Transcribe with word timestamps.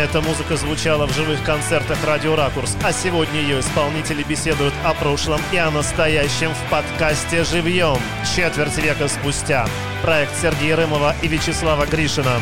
Эта 0.00 0.22
музыка 0.22 0.56
звучала 0.56 1.06
в 1.06 1.12
живых 1.12 1.44
концертах 1.44 1.98
«Радио 2.06 2.34
Ракурс», 2.34 2.74
а 2.82 2.90
сегодня 2.90 3.38
ее 3.38 3.60
исполнители 3.60 4.22
беседуют 4.22 4.72
о 4.82 4.94
прошлом 4.94 5.42
и 5.52 5.58
о 5.58 5.70
настоящем 5.70 6.54
в 6.54 6.70
подкасте 6.70 7.44
«Живьем» 7.44 7.98
четверть 8.34 8.78
века 8.78 9.08
спустя. 9.08 9.68
Проект 10.00 10.34
Сергея 10.40 10.76
Рымова 10.76 11.14
и 11.20 11.28
Вячеслава 11.28 11.84
Гришина. 11.84 12.40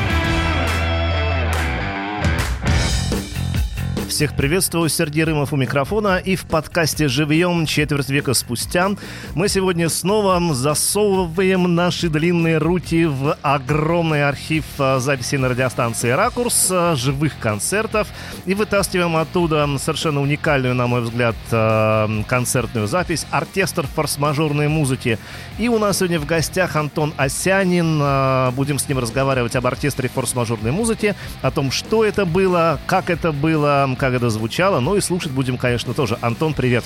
Всех 4.08 4.34
приветствую, 4.34 4.88
Сергей 4.88 5.24
Рымов 5.24 5.52
у 5.52 5.56
микрофона 5.56 6.16
и 6.16 6.34
в 6.34 6.46
подкасте 6.46 7.08
«Живьем» 7.08 7.66
четверть 7.66 8.08
века 8.08 8.32
спустя 8.32 8.88
мы 9.34 9.48
сегодня 9.48 9.90
снова 9.90 10.54
засовываем 10.54 11.74
наши 11.74 12.08
длинные 12.08 12.56
руки 12.56 13.04
в 13.04 13.36
огромный 13.42 14.26
архив 14.26 14.64
а, 14.78 14.98
записей 14.98 15.36
на 15.36 15.50
радиостанции 15.50 16.08
«Ракурс», 16.08 16.68
а, 16.70 16.96
живых 16.96 17.38
концертов 17.38 18.08
и 18.46 18.54
вытаскиваем 18.54 19.14
оттуда 19.14 19.68
совершенно 19.78 20.22
уникальную, 20.22 20.74
на 20.74 20.86
мой 20.86 21.02
взгляд, 21.02 21.36
а, 21.52 22.08
концертную 22.26 22.86
запись 22.86 23.26
«Оркестр 23.30 23.86
форс-мажорной 23.86 24.68
музыки». 24.68 25.18
И 25.58 25.68
у 25.68 25.78
нас 25.78 25.98
сегодня 25.98 26.18
в 26.18 26.24
гостях 26.24 26.76
Антон 26.76 27.12
Осянин. 27.18 28.54
Будем 28.54 28.78
с 28.78 28.88
ним 28.88 29.00
разговаривать 29.00 29.54
об 29.54 29.66
оркестре 29.66 30.08
форс-мажорной 30.08 30.72
музыки, 30.72 31.14
о 31.42 31.50
том, 31.50 31.70
что 31.70 32.04
это 32.04 32.24
было, 32.24 32.80
как 32.86 33.10
это 33.10 33.32
было, 33.32 33.96
как 33.98 34.14
это 34.14 34.30
звучало. 34.30 34.80
Ну 34.80 34.96
и 34.96 35.00
слушать 35.00 35.32
будем, 35.32 35.58
конечно, 35.58 35.92
тоже. 35.92 36.16
Антон, 36.22 36.54
привет. 36.54 36.84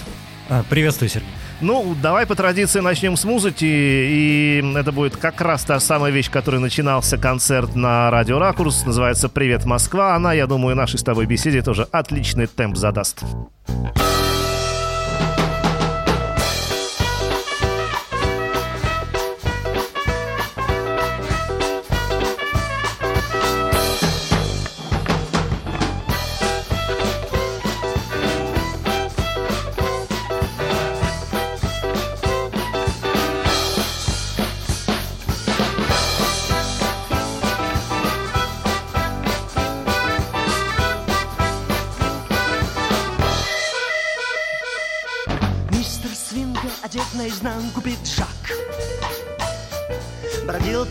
А, 0.48 0.64
приветствую, 0.68 1.08
Сергей. 1.08 1.28
Ну, 1.60 1.94
давай 2.02 2.26
по 2.26 2.34
традиции 2.34 2.80
начнем 2.80 3.16
с 3.16 3.24
музыки. 3.24 3.64
И 3.64 4.74
это 4.76 4.90
будет 4.90 5.16
как 5.16 5.40
раз 5.40 5.62
та 5.62 5.78
самая 5.78 6.10
вещь, 6.10 6.30
которой 6.30 6.60
начинался 6.60 7.16
концерт 7.16 7.76
на 7.76 8.10
Радио 8.10 8.38
Ракурс. 8.38 8.84
Называется 8.84 9.28
«Привет, 9.28 9.64
Москва». 9.64 10.16
Она, 10.16 10.32
я 10.32 10.46
думаю, 10.46 10.74
нашей 10.74 10.98
с 10.98 11.04
тобой 11.04 11.26
беседе 11.26 11.62
тоже 11.62 11.86
отличный 11.92 12.48
темп 12.48 12.76
задаст. 12.76 13.22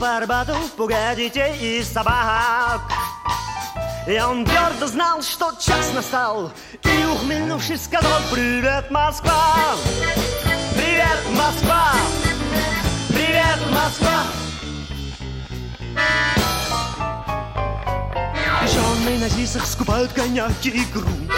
Арбату, 0.04 0.56
пугая 0.76 1.16
детей 1.16 1.80
и 1.80 1.84
собак. 1.84 2.82
И 4.08 4.20
он 4.20 4.44
твердо 4.46 4.88
знал, 4.88 5.22
что 5.22 5.52
час 5.60 5.94
настал, 5.94 6.52
и, 6.84 7.06
ухмыльнувшись, 7.06 7.84
сказал 7.84 8.20
«Привет, 8.32 8.90
Москва! 8.90 9.76
Привет, 10.76 11.20
Москва! 11.38 11.92
Привет, 13.10 13.60
Москва!» 13.72 14.24
Пижонные 18.62 19.20
на 19.20 19.30
зисах 19.30 19.66
скупают 19.66 20.12
коньяки 20.14 20.70
и 20.70 20.86
грунт 20.86 21.32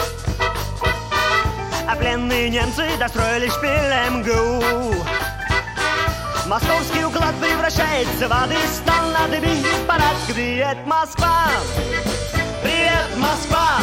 А 1.88 1.96
пленные 1.96 2.50
немцы 2.50 2.88
достроили 2.98 3.50
шпиль 3.50 4.20
МГУ 4.20 5.33
Московский 6.48 7.06
уклад 7.06 7.34
превращается 7.40 8.28
в 8.28 8.34
ады 8.34 8.56
Стал 8.68 9.12
на 9.12 9.28
дыми 9.30 9.56
парад 9.88 10.16
Привет, 10.28 10.78
Москва! 10.86 11.48
Привет, 12.62 13.18
Москва! 13.18 13.80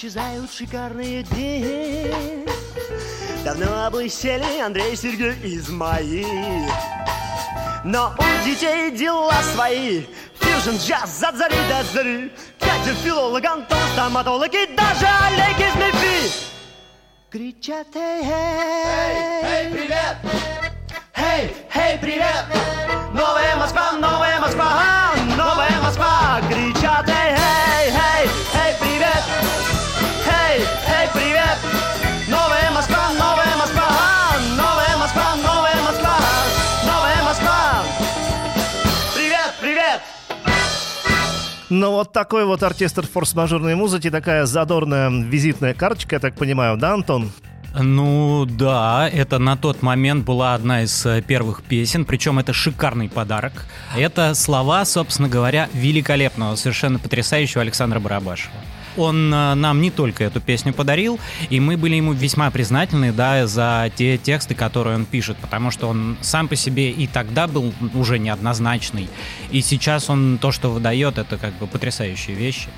Исчезают 0.00 0.50
шикарные 0.50 1.22
дни 1.24 2.10
Давно 3.44 3.84
облысели 3.84 4.58
Андрей 4.58 4.96
Сергей 4.96 5.34
Измаил 5.56 6.70
Но 7.84 8.14
у 8.18 8.44
детей 8.46 8.90
дела 8.92 9.34
свои 9.52 10.06
Фьюжн, 10.38 10.76
джаз, 10.78 11.18
за 11.18 11.32
зари 11.32 11.56
до 11.68 11.82
зари 11.92 12.32
Катер, 12.58 12.94
филолог, 13.04 13.44
Антон, 13.44 13.78
стоматолог 13.92 14.48
И 14.54 14.74
даже 14.74 15.06
Олег 15.26 15.58
из 15.58 15.74
Мефи 15.74 16.32
Кричат, 17.30 17.94
эй, 17.94 18.22
эй 18.22 19.42
Эй, 19.42 19.70
привет! 19.70 20.16
Эй, 21.14 21.54
эй, 21.74 21.98
привет! 21.98 22.46
Новая 23.12 23.54
Москва, 23.56 23.92
новая 23.92 24.40
Москва, 24.40 25.12
новая 25.36 25.78
Москва 25.82 26.40
Кричат, 26.48 27.06
эй, 27.06 27.34
эй, 27.34 27.90
эй, 27.90 28.30
эй, 28.54 28.74
привет! 28.80 29.79
Эй, 30.52 30.58
эй, 30.58 31.08
привет! 31.14 31.58
Новая 32.26 32.72
Москва, 32.72 33.12
новая 33.12 33.56
Москва, 33.56 33.88
новая 34.56 34.96
Москва, 34.96 35.36
новая 35.36 35.80
Москва, 35.80 36.18
новая 36.84 37.22
Москва. 37.22 37.84
Привет, 39.14 39.54
привет! 39.60 40.00
Ну, 41.68 41.92
вот 41.92 42.12
такой 42.12 42.46
вот 42.46 42.64
оркестр 42.64 43.06
форс-мажорной 43.06 43.76
музыки, 43.76 44.10
такая 44.10 44.44
задорная 44.44 45.08
визитная 45.08 45.72
карточка, 45.72 46.16
я 46.16 46.20
так 46.20 46.34
понимаю, 46.34 46.76
да, 46.76 46.94
Антон? 46.94 47.30
Ну 47.78 48.44
да, 48.44 49.08
это 49.08 49.38
на 49.38 49.56
тот 49.56 49.82
момент 49.82 50.24
была 50.24 50.54
одна 50.54 50.82
из 50.82 51.06
э, 51.06 51.22
первых 51.22 51.62
песен, 51.62 52.04
причем 52.04 52.40
это 52.40 52.52
шикарный 52.52 53.08
подарок. 53.08 53.66
Это 53.96 54.34
слова, 54.34 54.84
собственно 54.84 55.28
говоря, 55.28 55.68
великолепного, 55.74 56.56
совершенно 56.56 56.98
потрясающего 56.98 57.62
Александра 57.62 58.00
Барабашева. 58.00 58.56
Он 59.00 59.32
э, 59.32 59.54
нам 59.54 59.80
не 59.80 59.90
только 59.90 60.24
эту 60.24 60.40
песню 60.40 60.72
подарил, 60.72 61.18
и 61.48 61.60
мы 61.60 61.76
были 61.76 61.96
ему 61.96 62.12
весьма 62.12 62.50
признательны, 62.50 63.12
да, 63.12 63.46
за 63.46 63.90
те 63.94 64.18
тексты, 64.18 64.54
которые 64.54 64.96
он 64.96 65.04
пишет, 65.04 65.36
потому 65.38 65.70
что 65.70 65.88
он 65.88 66.16
сам 66.20 66.48
по 66.48 66.56
себе 66.56 66.90
и 66.90 67.06
тогда 67.06 67.46
был 67.46 67.72
уже 67.94 68.18
неоднозначный, 68.18 69.08
и 69.50 69.60
сейчас 69.62 70.10
он 70.10 70.38
то, 70.40 70.52
что 70.52 70.70
выдает, 70.70 71.18
это 71.18 71.38
как 71.38 71.54
бы 71.54 71.66
потрясающие 71.66 72.36
вещи. 72.36 72.68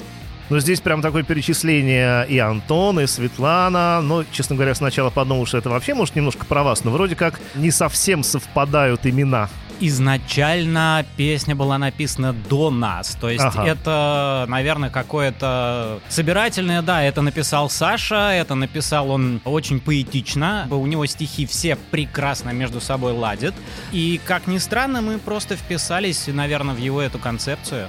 Но 0.50 0.60
здесь 0.60 0.80
прям 0.80 1.00
такое 1.00 1.22
перечисление 1.22 2.26
и 2.28 2.38
Антон, 2.38 3.00
и 3.00 3.06
Светлана. 3.06 4.02
Но, 4.02 4.22
честно 4.32 4.54
говоря, 4.54 4.74
сначала 4.74 5.08
подумал, 5.08 5.46
что 5.46 5.56
это 5.56 5.70
вообще, 5.70 5.94
может, 5.94 6.14
немножко 6.14 6.44
про 6.44 6.62
вас, 6.62 6.84
но 6.84 6.90
вроде 6.90 7.16
как 7.16 7.40
не 7.54 7.70
совсем 7.70 8.22
совпадают 8.22 9.06
имена 9.06 9.48
изначально 9.82 11.04
песня 11.16 11.54
была 11.56 11.76
написана 11.76 12.32
до 12.32 12.70
нас. 12.70 13.16
То 13.20 13.28
есть 13.28 13.44
ага. 13.44 13.66
это, 13.66 14.46
наверное, 14.48 14.90
какое-то 14.90 16.00
собирательное, 16.08 16.82
да, 16.82 17.02
это 17.02 17.20
написал 17.22 17.68
Саша, 17.68 18.30
это 18.30 18.54
написал 18.54 19.10
он 19.10 19.40
очень 19.44 19.80
поэтично. 19.80 20.68
У 20.70 20.86
него 20.86 21.04
стихи 21.06 21.46
все 21.46 21.76
прекрасно 21.90 22.50
между 22.50 22.80
собой 22.80 23.12
ладят. 23.12 23.54
И, 23.90 24.20
как 24.24 24.46
ни 24.46 24.58
странно, 24.58 25.02
мы 25.02 25.18
просто 25.18 25.56
вписались, 25.56 26.28
наверное, 26.28 26.74
в 26.74 26.78
его 26.78 27.02
эту 27.02 27.18
концепцию. 27.18 27.88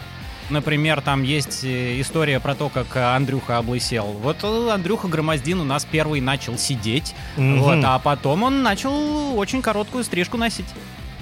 Например, 0.49 1.01
там 1.01 1.23
есть 1.23 1.63
э, 1.63 2.01
история 2.01 2.39
про 2.39 2.53
то, 2.53 2.69
как 2.69 2.95
Андрюха 2.97 3.59
облысел. 3.59 4.05
Вот 4.21 4.37
э, 4.43 4.69
Андрюха 4.71 5.07
Громоздин 5.07 5.59
у 5.61 5.63
нас 5.63 5.85
первый 5.85 6.21
начал 6.21 6.57
сидеть, 6.57 7.15
mm-hmm. 7.37 7.59
вот, 7.59 7.79
а 7.83 7.97
потом 7.99 8.43
он 8.43 8.61
начал 8.61 9.37
очень 9.37 9.61
короткую 9.61 10.03
стрижку 10.03 10.37
носить. 10.37 10.67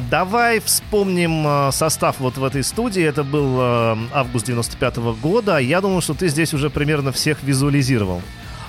Давай 0.10 0.60
вспомним 0.60 1.46
э, 1.46 1.72
состав 1.72 2.20
вот 2.20 2.38
в 2.38 2.44
этой 2.44 2.64
студии. 2.64 3.04
Это 3.04 3.24
был 3.24 3.60
э, 3.60 3.98
август 4.14 4.46
95 4.46 4.98
-го 4.98 5.16
года. 5.22 5.58
Я 5.58 5.82
думаю, 5.82 6.02
что 6.02 6.14
ты 6.14 6.30
здесь 6.30 6.54
уже 6.54 6.70
примерно 6.70 7.12
всех 7.12 7.44
визуализировал. 7.44 8.22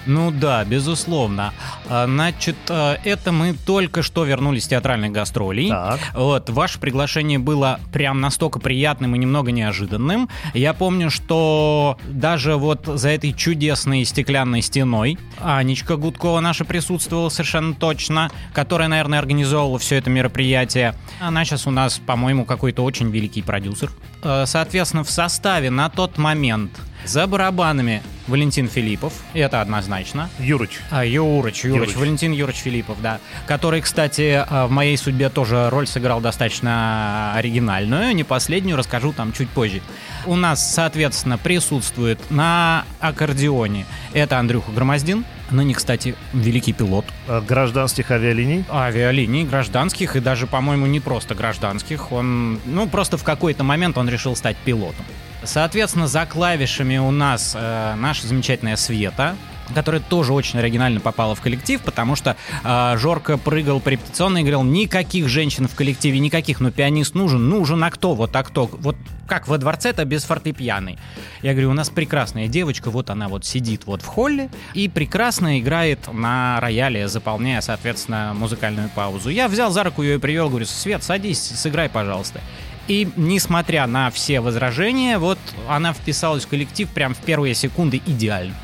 Ну 0.06 0.30
да, 0.30 0.64
безусловно. 0.64 1.52
А, 1.88 2.06
Значит, 2.06 2.56
э, 2.68 2.96
это 3.04 3.32
мы 3.32 3.54
только 3.54 4.02
что 4.02 4.24
вернулись 4.24 4.64
с 4.64 4.68
театральных 4.68 5.12
гастролей. 5.12 5.68
Так. 5.68 6.00
Вот, 6.14 6.50
ваше 6.50 6.78
приглашение 6.78 7.38
было 7.38 7.80
прям 7.92 8.20
настолько 8.20 8.58
приятным 8.58 9.14
и 9.14 9.18
немного 9.18 9.50
неожиданным. 9.50 10.28
Я 10.54 10.74
помню, 10.74 11.10
что 11.10 11.98
даже 12.06 12.56
вот 12.56 12.86
за 12.86 13.08
этой 13.08 13.32
чудесной 13.32 14.04
стеклянной 14.04 14.62
стеной 14.62 15.18
Анечка 15.40 15.96
Гудкова 15.96 16.40
наша 16.40 16.64
присутствовала 16.64 17.28
совершенно 17.28 17.74
точно, 17.74 18.30
которая, 18.52 18.88
наверное, 18.88 19.18
организовывала 19.18 19.78
все 19.78 19.96
это 19.96 20.10
мероприятие. 20.10 20.94
Она 21.20 21.44
сейчас 21.44 21.66
у 21.66 21.70
нас, 21.70 21.98
по-моему, 21.98 22.44
какой-то 22.44 22.84
очень 22.84 23.10
великий 23.10 23.42
продюсер. 23.42 23.90
Э, 24.22 24.44
Соответственно, 24.46 25.04
в 25.04 25.10
составе 25.10 25.70
на 25.70 25.88
тот 25.88 26.18
момент 26.18 26.70
за 27.04 27.26
барабанами 27.26 28.02
Валентин 28.28 28.68
Филиппов, 28.68 29.12
и 29.34 29.40
это 29.40 29.60
однозначно. 29.60 30.30
Юрыч. 30.38 30.78
А, 30.90 31.04
Юрыч, 31.04 31.64
Юрыч, 31.64 31.80
Юрыч. 31.88 31.96
Валентин 31.96 32.32
Юрыч 32.32 32.56
Филиппов, 32.56 33.02
да. 33.02 33.18
Который, 33.46 33.80
кстати, 33.80 34.44
э, 34.48 34.66
в 34.66 34.70
моей 34.70 34.96
судьбе 34.96 35.28
тоже 35.28 35.68
роль 35.70 35.86
сыграл 35.86 36.20
достаточно 36.20 37.32
оригинальную. 37.34 38.14
Не 38.14 38.22
последнюю, 38.24 38.76
расскажу 38.76 39.12
там 39.12 39.32
чуть 39.32 39.48
позже. 39.50 39.82
У 40.26 40.36
нас, 40.36 40.74
соответственно, 40.74 41.38
присутствует 41.38 42.18
на 42.30 42.84
аккордеоне 43.00 43.86
это 44.12 44.38
Андрюха 44.38 44.70
Громоздин. 44.70 45.24
Ныне, 45.52 45.74
кстати, 45.74 46.14
великий 46.32 46.72
пилот 46.72 47.04
Э, 47.28 47.40
Гражданских 47.40 48.10
авиалиний. 48.10 48.64
авиалиний 48.70 49.44
гражданских 49.44 50.16
и 50.16 50.20
даже, 50.20 50.46
по-моему, 50.46 50.86
не 50.86 51.00
просто 51.00 51.34
гражданских. 51.34 52.10
Он, 52.12 52.58
ну, 52.64 52.88
просто 52.88 53.16
в 53.16 53.22
какой-то 53.24 53.62
момент 53.64 53.98
он 53.98 54.08
решил 54.08 54.34
стать 54.36 54.56
пилотом. 54.56 55.04
Соответственно, 55.44 56.06
за 56.06 56.24
клавишами 56.26 56.98
у 56.98 57.10
нас 57.10 57.56
э, 57.58 57.94
наша 57.96 58.26
замечательная 58.26 58.76
Света, 58.76 59.36
которая 59.72 60.00
тоже 60.00 60.32
очень 60.32 60.58
оригинально 60.58 61.00
попала 61.00 61.34
в 61.34 61.40
коллектив, 61.40 61.80
потому 61.80 62.16
что 62.16 62.36
э, 62.64 62.96
Жорка 62.98 63.38
прыгал 63.38 63.80
по 63.80 63.88
репетиционной 63.88 64.40
и 64.40 64.44
говорил, 64.44 64.62
никаких 64.62 65.28
женщин 65.28 65.68
в 65.68 65.74
коллективе, 65.74 66.18
никаких, 66.18 66.60
но 66.60 66.70
пианист 66.70 67.14
нужен, 67.14 67.48
нужен, 67.48 67.82
а 67.84 67.90
кто, 67.90 68.14
вот 68.14 68.34
а 68.34 68.42
кто, 68.42 68.66
вот 68.66 68.96
как 69.26 69.48
во 69.48 69.56
дворце-то 69.58 70.04
без 70.04 70.24
фортепианы. 70.24 70.98
Я 71.42 71.52
говорю, 71.52 71.70
у 71.70 71.74
нас 71.74 71.88
прекрасная 71.88 72.48
девочка, 72.48 72.90
вот 72.90 73.08
она 73.10 73.28
вот 73.28 73.44
сидит 73.44 73.86
вот 73.86 74.02
в 74.02 74.06
холле 74.06 74.50
и 74.74 74.88
прекрасно 74.88 75.58
играет 75.58 76.12
на 76.12 76.60
рояле, 76.60 77.08
заполняя, 77.08 77.60
соответственно, 77.60 78.34
музыкальную 78.34 78.90
паузу. 78.90 79.30
Я 79.30 79.48
взял 79.48 79.70
за 79.70 79.84
руку 79.84 80.02
ее 80.02 80.16
и 80.16 80.18
привел, 80.18 80.48
говорю, 80.48 80.66
Свет, 80.66 81.02
садись, 81.02 81.40
сыграй, 81.40 81.88
пожалуйста. 81.88 82.40
И 82.88 83.08
несмотря 83.16 83.86
на 83.86 84.10
все 84.10 84.40
возражения, 84.40 85.18
вот 85.18 85.38
она 85.68 85.92
вписалась 85.92 86.44
в 86.44 86.48
коллектив 86.48 86.88
прям 86.88 87.14
в 87.14 87.18
первые 87.18 87.54
секунды 87.54 88.02
идеально. 88.06 88.54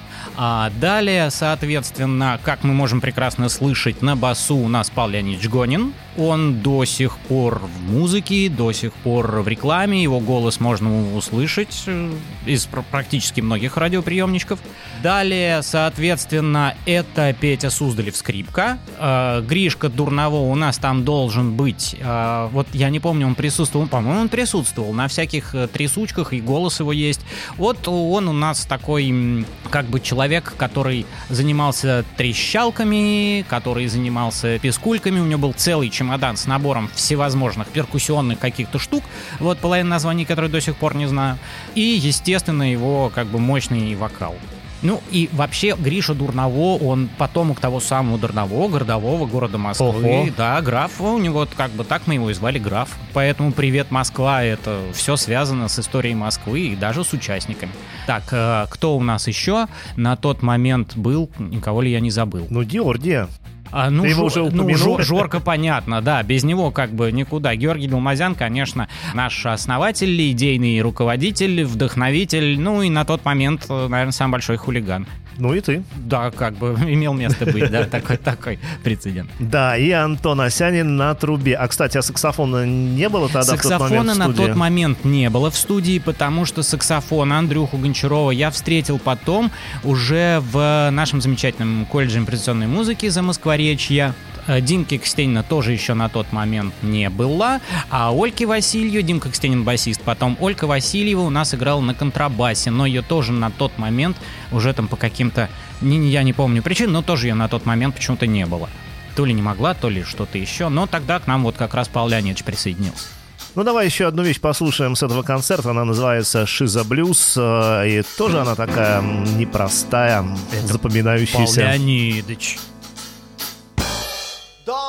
А 0.40 0.70
далее, 0.80 1.32
соответственно, 1.32 2.38
как 2.44 2.62
мы 2.62 2.72
можем 2.72 3.00
прекрасно 3.00 3.48
слышать, 3.48 4.02
на 4.02 4.14
басу 4.14 4.54
у 4.54 4.68
нас 4.68 4.88
Павел 4.88 5.14
Леонидович 5.14 5.48
Гонин. 5.48 5.94
Он 6.18 6.60
до 6.62 6.84
сих 6.84 7.16
пор 7.16 7.60
в 7.62 7.92
музыке, 7.92 8.48
до 8.48 8.72
сих 8.72 8.92
пор 8.92 9.40
в 9.40 9.46
рекламе. 9.46 10.02
Его 10.02 10.18
голос 10.18 10.58
можно 10.58 11.16
услышать 11.16 11.84
э, 11.86 12.12
из 12.44 12.66
пр- 12.66 12.82
практически 12.90 13.40
многих 13.40 13.76
радиоприемничков. 13.76 14.58
Далее, 15.00 15.62
соответственно, 15.62 16.74
это 16.86 17.32
Петя 17.40 17.70
Суздалев 17.70 18.16
скрипка. 18.16 18.78
Э, 18.98 19.42
Гришка 19.42 19.88
Дурново 19.88 20.38
у 20.38 20.56
нас 20.56 20.78
там 20.78 21.04
должен 21.04 21.54
быть. 21.54 21.94
Э, 22.00 22.48
Вот 22.50 22.66
я 22.72 22.90
не 22.90 22.98
помню, 22.98 23.28
он 23.28 23.36
присутствовал. 23.36 23.86
По-моему, 23.86 24.22
он 24.22 24.28
присутствовал 24.28 24.92
на 24.92 25.06
всяких 25.06 25.54
трясучках, 25.72 26.32
и 26.32 26.40
голос 26.40 26.80
его 26.80 26.92
есть. 26.92 27.20
Вот 27.58 27.86
он 27.86 28.26
у 28.26 28.32
нас 28.32 28.64
такой, 28.66 29.46
как 29.70 29.86
бы 29.86 30.00
человек, 30.00 30.52
который 30.56 31.06
занимался 31.28 32.04
трещалками, 32.16 33.44
который 33.48 33.86
занимался 33.86 34.58
пескульками. 34.58 35.20
У 35.20 35.24
него 35.26 35.38
был 35.42 35.52
целый 35.52 35.88
чемодан 35.90 36.07
с 36.36 36.46
набором 36.46 36.88
всевозможных 36.94 37.68
перкуссионных 37.68 38.38
каких-то 38.38 38.78
штук. 38.78 39.02
Вот 39.40 39.58
половина 39.58 39.90
названий, 39.90 40.24
которые 40.24 40.50
до 40.50 40.60
сих 40.60 40.76
пор 40.76 40.94
не 40.94 41.06
знаю. 41.06 41.38
И, 41.74 41.80
естественно, 41.80 42.70
его 42.70 43.10
как 43.14 43.26
бы 43.26 43.38
мощный 43.38 43.94
вокал. 43.94 44.34
Ну 44.80 45.02
и 45.10 45.28
вообще 45.32 45.74
Гриша 45.76 46.14
Дурново, 46.14 46.76
он 46.76 47.08
потомок 47.18 47.58
того 47.58 47.80
самого 47.80 48.16
Дурново, 48.16 48.68
городового 48.68 49.26
города 49.26 49.58
Москвы. 49.58 49.88
Ого. 49.88 50.28
Да, 50.36 50.60
граф, 50.60 51.00
у 51.00 51.18
него 51.18 51.48
как 51.56 51.72
бы 51.72 51.84
так 51.84 52.02
мы 52.06 52.14
его 52.14 52.30
и 52.30 52.34
звали 52.34 52.58
граф. 52.58 52.90
Поэтому 53.12 53.50
«Привет, 53.52 53.90
Москва»— 53.90 54.42
это 54.44 54.80
все 54.94 55.16
связано 55.16 55.68
с 55.68 55.78
историей 55.80 56.14
Москвы 56.14 56.60
и 56.60 56.76
даже 56.76 57.04
с 57.04 57.12
участниками. 57.12 57.72
Так, 58.06 58.24
э, 58.30 58.66
кто 58.70 58.96
у 58.96 59.02
нас 59.02 59.26
еще 59.26 59.66
на 59.96 60.14
тот 60.16 60.42
момент 60.42 60.96
был, 60.96 61.28
никого 61.38 61.82
ли 61.82 61.90
я 61.90 62.00
не 62.00 62.10
забыл? 62.10 62.46
Ну, 62.48 62.62
Георгия. 62.62 63.28
А, 63.70 63.90
ну, 63.90 64.02
Ты 64.02 64.08
его 64.10 64.24
уже 64.24 64.40
ну, 64.40 64.46
упомянул? 64.46 64.76
Жор- 64.98 65.02
Жорка, 65.02 65.40
понятно, 65.40 66.00
да, 66.00 66.22
без 66.22 66.44
него 66.44 66.70
как 66.70 66.90
бы 66.90 67.12
никуда. 67.12 67.54
Георгий 67.54 67.88
Долмазян, 67.88 68.34
конечно, 68.34 68.88
наш 69.14 69.44
основатель, 69.46 70.30
идейный 70.30 70.80
руководитель, 70.80 71.64
вдохновитель, 71.64 72.58
ну 72.58 72.82
и 72.82 72.90
на 72.90 73.04
тот 73.04 73.24
момент, 73.24 73.66
э, 73.68 73.88
наверное, 73.88 74.12
самый 74.12 74.32
большой 74.32 74.56
хулиган. 74.56 75.06
Ну 75.38 75.54
и 75.54 75.60
ты. 75.60 75.82
Да, 75.96 76.30
как 76.30 76.54
бы 76.54 76.76
имел 76.88 77.14
место 77.14 77.46
быть, 77.46 77.70
да, 77.70 77.84
такой, 77.84 78.16
такой 78.16 78.58
прецедент. 78.82 79.30
Да, 79.38 79.76
и 79.76 79.90
Антон 79.90 80.40
Осянин 80.40 80.96
на 80.96 81.14
трубе. 81.14 81.54
А, 81.54 81.68
кстати, 81.68 81.96
а 81.96 82.02
саксофона 82.02 82.66
не 82.66 83.08
было 83.08 83.28
тогда 83.28 83.44
Саксофона 83.44 84.14
на 84.14 84.32
тот 84.32 84.56
момент 84.56 85.04
не 85.04 85.30
было 85.30 85.50
в 85.50 85.56
студии, 85.56 85.98
потому 85.98 86.44
что 86.44 86.62
саксофон 86.62 87.32
Андрюху 87.32 87.78
Гончарова 87.78 88.30
я 88.32 88.50
встретил 88.50 88.98
потом 88.98 89.50
уже 89.84 90.42
в 90.50 90.90
нашем 90.90 91.20
замечательном 91.20 91.86
колледже 91.86 92.18
импровизационной 92.18 92.66
музыки 92.66 93.08
за 93.08 93.22
Москворечья. 93.22 94.14
Э, 94.48 94.60
Димки 94.60 94.98
Кстенина 94.98 95.42
тоже 95.44 95.72
еще 95.72 95.94
на 95.94 96.08
тот 96.08 96.32
момент 96.32 96.74
не 96.82 97.10
было. 97.10 97.60
А 97.90 98.12
Ольки 98.12 98.44
Василью, 98.44 99.02
Димка 99.02 99.30
Кстенин 99.30 99.62
басист, 99.62 100.00
потом 100.02 100.36
Олька 100.40 100.66
Васильева 100.66 101.20
у 101.20 101.30
нас 101.30 101.54
играла 101.54 101.80
на 101.80 101.94
контрабасе, 101.94 102.70
но 102.70 102.86
ее 102.86 103.02
тоже 103.02 103.32
на 103.32 103.50
тот 103.50 103.76
момент 103.78 104.16
уже 104.50 104.72
там 104.72 104.88
по 104.88 104.96
каким-то, 104.96 105.48
я 105.82 106.22
не 106.22 106.32
помню 106.32 106.62
причин, 106.62 106.90
но 106.90 107.02
тоже 107.02 107.28
ее 107.28 107.34
на 107.34 107.48
тот 107.48 107.66
момент 107.66 107.94
почему-то 107.94 108.26
не 108.26 108.46
было. 108.46 108.68
То 109.14 109.24
ли 109.24 109.34
не 109.34 109.42
могла, 109.42 109.74
то 109.74 109.90
ли 109.90 110.02
что-то 110.02 110.38
еще. 110.38 110.68
Но 110.68 110.86
тогда 110.86 111.18
к 111.18 111.26
нам 111.26 111.42
вот 111.42 111.56
как 111.56 111.74
раз 111.74 111.88
Павел 111.88 112.08
Леонидович 112.08 112.44
присоединился. 112.44 113.08
Ну, 113.54 113.64
давай 113.64 113.86
еще 113.86 114.06
одну 114.06 114.22
вещь 114.22 114.40
послушаем 114.40 114.94
с 114.94 115.02
этого 115.02 115.22
концерта. 115.22 115.70
Она 115.70 115.84
называется 115.84 116.46
«Шиза 116.46 116.84
Блюз». 116.84 117.34
э, 117.36 117.88
И 117.88 118.02
тоже 118.16 118.40
она 118.40 118.54
такая 118.54 119.02
непростая, 119.02 120.22
Павел 120.22 120.66
запоминающаяся. 120.68 121.62
Леонидович. 121.62 122.58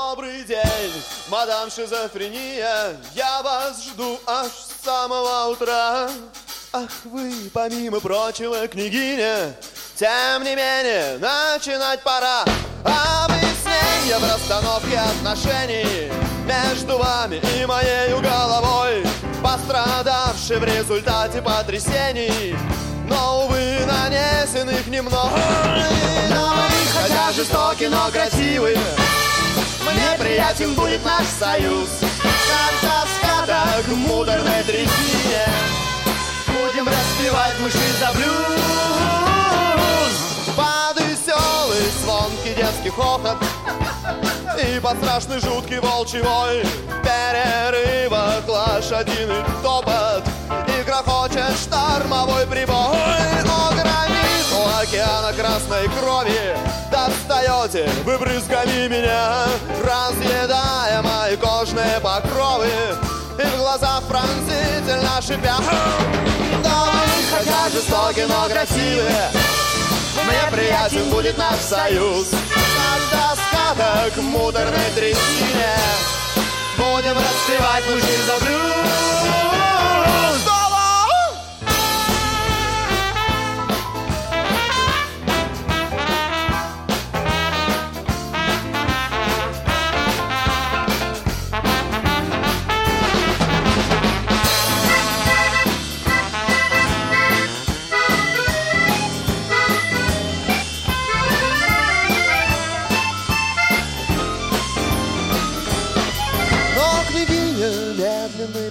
Добрый 0.09 0.43
день, 0.43 1.03
мадам 1.27 1.69
шизофрения, 1.69 2.97
я 3.13 3.43
вас 3.43 3.83
жду 3.83 4.19
аж 4.25 4.47
с 4.47 4.83
самого 4.83 5.51
утра. 5.51 6.09
Ах 6.73 6.89
вы, 7.03 7.31
помимо 7.53 7.99
прочего, 7.99 8.67
княгиня, 8.67 9.55
тем 9.95 10.43
не 10.43 10.55
менее, 10.55 11.19
начинать 11.19 12.01
пора. 12.01 12.43
Объяснение 12.83 14.17
в 14.17 14.23
расстановке 14.23 14.97
отношений 14.97 16.11
между 16.43 16.97
вами 16.97 17.39
и 17.55 17.65
моей 17.67 18.09
головой, 18.19 19.05
пострадавший 19.43 20.57
в 20.57 20.63
результате 20.63 21.39
потрясений. 21.39 22.55
Но, 23.07 23.45
увы, 23.45 23.85
нанесенных 23.85 24.87
немного 24.87 25.29
Но 26.31 26.47
вы, 26.47 26.99
хотя 26.99 27.31
жестоки, 27.31 27.83
но 27.83 28.09
красивы 28.09 28.75
мне 29.83 30.17
приятен 30.17 30.73
будет 30.73 31.03
наш 31.03 31.25
союз. 31.25 31.89
Как 32.21 32.73
тоска, 32.81 33.45
так 33.45 33.85
в 33.85 33.95
муторной 33.95 34.63
трясине. 34.63 35.47
Будем 36.47 36.87
распевать 36.87 37.55
мы 37.61 37.69
за 37.69 38.11
блюз. 38.15 38.39
Под 40.55 40.99
веселый, 41.05 41.89
звонкий 42.01 42.55
детский 42.55 42.89
хохот 42.89 43.37
И 44.61 44.79
под 44.79 44.97
страшный, 44.97 45.39
жуткий 45.39 45.79
волчий 45.79 46.21
вой. 46.21 46.63
В 46.63 47.01
перерывах 47.03 48.47
лошадиный 48.47 49.43
топот 49.63 50.28
И 50.49 50.83
грохочет 50.83 51.57
штормовой 51.57 52.45
прибой. 52.47 52.75
О, 52.75 53.71
границу 53.71 54.79
океана 54.81 55.31
красной 55.33 55.87
крови 55.89 56.57
Достаете 56.91 57.89
вы 58.03 58.17
брызгами 58.17 58.87
меня 58.87 59.45
Разъедая 59.83 61.01
мои 61.01 61.35
кожные 61.37 61.99
покровы. 62.01 62.67
И 63.37 63.41
в 63.41 63.57
глазах 63.57 64.03
пронзительно 64.07 65.21
шипя. 65.21 65.57
Да 66.63 66.85
вы, 66.85 67.37
хотя 67.37 67.69
жестоки, 67.69 68.25
но 68.27 68.49
красивые 68.49 69.29
Мне 70.25 70.51
приятен 70.51 71.09
будет 71.09 71.37
наш 71.37 71.57
союз. 71.57 72.29
Как 72.29 73.01
доска, 73.11 73.75
так 73.77 74.17
в 74.17 74.21
муторной 74.23 74.89
трясине 74.95 75.77
Будем 76.75 77.15
распевать 77.17 77.85
жизнь 77.85 78.25
за 78.25 78.45
блюз 78.45 79.48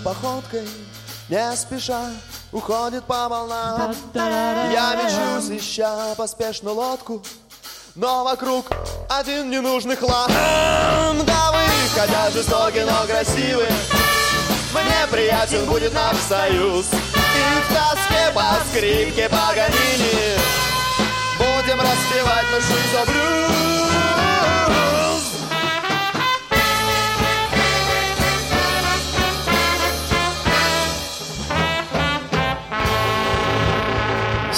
походкой 0.09 0.67
Не 1.29 1.57
спеша 1.57 2.11
уходит 2.53 3.05
по 3.05 3.29
волнам. 3.29 3.95
Я 4.15 4.95
мечусь, 4.95 5.51
ища 5.51 6.15
поспешно 6.17 6.73
лодку 6.73 7.23
Но 7.95 8.25
вокруг 8.25 8.67
один 9.11 9.51
ненужный 9.51 9.97
хлам. 9.97 10.31
Да 11.27 11.53
вы, 11.53 11.65
хотя 11.95 12.31
жестокий, 12.31 12.85
но 12.85 13.07
красивый 13.07 13.69
Мне 14.73 15.07
приятен 15.11 15.67
будет 15.67 15.93
наш 15.93 16.17
союз 16.17 16.87
И 16.87 17.43
в 17.61 17.69
тоске 17.69 18.33
по 18.35 18.57
скрипке 18.71 19.29
Паганини 19.29 20.39
Будем 21.39 21.81
распевать 21.81 22.47
мы 22.53 22.61
жизнь 22.61 23.11
блюз 23.13 24.08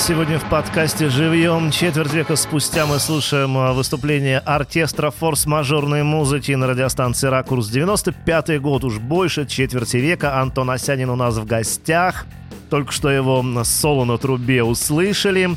Сегодня 0.00 0.38
в 0.38 0.48
подкасте 0.48 1.10
«Живьем». 1.10 1.70
Четверть 1.70 2.14
века 2.14 2.34
спустя 2.34 2.86
мы 2.86 2.98
слушаем 2.98 3.56
а, 3.58 3.74
выступление 3.74 4.38
оркестра 4.38 5.10
форс-мажорной 5.10 6.04
музыки 6.04 6.52
на 6.52 6.66
радиостанции 6.66 7.28
«Ракурс». 7.28 7.70
95-й 7.70 8.58
год, 8.60 8.84
уж 8.84 8.98
больше 8.98 9.46
четверти 9.46 9.98
века. 9.98 10.40
Антон 10.40 10.70
Осянин 10.70 11.10
у 11.10 11.16
нас 11.16 11.36
в 11.36 11.44
гостях. 11.44 12.24
Только 12.70 12.92
что 12.92 13.10
его 13.10 13.44
соло 13.62 14.04
на 14.04 14.16
трубе 14.16 14.64
услышали. 14.64 15.50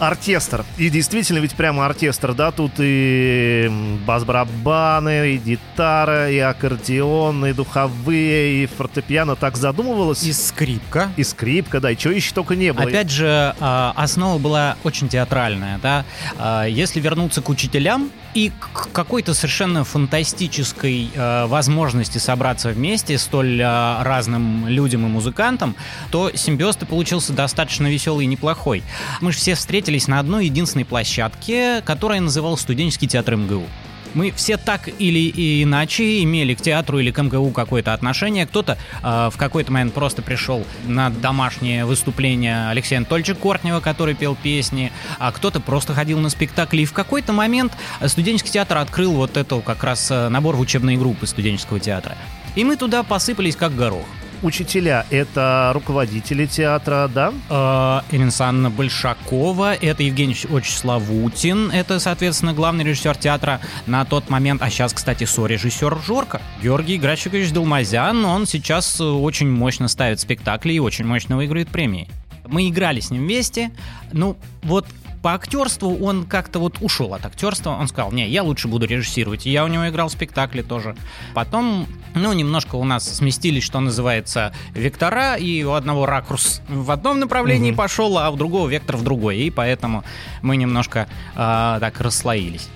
Оркестр. 0.00 0.64
И 0.78 0.88
действительно, 0.88 1.38
ведь 1.38 1.54
прямо 1.54 1.84
оркестр, 1.86 2.32
да? 2.32 2.50
Тут 2.50 2.72
и 2.78 3.70
бас-барабаны, 4.06 5.34
и 5.34 5.36
гитара, 5.36 6.30
и 6.30 6.38
аккордеон, 6.38 7.46
и 7.46 7.52
духовые, 7.52 8.64
и 8.64 8.66
фортепиано. 8.66 9.36
Так 9.36 9.56
задумывалось? 9.56 10.22
И 10.22 10.32
скрипка. 10.32 11.10
И 11.16 11.22
скрипка, 11.22 11.80
да, 11.80 11.90
и 11.90 11.96
чего 11.96 12.14
еще 12.14 12.32
только 12.34 12.56
не 12.56 12.72
было. 12.72 12.86
Опять 12.86 13.10
же, 13.10 13.54
а, 13.60 13.92
основа 13.94 14.38
была 14.38 14.76
очень 14.84 15.08
театральная, 15.08 15.78
да. 15.82 16.04
А, 16.38 16.64
Если 16.64 16.98
вернуться 17.00 17.42
к 17.42 17.48
учителям 17.50 18.10
и 18.32 18.50
к 18.58 18.88
какой-то 18.92 19.34
совершенно 19.34 19.84
фантастической 19.84 21.10
а, 21.14 21.46
возможности 21.46 22.18
собраться 22.18 22.70
вместе 22.70 23.18
столь 23.18 23.60
а, 23.62 24.02
разным 24.02 24.66
людям 24.66 25.04
и 25.04 25.08
музыкантам, 25.08 25.76
то 26.10 26.30
симбиоз-то 26.34 26.86
получился 26.86 27.32
достаточно 27.32 27.86
веселый 27.86 28.24
и 28.24 28.28
неплохой. 28.28 28.82
Мы 29.20 29.32
же 29.32 29.38
все 29.38 29.54
встретились 29.54 29.89
на 30.08 30.18
одной 30.18 30.46
единственной 30.46 30.84
площадке, 30.84 31.82
которая 31.84 32.20
называлась 32.20 32.60
студенческий 32.60 33.08
театр 33.08 33.36
МГУ. 33.36 33.64
Мы 34.14 34.32
все 34.32 34.56
так 34.56 34.88
или 34.98 35.62
иначе 35.62 36.22
имели 36.24 36.54
к 36.54 36.60
театру 36.60 36.98
или 36.98 37.10
к 37.10 37.22
МГУ 37.22 37.50
какое-то 37.50 37.94
отношение. 37.94 38.46
Кто-то 38.46 38.76
э, 39.02 39.30
в 39.32 39.36
какой-то 39.36 39.70
момент 39.72 39.94
просто 39.94 40.20
пришел 40.22 40.64
на 40.84 41.10
домашнее 41.10 41.84
выступление 41.84 42.68
Алексея 42.70 42.98
Анатольевича 42.98 43.34
Кортнева, 43.34 43.80
который 43.80 44.14
пел 44.14 44.34
песни, 44.34 44.90
а 45.18 45.30
кто-то 45.30 45.60
просто 45.60 45.94
ходил 45.94 46.18
на 46.18 46.28
спектакли. 46.28 46.82
И 46.82 46.86
в 46.86 46.92
какой-то 46.92 47.32
момент 47.32 47.72
студенческий 48.04 48.50
театр 48.52 48.78
открыл 48.78 49.12
вот 49.12 49.36
эту 49.36 49.60
как 49.60 49.84
раз 49.84 50.10
э, 50.10 50.28
набор 50.28 50.56
в 50.56 50.60
учебные 50.60 50.98
группы 50.98 51.26
студенческого 51.26 51.78
театра. 51.78 52.16
И 52.56 52.64
мы 52.64 52.76
туда 52.76 53.04
посыпались 53.04 53.54
как 53.54 53.76
горох. 53.76 54.06
Учителя— 54.42 55.04
это 55.10 55.70
руководители 55.74 56.46
театра, 56.46 57.10
да? 57.12 57.32
Э, 57.50 58.14
Александровна 58.14 58.70
Большакова, 58.70 59.74
это 59.74 60.02
Евгений 60.02 60.36
Очень 60.50 61.70
это, 61.72 62.00
соответственно, 62.00 62.54
главный 62.54 62.84
режиссер 62.84 63.16
театра 63.16 63.60
на 63.86 64.04
тот 64.06 64.30
момент, 64.30 64.62
а 64.62 64.70
сейчас, 64.70 64.94
кстати, 64.94 65.24
сорежиссер 65.24 65.98
Жорка. 66.06 66.40
Георгий 66.62 66.96
Грачикович 66.96 67.52
Долмазян, 67.52 68.24
он 68.24 68.46
сейчас 68.46 68.98
э, 68.98 69.04
очень 69.04 69.50
мощно 69.50 69.88
ставит 69.88 70.20
спектакли 70.20 70.72
и 70.72 70.78
очень 70.78 71.04
мощно 71.04 71.36
выигрывает 71.36 71.68
премии. 71.68 72.08
Мы 72.46 72.68
играли 72.68 73.00
с 73.00 73.10
ним 73.10 73.22
вместе, 73.22 73.70
ну, 74.12 74.36
вот 74.62 74.86
по 75.22 75.34
актерству 75.34 75.98
он 75.98 76.24
как-то 76.24 76.58
вот 76.58 76.78
ушел 76.80 77.14
от 77.14 77.26
актерства. 77.26 77.70
Он 77.70 77.88
сказал, 77.88 78.12
не, 78.12 78.28
я 78.28 78.42
лучше 78.42 78.68
буду 78.68 78.86
режиссировать. 78.86 79.46
И 79.46 79.50
я 79.50 79.64
у 79.64 79.68
него 79.68 79.88
играл 79.88 80.08
в 80.08 80.12
спектакле 80.12 80.62
тоже. 80.62 80.96
Потом, 81.34 81.86
ну, 82.14 82.32
немножко 82.32 82.76
у 82.76 82.84
нас 82.84 83.16
сместились, 83.16 83.62
что 83.62 83.80
называется, 83.80 84.52
вектора, 84.74 85.36
и 85.36 85.62
у 85.62 85.72
одного 85.72 86.06
ракурс 86.06 86.62
в 86.68 86.90
одном 86.90 87.20
направлении 87.20 87.70
Мгм. 87.70 87.76
пошел, 87.76 88.18
а 88.18 88.30
у 88.30 88.36
другого 88.36 88.68
вектор 88.68 88.96
в 88.96 89.04
другой. 89.04 89.38
И 89.38 89.50
поэтому 89.50 90.04
мы 90.42 90.56
немножко 90.56 91.06
а, 91.36 91.78
так 91.80 92.00
расслоились. 92.00 92.68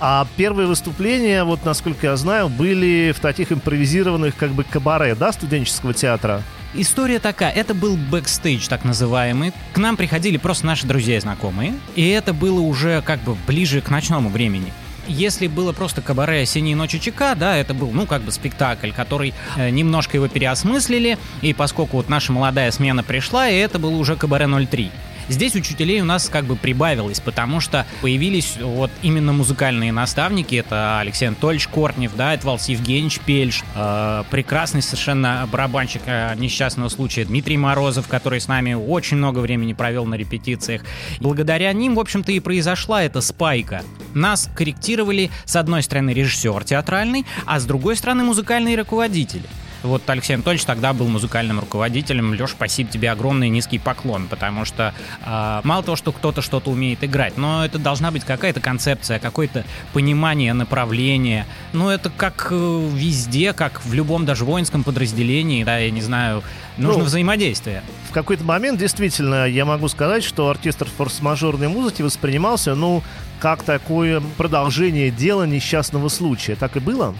А 0.00 0.26
первые 0.36 0.66
выступления, 0.66 1.44
вот 1.44 1.64
насколько 1.64 2.08
я 2.08 2.16
знаю, 2.16 2.48
были 2.48 3.14
в 3.16 3.20
таких 3.20 3.52
импровизированных 3.52 4.34
как 4.36 4.50
бы 4.50 4.64
кабаре, 4.64 5.14
да, 5.14 5.30
студенческого 5.30 5.94
театра? 5.94 6.42
История 6.74 7.18
такая, 7.18 7.50
это 7.50 7.74
был 7.74 7.98
бэкстейдж 7.98 8.66
так 8.66 8.84
называемый. 8.84 9.52
К 9.74 9.78
нам 9.78 9.98
приходили 9.98 10.38
просто 10.38 10.64
наши 10.64 10.86
друзья 10.86 11.18
и 11.18 11.20
знакомые, 11.20 11.74
и 11.96 12.08
это 12.08 12.32
было 12.32 12.60
уже 12.60 13.02
как 13.02 13.20
бы 13.20 13.36
ближе 13.46 13.82
к 13.82 13.90
ночному 13.90 14.30
времени. 14.30 14.72
Если 15.06 15.48
было 15.48 15.72
просто 15.72 16.00
кабаре 16.00 16.42
«Осенние 16.42 16.76
ночи 16.76 16.98
ЧК», 16.98 17.34
да, 17.34 17.56
это 17.56 17.74
был, 17.74 17.90
ну, 17.90 18.06
как 18.06 18.22
бы 18.22 18.30
спектакль, 18.30 18.92
который 18.92 19.34
э, 19.56 19.68
немножко 19.68 20.16
его 20.16 20.28
переосмыслили, 20.28 21.18
и 21.42 21.52
поскольку 21.52 21.98
вот 21.98 22.08
наша 22.08 22.32
молодая 22.32 22.70
смена 22.70 23.02
пришла, 23.02 23.48
и 23.48 23.56
это 23.56 23.78
было 23.78 23.96
уже 23.96 24.16
кабаре 24.16 24.46
03. 24.46 24.90
Здесь 25.28 25.54
учителей 25.54 26.00
у 26.00 26.04
нас 26.04 26.28
как 26.28 26.44
бы 26.44 26.56
прибавилось, 26.56 27.20
потому 27.20 27.60
что 27.60 27.86
появились 28.00 28.56
вот 28.60 28.90
именно 29.02 29.32
музыкальные 29.32 29.92
наставники. 29.92 30.56
Это 30.56 31.00
Алексей 31.00 31.26
Анатольевич 31.26 31.68
Кортнев, 31.68 32.12
да, 32.16 32.34
это 32.34 32.46
Валдис 32.46 32.68
Евгеньевич 32.68 33.20
Пельш, 33.20 33.62
э, 33.74 34.24
прекрасный 34.30 34.82
совершенно 34.82 35.48
барабанщик 35.50 36.02
э, 36.06 36.34
несчастного 36.36 36.88
случая 36.88 37.24
Дмитрий 37.24 37.56
Морозов, 37.56 38.08
который 38.08 38.40
с 38.40 38.48
нами 38.48 38.74
очень 38.74 39.16
много 39.16 39.38
времени 39.38 39.72
провел 39.72 40.04
на 40.06 40.14
репетициях. 40.14 40.82
Благодаря 41.20 41.72
ним, 41.72 41.94
в 41.94 42.00
общем-то, 42.00 42.32
и 42.32 42.40
произошла 42.40 43.02
эта 43.02 43.20
спайка. 43.20 43.82
Нас 44.14 44.50
корректировали, 44.54 45.30
с 45.44 45.56
одной 45.56 45.82
стороны, 45.82 46.10
режиссер 46.10 46.64
театральный, 46.64 47.24
а 47.46 47.60
с 47.60 47.64
другой 47.64 47.96
стороны, 47.96 48.24
музыкальные 48.24 48.76
руководители. 48.76 49.44
Вот 49.82 50.08
Алексей 50.08 50.34
Анатольевич 50.34 50.64
тогда 50.64 50.92
был 50.92 51.08
музыкальным 51.08 51.58
руководителем. 51.60 52.32
Леш, 52.32 52.50
спасибо 52.50 52.90
тебе 52.90 53.10
огромный 53.10 53.48
низкий 53.48 53.78
поклон, 53.78 54.28
потому 54.28 54.64
что 54.64 54.94
э, 55.24 55.60
мало 55.64 55.82
того, 55.82 55.96
что 55.96 56.12
кто-то 56.12 56.42
что-то 56.42 56.70
умеет 56.70 57.02
играть, 57.02 57.36
но 57.36 57.64
это 57.64 57.78
должна 57.78 58.10
быть 58.10 58.24
какая-то 58.24 58.60
концепция, 58.60 59.18
какое-то 59.18 59.64
понимание 59.92 60.52
направления. 60.52 61.46
Ну, 61.72 61.88
это 61.88 62.10
как 62.10 62.48
э, 62.50 62.88
везде, 62.94 63.52
как 63.52 63.84
в 63.84 63.92
любом 63.92 64.24
даже 64.24 64.44
воинском 64.44 64.84
подразделении, 64.84 65.64
да, 65.64 65.78
я 65.78 65.90
не 65.90 66.00
знаю, 66.00 66.42
нужно 66.76 67.00
Ну, 67.00 67.04
взаимодействие. 67.06 67.82
В 68.08 68.12
какой-то 68.12 68.44
момент 68.44 68.78
действительно 68.78 69.46
я 69.46 69.64
могу 69.64 69.88
сказать, 69.88 70.22
что 70.22 70.48
оркестр 70.48 70.86
форс-мажорной 70.96 71.68
музыки 71.68 72.02
воспринимался, 72.02 72.74
ну, 72.74 73.02
как 73.40 73.64
такое 73.64 74.22
продолжение 74.36 75.10
дела 75.10 75.44
несчастного 75.44 76.08
случая. 76.08 76.54
Так 76.54 76.76
и 76.76 76.80
было? 76.80 77.14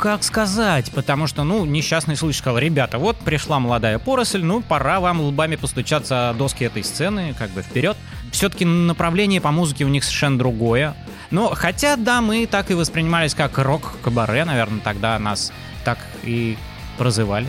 Как 0.00 0.22
сказать? 0.22 0.90
Потому 0.92 1.26
что, 1.26 1.44
ну, 1.44 1.66
несчастный 1.66 2.16
случай 2.16 2.38
сказал, 2.38 2.56
ребята, 2.56 2.96
вот 2.96 3.18
пришла 3.18 3.60
молодая 3.60 3.98
поросль, 3.98 4.42
ну, 4.42 4.62
пора 4.62 4.98
вам 4.98 5.20
лбами 5.20 5.56
постучаться 5.56 6.30
о 6.30 6.32
доски 6.32 6.64
этой 6.64 6.82
сцены, 6.82 7.34
как 7.38 7.50
бы 7.50 7.60
вперед. 7.60 7.98
Все-таки 8.32 8.64
направление 8.64 9.42
по 9.42 9.50
музыке 9.50 9.84
у 9.84 9.88
них 9.88 10.02
совершенно 10.02 10.38
другое. 10.38 10.94
Но, 11.30 11.50
хотя, 11.54 11.96
да, 11.96 12.22
мы 12.22 12.46
так 12.46 12.70
и 12.70 12.74
воспринимались 12.74 13.34
как 13.34 13.58
рок-кабаре, 13.58 14.46
наверное, 14.46 14.80
тогда 14.80 15.18
нас 15.18 15.52
так 15.84 15.98
и 16.22 16.56
прозывали. 16.96 17.48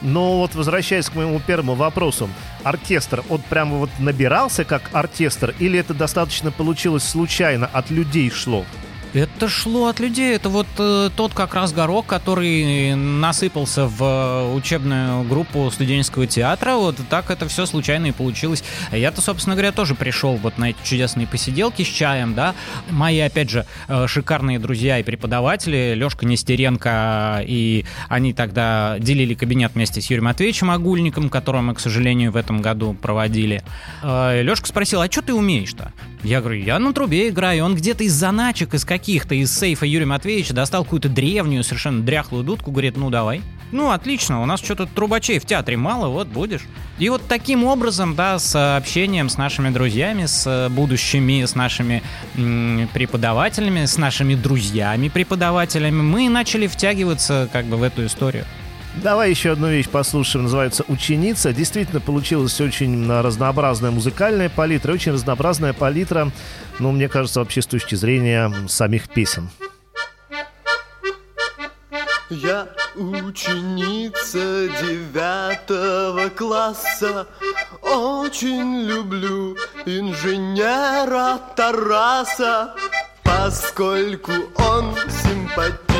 Но 0.00 0.38
вот 0.38 0.56
возвращаясь 0.56 1.08
к 1.08 1.14
моему 1.14 1.38
первому 1.38 1.76
вопросу, 1.76 2.28
оркестр, 2.64 3.22
он 3.28 3.40
прямо 3.48 3.76
вот 3.76 3.90
набирался 4.00 4.64
как 4.64 4.90
оркестр, 4.92 5.54
или 5.60 5.78
это 5.78 5.94
достаточно 5.94 6.50
получилось 6.50 7.04
случайно, 7.04 7.70
от 7.72 7.90
людей 7.90 8.28
шло? 8.28 8.64
Это 9.14 9.46
шло 9.48 9.88
от 9.88 10.00
людей. 10.00 10.34
Это 10.34 10.48
вот 10.48 10.66
э, 10.78 11.10
тот 11.14 11.34
как 11.34 11.54
раз 11.54 11.72
горох, 11.72 12.06
который 12.06 12.94
насыпался 12.94 13.86
в 13.86 14.02
э, 14.02 14.54
учебную 14.54 15.24
группу 15.24 15.70
студенческого 15.70 16.26
театра. 16.26 16.76
Вот 16.76 16.96
так 17.10 17.30
это 17.30 17.46
все 17.46 17.66
случайно 17.66 18.06
и 18.06 18.12
получилось. 18.12 18.64
Я-то, 18.90 19.20
собственно 19.20 19.54
говоря, 19.54 19.72
тоже 19.72 19.94
пришел 19.94 20.36
вот 20.36 20.56
на 20.56 20.70
эти 20.70 20.78
чудесные 20.82 21.26
посиделки 21.26 21.82
с 21.82 21.88
чаем, 21.88 22.34
да. 22.34 22.54
Мои, 22.88 23.20
опять 23.20 23.50
же, 23.50 23.66
э, 23.88 24.06
шикарные 24.06 24.58
друзья 24.58 24.98
и 24.98 25.02
преподаватели, 25.02 25.92
Лешка 25.94 26.24
Нестеренко, 26.24 27.44
и 27.46 27.84
они 28.08 28.32
тогда 28.32 28.96
делили 28.98 29.34
кабинет 29.34 29.72
вместе 29.74 30.00
с 30.00 30.06
Юрием 30.06 30.24
Матвеевичем 30.24 30.70
Агульником, 30.70 31.28
которого 31.28 31.60
мы, 31.60 31.74
к 31.74 31.80
сожалению, 31.80 32.32
в 32.32 32.36
этом 32.36 32.62
году 32.62 32.94
проводили. 32.94 33.62
Э, 34.02 34.40
Лешка 34.42 34.66
спросил, 34.68 35.02
а 35.02 35.10
что 35.10 35.20
ты 35.20 35.34
умеешь-то? 35.34 35.92
Я 36.22 36.40
говорю, 36.40 36.62
я 36.62 36.78
на 36.78 36.92
трубе 36.92 37.28
играю. 37.28 37.64
Он 37.64 37.74
где-то 37.74 38.04
из 38.04 38.12
заначек, 38.12 38.74
из 38.74 38.84
каких-то, 38.84 39.34
из 39.34 39.56
сейфа 39.56 39.86
Юрия 39.86 40.06
Матвеевича 40.06 40.54
достал 40.54 40.84
какую-то 40.84 41.08
древнюю, 41.08 41.64
совершенно 41.64 42.02
дряхлую 42.02 42.44
дудку, 42.44 42.70
говорит, 42.70 42.96
ну 42.96 43.10
давай. 43.10 43.42
Ну, 43.72 43.90
отлично, 43.90 44.42
у 44.42 44.44
нас 44.44 44.60
что-то 44.60 44.86
трубачей 44.86 45.38
в 45.38 45.46
театре 45.46 45.76
мало, 45.76 46.08
вот 46.08 46.28
будешь. 46.28 46.62
И 46.98 47.08
вот 47.08 47.22
таким 47.26 47.64
образом, 47.64 48.14
да, 48.14 48.38
с 48.38 48.76
общением 48.76 49.30
с 49.30 49.38
нашими 49.38 49.70
друзьями, 49.70 50.26
с 50.26 50.68
будущими, 50.70 51.44
с 51.44 51.54
нашими 51.54 52.02
м, 52.36 52.88
преподавателями, 52.92 53.86
с 53.86 53.96
нашими 53.96 54.34
друзьями-преподавателями, 54.34 56.02
мы 56.02 56.28
начали 56.28 56.66
втягиваться 56.66 57.48
как 57.50 57.64
бы 57.64 57.78
в 57.78 57.82
эту 57.82 58.06
историю. 58.06 58.44
Давай 58.96 59.30
еще 59.30 59.52
одну 59.52 59.68
вещь 59.68 59.88
послушаем, 59.88 60.44
называется 60.44 60.84
«Ученица». 60.86 61.52
Действительно, 61.52 62.00
получилась 62.00 62.60
очень 62.60 63.10
разнообразная 63.10 63.90
музыкальная 63.90 64.50
палитра, 64.50 64.92
очень 64.92 65.12
разнообразная 65.12 65.72
палитра, 65.72 66.30
ну, 66.78 66.92
мне 66.92 67.08
кажется, 67.08 67.40
вообще 67.40 67.62
с 67.62 67.66
точки 67.66 67.94
зрения 67.94 68.52
самих 68.68 69.08
песен. 69.08 69.48
Я 72.30 72.68
ученица 72.94 74.68
девятого 74.80 76.30
класса 76.30 77.26
Очень 77.82 78.86
люблю 78.86 79.54
инженера 79.84 81.38
Тараса 81.54 82.74
Поскольку 83.22 84.32
он 84.56 84.94
симпатичный 85.10 85.91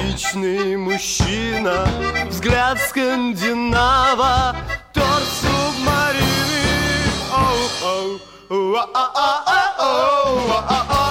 мужчина 0.76 1.86
Взгляд 2.28 2.78
скандинава, 2.80 4.54
торс 4.92 5.40
субмарины 5.40 6.64
Оу, 7.32 7.64
оу, 7.88 8.72
уа-а-а-а-оу, 8.72 10.48
уа-а-а-а-оу. 10.48 11.01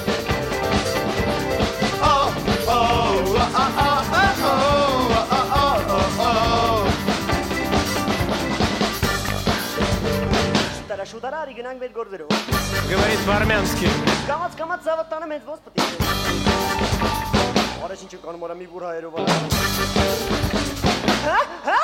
դարա 11.21 11.39
արի 11.45 11.55
գնանք 11.59 11.83
մեր 11.85 11.91
գործերով։ 11.97 12.31
Говорит 12.89 13.21
по-армянски։ 13.27 13.91
Կամած 14.29 14.55
կամած 14.61 14.87
զավդ 14.87 15.11
տանը 15.11 15.27
մեծ 15.33 15.43
ոնց 15.51 15.61
պետք 15.67 15.81
է։ 15.81 15.85
Առաջինը 17.85 18.21
կանում 18.25 18.47
արա 18.49 18.57
մի 18.61 18.67
բուր 18.73 18.85
հայերով։ 18.89 19.13
Հա 21.27 21.39
հա 21.69 21.80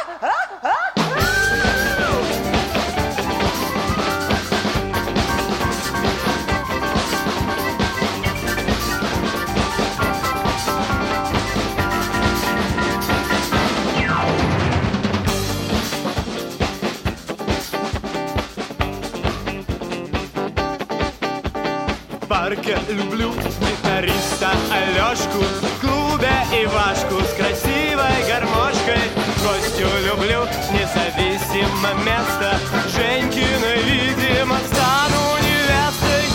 парке 22.47 22.79
люблю 22.91 23.33
гитариста 23.33 24.51
Алешку 24.71 25.43
В 25.63 25.81
клубе 25.81 26.31
Ивашку 26.53 27.21
с 27.21 27.33
красивой 27.33 28.19
гармошкой. 28.29 29.03
Костю 29.43 29.89
люблю 30.07 30.47
независимо 30.71 31.93
место. 32.05 32.57
Женькина, 32.95 33.73
видимо, 33.85 34.59
стану 34.71 35.23
невестой 35.43 36.27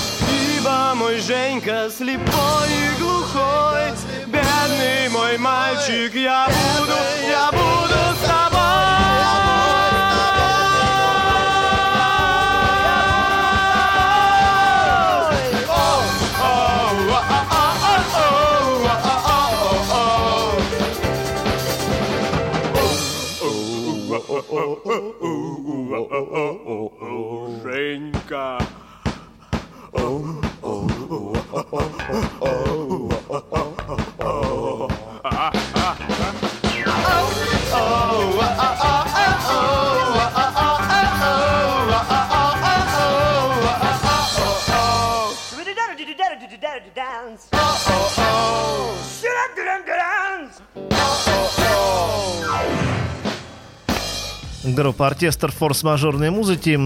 Ибо 0.57 0.95
мой 0.95 1.17
Женька 1.19 1.89
слепой 1.89 2.69
и 2.69 3.01
глухой. 3.01 3.91
Бедный 4.27 5.07
мой 5.11 5.37
мальчик, 5.37 6.13
я 6.13 6.47
буду, 6.47 6.97
я 7.29 7.51
буду 7.51 7.99
с 8.21 8.27
тобой 8.27 8.50
Женька. 27.62 28.58
Dance. 46.94 47.48
Dance. 47.50 47.59
Группа 54.63 55.07
оркестр 55.07 55.51
форс-мажорной 55.51 56.29
музыки, 56.29 56.77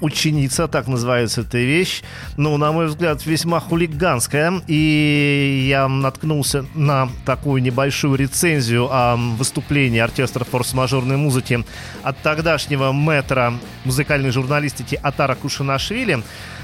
ученица, 0.00 0.68
так 0.68 0.86
называется 0.86 1.40
эта 1.40 1.58
вещь. 1.58 2.02
Ну, 2.36 2.56
на 2.58 2.70
мой 2.70 2.86
взгляд, 2.86 3.26
весьма 3.26 3.58
хулиганская. 3.58 4.62
И 4.68 5.66
я 5.68 5.88
наткнулся 5.88 6.64
на 6.74 7.08
такую 7.26 7.60
небольшую 7.60 8.14
рецензию 8.14 8.88
о 8.88 9.16
выступлении 9.16 9.98
оркестра 9.98 10.44
форс-мажорной 10.44 11.16
музыки 11.16 11.64
от 12.04 12.16
тогдашнего 12.22 12.92
мэтра 12.92 13.54
музыкальной 13.84 14.30
журналистики 14.30 15.00
Атара 15.02 15.34
Кушанашвили. 15.34 16.22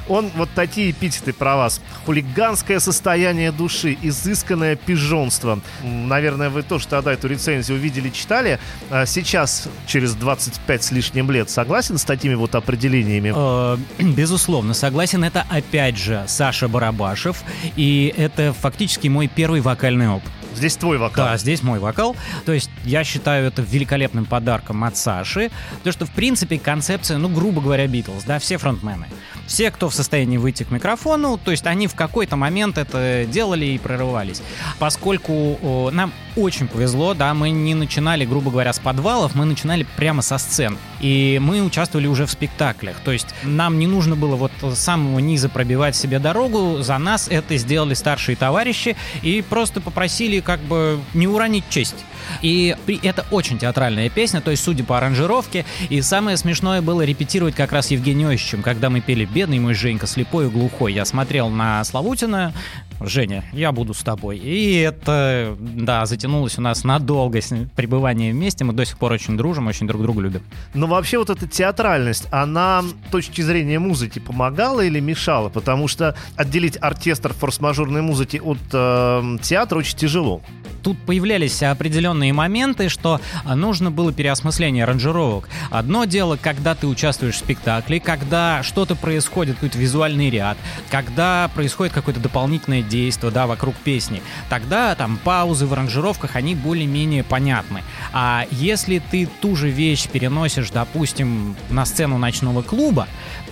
Он 0.08 0.28
вот 0.34 0.48
такие 0.56 0.90
эпитеты 0.90 1.32
про 1.32 1.56
вас. 1.56 1.80
Хулиганское 2.04 2.80
состояние 2.80 3.52
души, 3.52 3.96
изысканное 4.02 4.74
пижонство. 4.74 5.60
Наверное, 5.84 6.50
вы 6.50 6.62
тоже 6.62 6.88
тогда 6.88 7.12
эту 7.12 7.28
рецензию 7.28 7.78
увидели, 7.78 8.08
читали. 8.10 8.58
А 8.90 9.06
Сейчас, 9.06 9.68
через 9.86 10.14
25 10.14 10.59
с 10.66 10.92
лишним 10.92 11.30
лет, 11.30 11.50
согласен 11.50 11.98
с 11.98 12.04
такими 12.04 12.34
вот 12.34 12.54
определениями? 12.54 13.32
Э, 13.34 13.76
Безусловно, 14.02 14.74
согласен. 14.74 15.24
Это 15.24 15.44
опять 15.48 15.96
же 15.96 16.24
Саша 16.26 16.68
Барабашев. 16.68 17.42
И 17.76 18.14
это 18.16 18.52
фактически 18.52 19.08
мой 19.08 19.28
первый 19.28 19.60
вокальный 19.60 20.08
опыт. 20.08 20.30
Здесь 20.54 20.76
твой 20.76 20.98
вокал. 20.98 21.26
Да, 21.26 21.36
здесь 21.36 21.62
мой 21.62 21.78
вокал. 21.78 22.16
То 22.44 22.52
есть 22.52 22.70
я 22.84 23.04
считаю 23.04 23.46
это 23.46 23.62
великолепным 23.62 24.24
подарком 24.24 24.84
от 24.84 24.96
Саши. 24.96 25.50
Потому 25.78 25.92
что, 25.92 26.06
в 26.06 26.10
принципе, 26.10 26.58
концепция, 26.58 27.18
ну, 27.18 27.28
грубо 27.28 27.60
говоря, 27.60 27.86
Битлз, 27.86 28.24
да, 28.24 28.38
все 28.38 28.58
фронтмены. 28.58 29.06
Все, 29.46 29.70
кто 29.70 29.88
в 29.88 29.94
состоянии 29.94 30.36
выйти 30.36 30.62
к 30.62 30.70
микрофону, 30.70 31.38
то 31.38 31.50
есть 31.50 31.66
они 31.66 31.86
в 31.86 31.94
какой-то 31.94 32.36
момент 32.36 32.78
это 32.78 33.26
делали 33.26 33.66
и 33.66 33.78
прорывались. 33.78 34.42
Поскольку 34.78 35.58
о, 35.62 35.90
нам 35.92 36.12
очень 36.36 36.68
повезло, 36.68 37.14
да, 37.14 37.34
мы 37.34 37.50
не 37.50 37.74
начинали, 37.74 38.24
грубо 38.24 38.50
говоря, 38.50 38.72
с 38.72 38.78
подвалов, 38.78 39.34
мы 39.34 39.44
начинали 39.44 39.86
прямо 39.96 40.22
со 40.22 40.38
сцен. 40.38 40.78
И 41.00 41.40
мы 41.42 41.62
участвовали 41.62 42.06
уже 42.06 42.26
в 42.26 42.30
спектаклях. 42.30 42.96
То 43.04 43.10
есть 43.10 43.26
нам 43.42 43.78
не 43.78 43.86
нужно 43.86 44.14
было 44.16 44.36
вот 44.36 44.52
с 44.62 44.78
самого 44.78 45.18
низа 45.18 45.48
пробивать 45.48 45.96
себе 45.96 46.18
дорогу, 46.18 46.82
за 46.82 46.98
нас 46.98 47.28
это 47.28 47.56
сделали 47.56 47.94
старшие 47.94 48.36
товарищи 48.36 48.96
и 49.22 49.42
просто 49.42 49.80
попросили 49.80 50.39
как 50.40 50.60
бы 50.60 51.00
не 51.14 51.26
уронить 51.26 51.64
честь. 51.68 51.96
И 52.42 52.76
это 53.02 53.26
очень 53.30 53.58
театральная 53.58 54.08
песня, 54.08 54.40
то 54.40 54.50
есть, 54.50 54.62
судя 54.62 54.84
по 54.84 54.96
аранжировке. 54.96 55.64
И 55.88 56.00
самое 56.02 56.36
смешное 56.36 56.82
было 56.82 57.02
репетировать 57.02 57.54
как 57.54 57.72
раз 57.72 57.90
Евгений 57.90 58.24
Осичем, 58.24 58.62
когда 58.62 58.90
мы 58.90 59.00
пели 59.00 59.24
«Бедный 59.24 59.58
мой 59.58 59.74
Женька, 59.74 60.06
слепой 60.06 60.46
и 60.46 60.50
глухой». 60.50 60.92
Я 60.92 61.04
смотрел 61.04 61.48
на 61.48 61.82
Славутина, 61.84 62.52
Женя, 63.00 63.44
я 63.52 63.72
буду 63.72 63.94
с 63.94 64.02
тобой. 64.02 64.38
И 64.38 64.76
это, 64.76 65.56
да, 65.58 66.06
затянулось 66.06 66.58
у 66.58 66.60
нас 66.60 66.84
надолго 66.84 67.40
пребывание 67.74 68.32
вместе. 68.32 68.64
Мы 68.64 68.72
до 68.72 68.84
сих 68.84 68.98
пор 68.98 69.12
очень 69.12 69.36
дружим, 69.36 69.66
очень 69.66 69.86
друг 69.86 70.02
друга 70.02 70.20
любим. 70.20 70.42
Но 70.74 70.86
вообще 70.86 71.18
вот 71.18 71.30
эта 71.30 71.46
театральность, 71.46 72.26
она 72.30 72.82
с 72.82 73.10
точки 73.10 73.40
зрения 73.40 73.78
музыки 73.78 74.18
помогала 74.18 74.80
или 74.82 75.00
мешала? 75.00 75.48
Потому 75.48 75.88
что 75.88 76.16
отделить 76.36 76.76
оркестр 76.80 77.32
форс-мажорной 77.32 78.02
музыки 78.02 78.40
от 78.42 78.58
э, 78.72 79.38
театра 79.42 79.78
очень 79.78 79.96
тяжело 79.96 80.42
тут 80.82 80.98
появлялись 80.98 81.62
определенные 81.62 82.32
моменты, 82.32 82.88
что 82.88 83.20
нужно 83.44 83.90
было 83.90 84.12
переосмысление 84.12 84.84
аранжировок. 84.84 85.48
Одно 85.70 86.04
дело, 86.04 86.38
когда 86.40 86.74
ты 86.74 86.86
участвуешь 86.86 87.34
в 87.34 87.38
спектакле, 87.38 88.00
когда 88.00 88.62
что-то 88.62 88.96
происходит, 88.96 89.56
какой-то 89.56 89.78
визуальный 89.78 90.30
ряд, 90.30 90.56
когда 90.90 91.50
происходит 91.54 91.92
какое-то 91.92 92.20
дополнительное 92.20 92.82
действие, 92.90 93.32
да, 93.32 93.46
вокруг 93.46 93.74
песни, 93.76 94.22
тогда 94.50 94.94
там 94.94 95.16
паузы 95.16 95.66
в 95.66 95.72
аранжировках, 95.72 96.36
они 96.36 96.54
более-менее 96.54 97.24
понятны. 97.24 97.82
А 98.12 98.46
если 98.50 98.98
ты 98.98 99.26
ту 99.40 99.56
же 99.56 99.70
вещь 99.70 100.08
переносишь, 100.08 100.70
допустим, 100.70 101.56
на 101.70 101.86
сцену 101.86 102.18
ночного 102.18 102.62
клуба, 102.62 103.08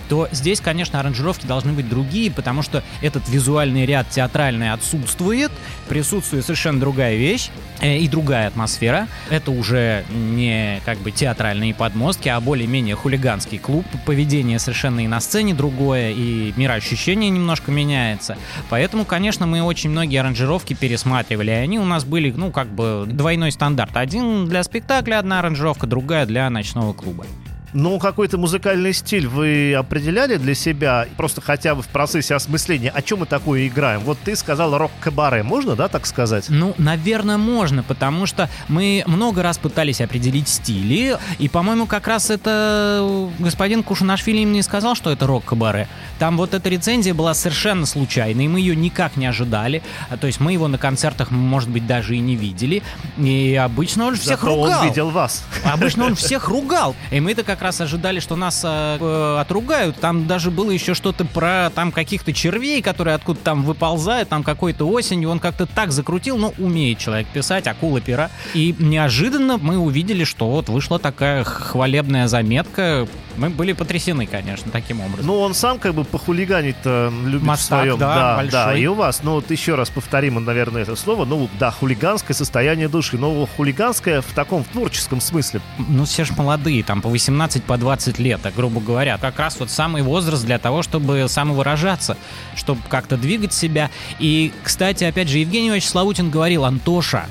то 0.09 0.27
здесь, 0.31 0.59
конечно, 0.59 0.99
аранжировки 0.99 1.45
должны 1.45 1.71
быть 1.71 1.87
другие, 1.87 2.31
потому 2.31 2.63
что 2.63 2.83
этот 3.01 3.29
визуальный 3.29 3.85
ряд 3.85 4.09
театральный 4.09 4.73
отсутствует, 4.73 5.51
присутствует 5.87 6.43
совершенно 6.43 6.79
другая 6.79 7.15
вещь 7.15 7.49
э, 7.79 7.97
и 7.99 8.07
другая 8.07 8.47
атмосфера. 8.47 9.07
Это 9.29 9.51
уже 9.51 10.03
не 10.09 10.81
как 10.83 10.97
бы 10.97 11.11
театральные 11.11 11.75
подмостки, 11.75 12.27
а 12.27 12.39
более-менее 12.41 12.95
хулиганский 12.95 13.59
клуб. 13.59 13.85
Поведение 14.05 14.57
совершенно 14.57 15.01
и 15.01 15.07
на 15.07 15.19
сцене 15.19 15.53
другое, 15.53 16.11
и 16.11 16.53
мироощущение 16.57 17.29
немножко 17.29 17.71
меняется. 17.71 18.35
Поэтому, 18.69 19.05
конечно, 19.05 19.45
мы 19.45 19.61
очень 19.61 19.91
многие 19.91 20.17
аранжировки 20.17 20.73
пересматривали, 20.73 21.51
и 21.51 21.53
они 21.53 21.77
у 21.77 21.85
нас 21.85 22.03
были, 22.03 22.31
ну, 22.31 22.51
как 22.51 22.67
бы 22.67 23.05
двойной 23.07 23.51
стандарт. 23.51 23.95
Один 23.95 24.47
для 24.47 24.63
спектакля 24.63 25.19
одна 25.19 25.39
аранжировка, 25.39 25.85
другая 25.85 26.25
для 26.25 26.49
ночного 26.49 26.93
клуба. 26.93 27.25
Ну, 27.73 27.99
какой-то 27.99 28.37
музыкальный 28.37 28.93
стиль 28.93 29.27
вы 29.27 29.73
определяли 29.75 30.37
для 30.37 30.55
себя, 30.55 31.07
просто 31.17 31.41
хотя 31.41 31.75
бы 31.75 31.83
в 31.83 31.87
процессе 31.87 32.35
осмысления, 32.35 32.89
о 32.89 33.01
чем 33.01 33.19
мы 33.19 33.25
такое 33.25 33.67
играем? 33.67 34.01
Вот 34.01 34.17
ты 34.19 34.35
сказал 34.35 34.77
рок-кабаре, 34.77 35.43
можно, 35.43 35.75
да, 35.75 35.87
так 35.87 36.05
сказать? 36.05 36.45
Ну, 36.49 36.73
наверное, 36.77 37.37
можно, 37.37 37.83
потому 37.83 38.25
что 38.25 38.49
мы 38.67 39.03
много 39.05 39.43
раз 39.43 39.57
пытались 39.57 40.01
определить 40.01 40.47
стили, 40.47 41.17
и, 41.37 41.47
по-моему, 41.47 41.85
как 41.85 42.07
раз 42.07 42.29
это 42.29 43.29
господин 43.39 43.83
Кушанашвили 43.83 44.45
мне 44.45 44.63
сказал, 44.63 44.95
что 44.95 45.11
это 45.11 45.27
рок-кабаре. 45.27 45.87
Там 46.17 46.37
вот 46.37 46.53
эта 46.53 46.69
рецензия 46.69 47.13
была 47.13 47.33
совершенно 47.33 47.85
случайной, 47.85 48.47
мы 48.47 48.59
ее 48.59 48.75
никак 48.75 49.15
не 49.15 49.25
ожидали, 49.27 49.83
а, 50.09 50.17
то 50.17 50.27
есть 50.27 50.39
мы 50.39 50.53
его 50.53 50.67
на 50.67 50.77
концертах, 50.77 51.31
может 51.31 51.69
быть, 51.69 51.85
даже 51.85 52.15
и 52.15 52.19
не 52.19 52.35
видели, 52.35 52.81
и 53.17 53.59
обычно 53.61 54.05
он 54.05 54.15
всех 54.15 54.41
Зато 54.41 54.55
ругал. 54.55 54.81
он 54.81 54.87
видел 54.87 55.09
вас. 55.09 55.43
Обычно 55.63 56.05
он 56.05 56.15
всех 56.15 56.47
ругал, 56.49 56.95
и 57.11 57.19
мы-то 57.19 57.43
как 57.43 57.58
как 57.59 57.65
раз 57.65 57.81
ожидали, 57.81 58.21
что 58.21 58.37
нас 58.37 58.61
э, 58.63 58.97
э, 59.01 59.37
отругают. 59.41 59.97
Там 59.99 60.27
даже 60.27 60.49
было 60.49 60.71
еще 60.71 60.93
что-то 60.93 61.25
про 61.25 61.69
там 61.75 61.91
каких-то 61.91 62.31
червей, 62.31 62.81
которые 62.81 63.15
откуда 63.15 63.37
там 63.41 63.63
выползают, 63.63 64.29
там 64.29 64.43
какой-то 64.43 64.87
осенью. 64.87 65.29
Он 65.29 65.39
как-то 65.39 65.65
так 65.65 65.91
закрутил, 65.91 66.37
но 66.37 66.53
умеет 66.57 66.99
человек 66.99 67.27
писать, 67.27 67.67
акула 67.67 67.99
пера. 67.99 68.31
И 68.53 68.73
неожиданно 68.79 69.57
мы 69.57 69.77
увидели, 69.77 70.23
что 70.23 70.49
вот 70.49 70.69
вышла 70.69 70.99
такая 70.99 71.43
хвалебная 71.43 72.29
заметка. 72.29 73.09
Мы 73.39 73.49
были 73.49 73.73
потрясены, 73.73 74.25
конечно, 74.25 74.71
таким 74.71 75.01
образом. 75.01 75.27
Ну, 75.27 75.39
он 75.39 75.53
сам 75.53 75.79
как 75.79 75.93
бы 75.93 76.03
похулиганить-то 76.03 77.11
любит 77.25 77.47
Мастак, 77.47 77.79
в 77.79 77.81
своем. 77.83 77.97
да, 77.97 78.15
да, 78.15 78.35
большой. 78.35 78.51
да. 78.51 78.77
И 78.77 78.85
у 78.85 78.93
вас, 78.93 79.23
ну 79.23 79.31
вот 79.33 79.49
еще 79.49 79.75
раз 79.75 79.89
повторим, 79.89 80.43
наверное, 80.43 80.81
это 80.81 80.95
слово. 80.95 81.25
Ну, 81.25 81.49
да, 81.59 81.71
хулиганское 81.71 82.35
состояние 82.35 82.89
души. 82.89 83.17
Но 83.17 83.47
хулиганское 83.57 84.21
в 84.21 84.33
таком 84.33 84.63
в 84.63 84.67
творческом 84.67 85.21
смысле. 85.21 85.61
Ну, 85.77 86.05
все 86.05 86.25
ж 86.25 86.31
молодые, 86.31 86.83
там 86.83 87.01
по 87.01 87.09
18 87.09 87.63
по 87.63 87.77
20 87.77 88.19
лет, 88.19 88.41
а, 88.45 88.51
грубо 88.51 88.81
говоря. 88.81 89.17
Как 89.17 89.39
раз 89.39 89.59
вот 89.59 89.69
самый 89.69 90.01
возраст 90.01 90.45
для 90.45 90.59
того, 90.59 90.83
чтобы 90.83 91.27
самовыражаться, 91.29 92.17
чтобы 92.55 92.81
как-то 92.89 93.17
двигать 93.17 93.53
себя. 93.53 93.89
И, 94.19 94.51
кстати, 94.63 95.05
опять 95.05 95.29
же, 95.29 95.37
Евгений 95.37 95.67
Иванович 95.69 95.87
Славутин 95.87 96.29
говорил, 96.29 96.65
Антоша, 96.65 97.25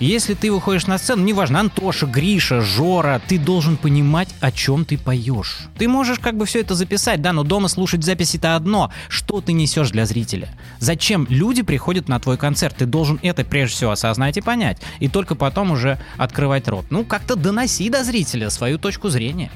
если 0.00 0.34
ты 0.34 0.52
выходишь 0.52 0.86
на 0.86 0.98
сцену, 0.98 1.24
неважно, 1.24 1.60
Антоша, 1.60 2.06
Гриша, 2.06 2.60
Жора, 2.60 3.20
ты 3.26 3.38
должен 3.38 3.76
понимать, 3.76 4.28
о 4.40 4.50
чем 4.50 4.84
ты 4.84 4.98
поешь. 4.98 5.68
Ты 5.78 5.88
можешь 5.88 6.18
как 6.18 6.36
бы 6.36 6.46
все 6.46 6.60
это 6.60 6.74
записать, 6.74 7.22
да, 7.22 7.32
но 7.32 7.42
дома 7.44 7.68
слушать 7.68 8.04
записи 8.04 8.36
это 8.36 8.56
одно. 8.56 8.92
Что 9.08 9.40
ты 9.40 9.52
несешь 9.52 9.90
для 9.90 10.04
зрителя? 10.06 10.48
Зачем 10.78 11.26
люди 11.30 11.62
приходят 11.62 12.08
на 12.08 12.20
твой 12.20 12.36
концерт? 12.36 12.76
Ты 12.76 12.86
должен 12.86 13.18
это 13.22 13.44
прежде 13.44 13.76
всего 13.76 13.92
осознать 13.92 14.36
и 14.36 14.40
понять. 14.40 14.78
И 14.98 15.08
только 15.08 15.34
потом 15.34 15.70
уже 15.70 15.98
открывать 16.18 16.68
рот. 16.68 16.86
Ну, 16.90 17.04
как-то 17.04 17.36
доноси 17.36 17.88
до 17.88 18.04
зрителя 18.04 18.50
свою 18.50 18.78
точку 18.78 19.08
зрения. 19.08 19.50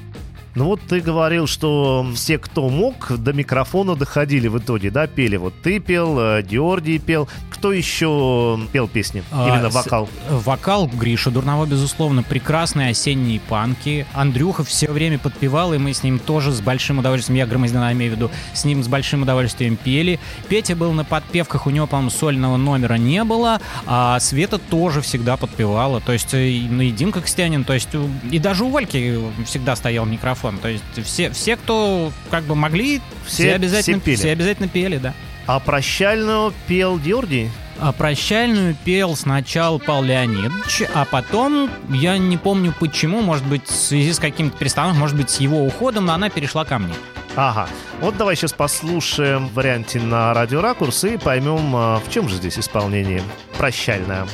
Ну 0.55 0.65
вот 0.65 0.81
ты 0.81 0.99
говорил, 0.99 1.45
что 1.47 2.05
все, 2.15 2.37
кто 2.39 2.69
мог, 2.69 3.11
до 3.17 3.33
микрофона 3.33 3.95
доходили 3.95 4.47
в 4.47 4.57
итоге, 4.57 4.89
да, 4.89 5.05
пели. 5.07 5.37
Вот 5.37 5.53
ты 5.61 5.79
пел, 5.79 6.19
э, 6.19 6.41
Георгий 6.41 6.97
пел. 6.97 7.29
Кто 7.51 7.71
еще 7.71 8.59
пел 8.73 8.87
песни? 8.87 9.23
Именно 9.31 9.67
А, 9.67 9.71
с- 9.71 9.75
вокал. 9.75 10.09
Вокал 10.29 10.87
Гриша 10.87 11.29
Дурново, 11.29 11.65
безусловно, 11.65 12.23
прекрасные 12.23 12.89
осенние 12.91 13.39
панки. 13.39 14.05
Андрюха 14.13 14.63
все 14.63 14.91
время 14.91 15.19
подпевал, 15.19 15.73
и 15.73 15.77
мы 15.77 15.93
с 15.93 16.03
ним 16.03 16.17
тоже 16.19 16.51
с 16.51 16.61
большим 16.61 16.97
удовольствием, 16.97 17.37
я 17.37 17.45
Громоздина 17.45 17.91
имею 17.93 18.13
в 18.13 18.15
виду, 18.15 18.31
с 18.53 18.65
ним 18.65 18.83
с 18.83 18.87
большим 18.87 19.21
удовольствием 19.21 19.75
пели. 19.75 20.19
Петя 20.47 20.75
был 20.75 20.93
на 20.93 21.05
подпевках, 21.05 21.67
у 21.67 21.69
него, 21.69 21.85
по-моему, 21.85 22.09
сольного 22.09 22.57
номера 22.57 22.95
не 22.95 23.23
было, 23.23 23.61
а 23.85 24.19
Света 24.19 24.57
тоже 24.57 25.01
всегда 25.01 25.37
подпевала. 25.37 26.01
То 26.01 26.11
есть, 26.13 26.33
э, 26.33 26.49
и- 26.49 26.67
ну 26.67 26.81
и 26.81 26.91
Димка 26.91 27.21
Костянин, 27.21 27.63
то 27.65 27.73
есть, 27.73 27.89
и 28.31 28.39
даже 28.39 28.63
у 28.63 28.69
Вальки 28.69 29.19
всегда 29.45 29.75
стоял 29.75 30.05
микрофон. 30.05 30.38
То 30.61 30.67
есть, 30.69 30.83
все, 31.03 31.29
все 31.31 31.55
кто 31.55 32.11
как 32.31 32.43
бы 32.43 32.55
могли, 32.55 33.01
все, 33.25 33.43
Все- 33.43 33.55
обязательно, 33.55 33.97
все 33.99 34.05
пели. 34.05 34.15
все 34.15 34.31
обязательно 34.31 34.67
пели, 34.67 34.97
да. 34.97 35.13
А 35.47 35.59
прощальную 35.59 36.53
пел 36.67 36.97
Георгий? 36.97 37.49
А 37.81 37.91
прощальную 37.93 38.75
пел 38.83 39.15
сначала 39.15 39.77
Павел 39.77 40.03
Леонидович, 40.03 40.83
а 40.93 41.05
потом, 41.05 41.69
я 41.89 42.17
не 42.17 42.37
помню 42.37 42.73
почему, 42.77 43.21
может 43.21 43.45
быть, 43.45 43.65
в 43.67 43.73
связи 43.73 44.11
с 44.11 44.19
каким-то 44.19 44.57
перестановкой, 44.57 44.99
может 44.99 45.15
быть, 45.15 45.29
с 45.29 45.39
его 45.39 45.63
уходом, 45.65 46.05
но 46.05 46.13
она 46.13 46.29
перешла 46.29 46.65
ко 46.65 46.77
мне. 46.77 46.93
Ага. 47.35 47.69
Вот 48.01 48.17
давай 48.17 48.35
сейчас 48.35 48.51
послушаем 48.51 49.47
в 49.47 49.53
варианте 49.53 49.99
на 50.01 50.33
радио 50.33 50.61
Ракурс 50.61 51.03
и 51.05 51.17
поймем, 51.17 51.73
а, 51.75 52.01
в 52.05 52.11
чем 52.11 52.27
же 52.27 52.35
здесь 52.35 52.59
исполнение 52.59 53.23
прощальное. 53.57 54.27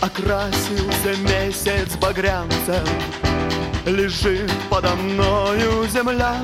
Окрасился 0.00 1.16
месяц 1.22 1.96
багрянцем 2.00 2.84
Лежит 3.86 4.50
подо 4.68 4.96
мною 4.96 5.86
земля. 5.86 6.34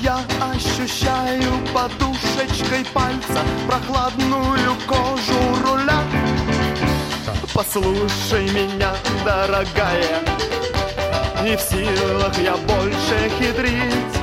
Я 0.00 0.20
ощущаю 0.40 1.52
подушечкой 1.74 2.82
пальца 2.94 3.44
Прохладную 3.68 4.74
кожу 4.86 5.38
руля. 5.62 6.02
Послушай 7.52 8.48
меня, 8.54 8.94
дорогая 9.22 10.22
Не 11.42 11.58
в 11.58 11.60
силах 11.60 12.38
я 12.38 12.56
больше 12.56 13.30
хитрить. 13.38 14.16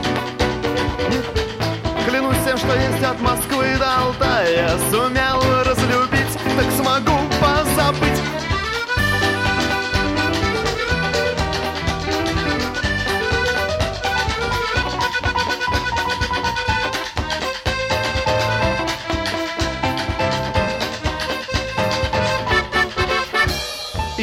Клянусь 2.08 2.44
тем, 2.48 2.58
что 2.58 2.74
есть 2.74 3.04
от 3.04 3.22
Москвы 3.22 3.78
до 3.78 3.98
Алтая 4.00 4.76
Сумел 4.90 5.40
разлюбить, 5.64 6.34
так 6.58 6.72
смогу 6.80 7.20
позабыть 7.40 8.43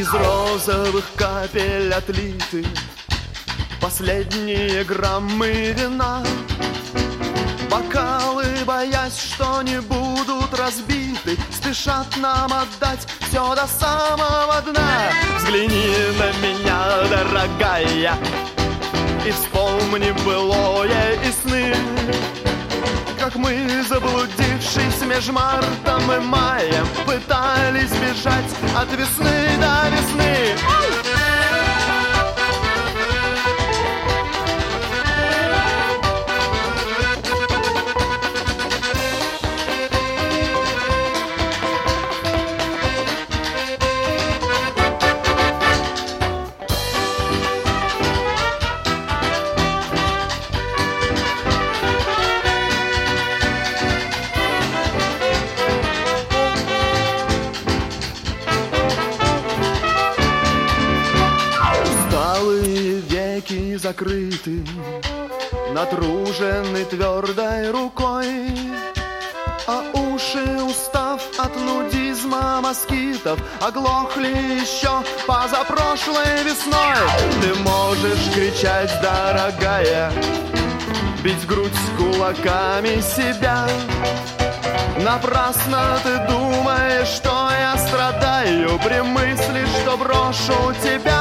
Из 0.00 0.10
розовых 0.14 1.04
капель 1.14 1.92
отлиты 1.92 2.64
Последние 3.82 4.82
граммы 4.82 5.74
вина 5.76 6.24
Бокалы, 7.70 8.46
боясь, 8.64 9.18
что 9.18 9.60
не 9.60 9.78
будут 9.82 10.58
разбиты 10.58 11.36
спешат 11.50 12.16
нам 12.16 12.50
отдать 12.50 13.06
все 13.28 13.54
до 13.54 13.66
самого 13.66 14.62
дна. 14.62 15.12
Взгляни 15.36 15.94
на 16.18 16.32
меня, 16.46 17.06
дорогая, 17.10 18.16
и 19.26 19.30
вспомни 19.32 20.12
былое 20.24 21.12
и 21.26 21.30
сны 21.30 21.76
Как 23.18 23.34
мы, 23.34 23.82
заблудившись 24.70 25.02
меж 25.06 25.28
мартом 25.28 26.12
и 26.12 26.18
маем. 26.20 26.86
Пытались 27.06 27.90
бежать 27.92 28.44
от 28.76 28.90
весны 28.92 29.48
до 29.58 29.88
весны 29.90 30.89
закрыты 64.40 64.64
Натружены 65.74 66.84
твердой 66.84 67.70
рукой 67.70 68.50
А 69.66 69.82
уши, 69.92 70.62
устав 70.62 71.20
от 71.38 71.56
нудизма 71.56 72.60
москитов 72.60 73.38
Оглохли 73.60 74.60
еще 74.60 75.02
позапрошлой 75.26 76.44
весной. 76.44 76.96
Ты 77.40 77.54
можешь 77.60 78.32
кричать, 78.34 78.90
дорогая 79.02 80.12
Бить 81.22 81.46
грудь 81.46 81.70
кулаками 81.98 83.00
себя. 83.00 83.66
Напрасно 85.00 85.98
ты 86.02 86.18
думаешь, 86.30 87.08
что 87.08 87.48
я 87.50 87.76
страдаю 87.78 88.78
При 88.80 89.00
мысли, 89.00 89.64
что 89.82 89.96
брошу 89.96 90.74
тебя 90.82 91.19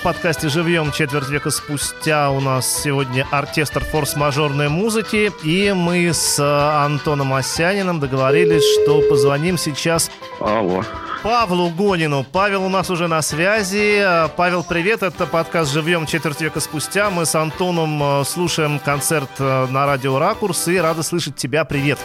В 0.00 0.02
подкасте 0.02 0.48
«Живьем» 0.48 0.92
четверть 0.92 1.28
века 1.28 1.50
спустя 1.50 2.30
у 2.30 2.40
нас 2.40 2.82
сегодня 2.82 3.26
оркестр 3.30 3.84
форс-мажорной 3.84 4.70
музыки. 4.70 5.30
И 5.44 5.74
мы 5.74 6.08
с 6.14 6.38
э, 6.38 6.42
Антоном 6.42 7.34
Осяниным 7.34 8.00
договорились, 8.00 8.64
что 8.64 9.02
позвоним 9.02 9.58
сейчас 9.58 10.10
Алло. 10.40 10.82
Павлу 11.22 11.68
Гонину. 11.68 12.24
Павел 12.24 12.64
у 12.64 12.70
нас 12.70 12.88
уже 12.88 13.08
на 13.08 13.20
связи. 13.20 14.00
Э, 14.00 14.28
Павел, 14.34 14.64
привет. 14.64 15.02
Это 15.02 15.26
подкаст 15.26 15.70
«Живьем» 15.70 16.06
четверть 16.06 16.40
века 16.40 16.60
спустя. 16.60 17.10
Мы 17.10 17.26
с 17.26 17.34
Антоном 17.34 18.02
э, 18.02 18.24
слушаем 18.24 18.78
концерт 18.78 19.38
на 19.38 19.84
радио 19.84 20.18
«Ракурс» 20.18 20.66
и 20.68 20.78
рады 20.78 21.02
слышать 21.02 21.36
тебя. 21.36 21.66
Привет. 21.66 21.98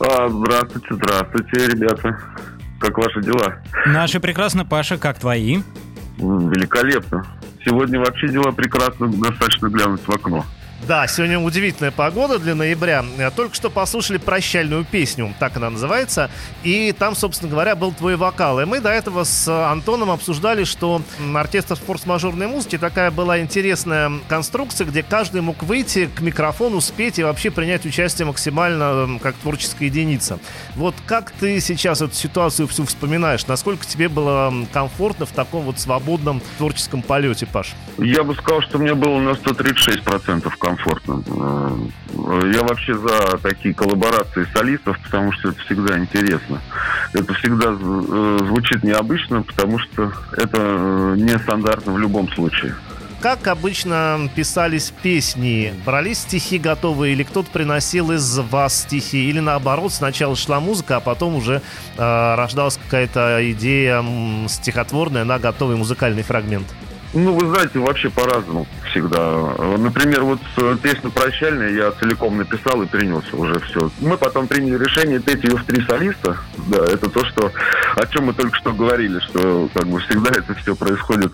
А, 0.00 0.30
здравствуйте, 0.30 0.88
здравствуйте, 0.92 1.66
ребята. 1.76 2.18
Как 2.80 2.96
ваши 2.96 3.20
дела? 3.20 3.62
Наши 3.84 4.18
прекрасно, 4.18 4.64
Паша, 4.64 4.96
как 4.96 5.18
твои? 5.18 5.58
Великолепно. 6.18 7.26
Сегодня 7.64 8.00
вообще 8.00 8.28
дела 8.28 8.52
прекрасно, 8.52 9.08
достаточно 9.08 9.68
глянуть 9.68 10.00
в 10.00 10.10
окно. 10.10 10.44
Да, 10.88 11.06
сегодня 11.06 11.38
удивительная 11.38 11.92
погода 11.92 12.40
для 12.40 12.56
ноября. 12.56 13.04
Э, 13.16 13.30
Только 13.30 13.54
что 13.54 13.70
послушали 13.70 14.18
прощальную 14.18 14.84
песню, 14.84 15.32
так 15.38 15.56
она 15.56 15.70
называется. 15.70 16.28
И 16.64 16.90
там, 16.90 17.14
собственно 17.14 17.48
говоря, 17.48 17.76
был 17.76 17.92
твой 17.92 18.16
вокал. 18.16 18.60
И 18.60 18.64
мы 18.64 18.80
до 18.80 18.88
этого 18.90 19.22
с 19.22 19.46
Антоном 19.48 20.10
обсуждали, 20.10 20.64
что 20.64 21.00
оркестр 21.34 21.76
форс-мажорной 21.76 22.48
музыки 22.48 22.78
такая 22.78 23.12
была 23.12 23.38
интересная 23.38 24.10
конструкция, 24.28 24.84
где 24.84 25.04
каждый 25.04 25.40
мог 25.40 25.62
выйти 25.62 26.06
к 26.12 26.20
микрофону, 26.20 26.80
спеть 26.80 27.20
и 27.20 27.22
вообще 27.22 27.52
принять 27.52 27.86
участие 27.86 28.26
максимально 28.26 29.20
как 29.22 29.36
творческая 29.36 29.84
единица. 29.84 30.40
Вот 30.74 30.96
как 31.06 31.30
ты 31.30 31.60
сейчас 31.60 32.02
эту 32.02 32.14
ситуацию 32.14 32.66
всю 32.66 32.86
вспоминаешь? 32.86 33.46
Насколько 33.46 33.86
тебе 33.86 34.08
было 34.08 34.52
комфортно 34.72 35.26
в 35.26 35.30
таком 35.32 35.62
вот 35.62 35.78
свободном 35.78 36.42
творческом 36.58 37.02
полете, 37.02 37.46
Паш? 37.46 37.74
Я 37.98 38.24
бы 38.24 38.34
сказал, 38.34 38.62
что 38.62 38.78
мне 38.78 38.94
было 38.94 39.20
на 39.20 39.30
136% 39.30 40.42
комфортно. 40.58 40.71
Э, 41.26 42.50
Я 42.52 42.62
вообще 42.62 42.94
за 42.94 43.38
такие 43.38 43.74
коллаборации 43.74 44.46
солистов, 44.54 44.98
потому 45.00 45.32
что 45.32 45.50
это 45.50 45.60
всегда 45.62 45.98
интересно. 45.98 46.60
Это 47.12 47.34
всегда 47.34 47.70
э, 47.70 48.38
звучит 48.46 48.82
необычно, 48.82 49.42
потому 49.42 49.78
что 49.78 50.12
это 50.32 50.58
э, 50.58 51.14
нестандартно 51.18 51.92
в 51.92 51.98
любом 51.98 52.30
случае. 52.32 52.74
Как 53.20 53.46
обычно 53.46 54.28
писались 54.34 54.92
песни? 55.02 55.72
Брались 55.86 56.18
стихи 56.18 56.58
готовые 56.58 57.12
или 57.12 57.22
кто-то 57.22 57.48
приносил 57.52 58.10
из 58.10 58.36
вас 58.38 58.82
стихи? 58.82 59.28
Или 59.28 59.38
наоборот, 59.38 59.92
сначала 59.92 60.34
шла 60.34 60.58
музыка, 60.58 60.96
а 60.96 61.00
потом 61.00 61.36
уже 61.36 61.62
э, 61.96 62.34
рождалась 62.34 62.78
какая-то 62.82 63.38
идея 63.52 64.04
стихотворная 64.48 65.24
на 65.24 65.38
готовый 65.38 65.76
музыкальный 65.76 66.24
фрагмент? 66.24 66.66
Ну, 67.14 67.34
вы 67.34 67.46
знаете, 67.54 67.78
вообще 67.78 68.08
по-разному 68.08 68.66
всегда. 68.90 69.54
Например, 69.76 70.22
вот 70.22 70.40
э, 70.56 70.76
песню 70.82 71.10
«Прощальная» 71.10 71.70
я 71.70 71.90
целиком 71.92 72.38
написал 72.38 72.80
и 72.82 72.86
принес 72.86 73.22
уже 73.34 73.60
все. 73.60 73.90
Мы 74.00 74.16
потом 74.16 74.46
приняли 74.46 74.82
решение 74.82 75.20
петь 75.20 75.44
ее 75.44 75.56
в 75.56 75.64
три 75.64 75.84
солиста. 75.84 76.38
Да, 76.68 76.84
это 76.84 77.10
то, 77.10 77.24
что, 77.26 77.50
о 77.96 78.06
чем 78.06 78.26
мы 78.26 78.32
только 78.32 78.56
что 78.56 78.72
говорили, 78.72 79.18
что 79.20 79.68
как 79.74 79.86
бы 79.88 80.00
всегда 80.00 80.30
это 80.30 80.54
все 80.54 80.74
происходит 80.74 81.32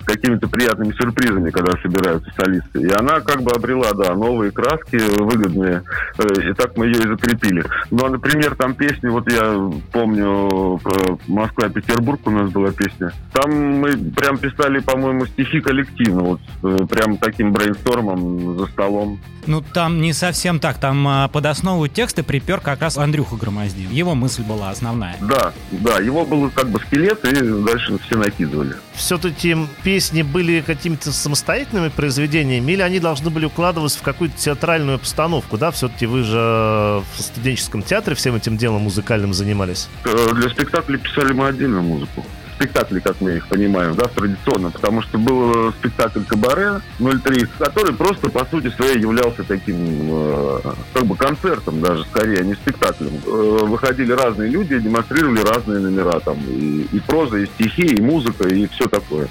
с 0.00 0.04
какими-то 0.04 0.48
приятными 0.48 0.92
сюрпризами, 0.94 1.50
когда 1.50 1.72
собираются 1.80 2.30
солисты. 2.36 2.80
И 2.80 2.90
она 2.90 3.20
как 3.20 3.42
бы 3.42 3.52
обрела, 3.52 3.92
да, 3.92 4.14
новые 4.14 4.50
краски, 4.50 4.96
выгодные. 5.20 5.82
Э, 6.18 6.50
И 6.50 6.52
так 6.54 6.76
мы 6.76 6.86
ее 6.86 7.04
и 7.04 7.08
закрепили. 7.08 7.64
Ну, 7.90 8.04
а, 8.04 8.10
например, 8.10 8.56
там 8.56 8.74
песни, 8.74 9.08
вот 9.08 9.30
я 9.30 9.70
помню, 9.92 10.80
э, 10.84 11.16
Москва-Петербург 11.28 12.20
у 12.24 12.30
нас 12.30 12.50
была 12.50 12.72
песня. 12.72 13.12
Там 13.32 13.52
мы 13.52 13.92
прям 14.16 14.36
писали, 14.38 14.80
по-моему, 14.80 15.19
стихи 15.26 15.60
коллективно, 15.60 16.22
вот 16.22 16.40
э, 16.62 16.86
прям 16.88 17.16
таким 17.18 17.52
брейнстормом 17.52 18.58
за 18.58 18.66
столом. 18.66 19.20
Ну, 19.46 19.62
там 19.62 20.00
не 20.00 20.12
совсем 20.12 20.60
так. 20.60 20.78
Там 20.78 21.06
а, 21.08 21.28
под 21.28 21.46
основу 21.46 21.88
текста 21.88 22.22
припер 22.22 22.60
как 22.60 22.82
раз 22.82 22.98
Андрюха 22.98 23.36
Громоздин. 23.36 23.90
Его 23.90 24.14
мысль 24.14 24.42
была 24.42 24.70
основная. 24.70 25.16
Да, 25.20 25.52
да, 25.70 25.98
его 25.98 26.24
был 26.24 26.50
как 26.50 26.68
бы 26.68 26.78
скелет, 26.80 27.24
и 27.24 27.64
дальше 27.64 27.98
все 28.06 28.16
накидывали. 28.16 28.74
Все-таки 28.94 29.56
песни 29.82 30.22
были 30.22 30.60
какими-то 30.60 31.10
самостоятельными 31.12 31.88
произведениями 31.88 32.72
или 32.72 32.82
они 32.82 33.00
должны 33.00 33.30
были 33.30 33.46
укладываться 33.46 33.98
в 33.98 34.02
какую-то 34.02 34.36
театральную 34.36 34.98
постановку, 34.98 35.56
да? 35.56 35.70
Все-таки 35.70 36.06
вы 36.06 36.22
же 36.22 36.36
в 36.36 37.04
студенческом 37.20 37.82
театре 37.82 38.14
всем 38.16 38.34
этим 38.34 38.56
делом 38.56 38.82
музыкальным 38.82 39.32
занимались. 39.32 39.88
Э, 40.04 40.34
Для 40.34 40.50
спектакля 40.50 40.98
писали 40.98 41.32
мы 41.32 41.48
отдельно 41.48 41.80
музыку. 41.80 42.24
Спектакли, 42.60 43.00
как 43.00 43.18
мы 43.22 43.36
их 43.36 43.46
понимаем, 43.48 43.94
да, 43.94 44.04
традиционно, 44.08 44.70
потому 44.70 45.00
что 45.00 45.16
был 45.16 45.68
э, 45.70 45.72
спектакль 45.78 46.20
«Кабаре» 46.28 46.82
03, 46.98 47.46
который 47.58 47.94
просто, 47.94 48.28
по 48.28 48.44
сути 48.44 48.68
своей, 48.68 49.00
являлся 49.00 49.42
таким, 49.44 49.76
э, 49.78 50.58
как 50.92 51.06
бы, 51.06 51.16
концертом 51.16 51.80
даже, 51.80 52.04
скорее, 52.04 52.40
а 52.40 52.44
не 52.44 52.52
спектаклем. 52.52 53.12
Э, 53.26 53.30
Выходили 53.64 54.12
разные 54.12 54.50
люди, 54.50 54.78
демонстрировали 54.78 55.40
разные 55.40 55.80
номера, 55.80 56.20
там, 56.20 56.36
и, 56.50 56.86
и 56.92 57.00
проза, 57.00 57.38
и 57.38 57.46
стихи, 57.46 57.86
и 57.94 58.02
музыка, 58.02 58.46
и 58.46 58.66
все 58.66 58.86
такое. 58.88 59.28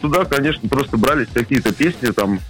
Туда, 0.00 0.24
конечно, 0.24 0.68
просто 0.68 0.96
брались 0.96 1.28
какие-то 1.32 1.72
песни, 1.72 2.06
там, 2.10 2.40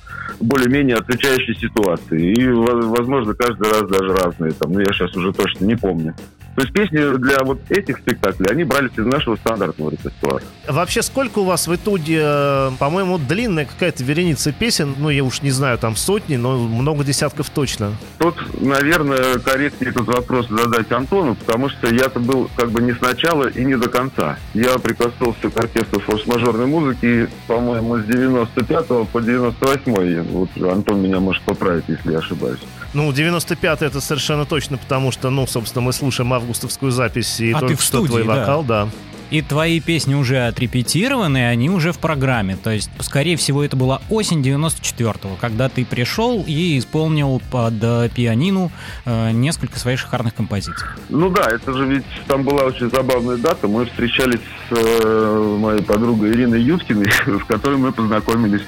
более-менее 0.40 0.96
отвечающие 0.96 1.54
ситуации. 1.56 2.32
И, 2.32 2.48
во- 2.48 2.80
возможно, 2.88 3.34
каждый 3.34 3.70
раз 3.70 3.82
даже 3.86 4.14
разные. 4.14 4.52
Там, 4.52 4.72
ну, 4.72 4.80
я 4.80 4.86
сейчас 4.94 5.14
уже 5.14 5.30
точно 5.34 5.66
не 5.66 5.76
помню. 5.76 6.14
То 6.54 6.62
есть 6.62 6.72
песни 6.74 7.16
для 7.16 7.38
вот 7.44 7.60
этих 7.70 7.98
спектаклей, 7.98 8.46
они 8.50 8.64
брались 8.64 8.92
из 8.96 9.06
нашего 9.06 9.36
стандартного 9.36 9.90
репертуара. 9.90 10.42
Вообще, 10.68 11.02
сколько 11.02 11.38
у 11.38 11.44
вас 11.44 11.66
в 11.66 11.74
итоге, 11.74 12.20
э, 12.22 12.70
по-моему, 12.78 13.18
длинная 13.18 13.64
какая-то 13.64 14.04
вереница 14.04 14.52
песен, 14.52 14.94
ну, 14.98 15.08
я 15.08 15.24
уж 15.24 15.40
не 15.42 15.50
знаю, 15.50 15.78
там 15.78 15.96
сотни, 15.96 16.36
но 16.36 16.58
много 16.58 17.04
десятков 17.04 17.48
точно. 17.48 17.92
Тут, 18.18 18.36
наверное, 18.60 19.38
корректнее 19.38 19.90
этот 19.90 20.06
вопрос 20.06 20.48
задать 20.48 20.92
Антону, 20.92 21.34
потому 21.36 21.70
что 21.70 21.92
я-то 21.92 22.20
был 22.20 22.50
как 22.54 22.70
бы 22.70 22.82
не 22.82 22.92
сначала 22.92 23.48
и 23.48 23.64
не 23.64 23.76
до 23.76 23.88
конца. 23.88 24.36
Я 24.52 24.78
прикоснулся 24.78 25.48
к 25.48 25.56
оркестру 25.56 26.00
форс-мажорной 26.00 26.66
музыки, 26.66 27.28
по-моему, 27.46 27.96
с 27.96 28.04
95 28.04 28.86
по 29.10 29.20
98 29.20 30.22
Вот 30.30 30.70
Антон 30.70 31.02
меня 31.02 31.18
может 31.18 31.42
поправить, 31.42 31.84
если 31.88 32.12
я 32.12 32.18
ошибаюсь. 32.18 32.60
Ну, 32.94 33.10
95-й 33.10 33.86
это 33.86 34.00
совершенно 34.00 34.44
точно, 34.44 34.76
потому 34.76 35.12
что, 35.12 35.30
ну, 35.30 35.46
собственно, 35.46 35.82
мы 35.82 35.92
слушаем 35.92 36.32
августовскую 36.32 36.92
запись 36.92 37.40
и 37.40 37.52
А 37.52 37.60
ты 37.60 37.66
только 37.68 37.80
в 37.80 37.84
что 37.84 37.98
студии, 37.98 38.08
твой 38.08 38.24
да. 38.24 38.40
вокал, 38.40 38.64
да. 38.64 38.88
И 39.32 39.40
твои 39.40 39.80
песни 39.80 40.12
уже 40.12 40.46
отрепетированы, 40.46 41.48
они 41.48 41.70
уже 41.70 41.92
в 41.92 41.98
программе. 41.98 42.54
То 42.54 42.68
есть, 42.68 42.90
скорее 43.00 43.38
всего, 43.38 43.64
это 43.64 43.78
была 43.78 44.02
осень 44.10 44.42
94-го, 44.42 45.36
когда 45.40 45.70
ты 45.70 45.86
пришел 45.86 46.44
и 46.46 46.78
исполнил 46.78 47.40
под 47.50 47.72
э, 47.80 48.10
пианину 48.14 48.70
э, 49.06 49.30
несколько 49.30 49.78
своих 49.78 50.00
шикарных 50.00 50.34
композиций. 50.34 50.86
Ну 51.08 51.30
да, 51.30 51.48
это 51.50 51.72
же 51.72 51.86
ведь 51.86 52.04
там 52.26 52.42
была 52.42 52.64
очень 52.64 52.90
забавная 52.90 53.38
дата. 53.38 53.68
Мы 53.68 53.86
встречались 53.86 54.40
с 54.68 54.76
э, 54.76 55.56
моей 55.58 55.80
подругой 55.80 56.32
Ириной 56.32 56.60
Юткиной, 56.60 57.10
с 57.40 57.44
которой 57.48 57.78
мы 57.78 57.90
познакомились 57.90 58.66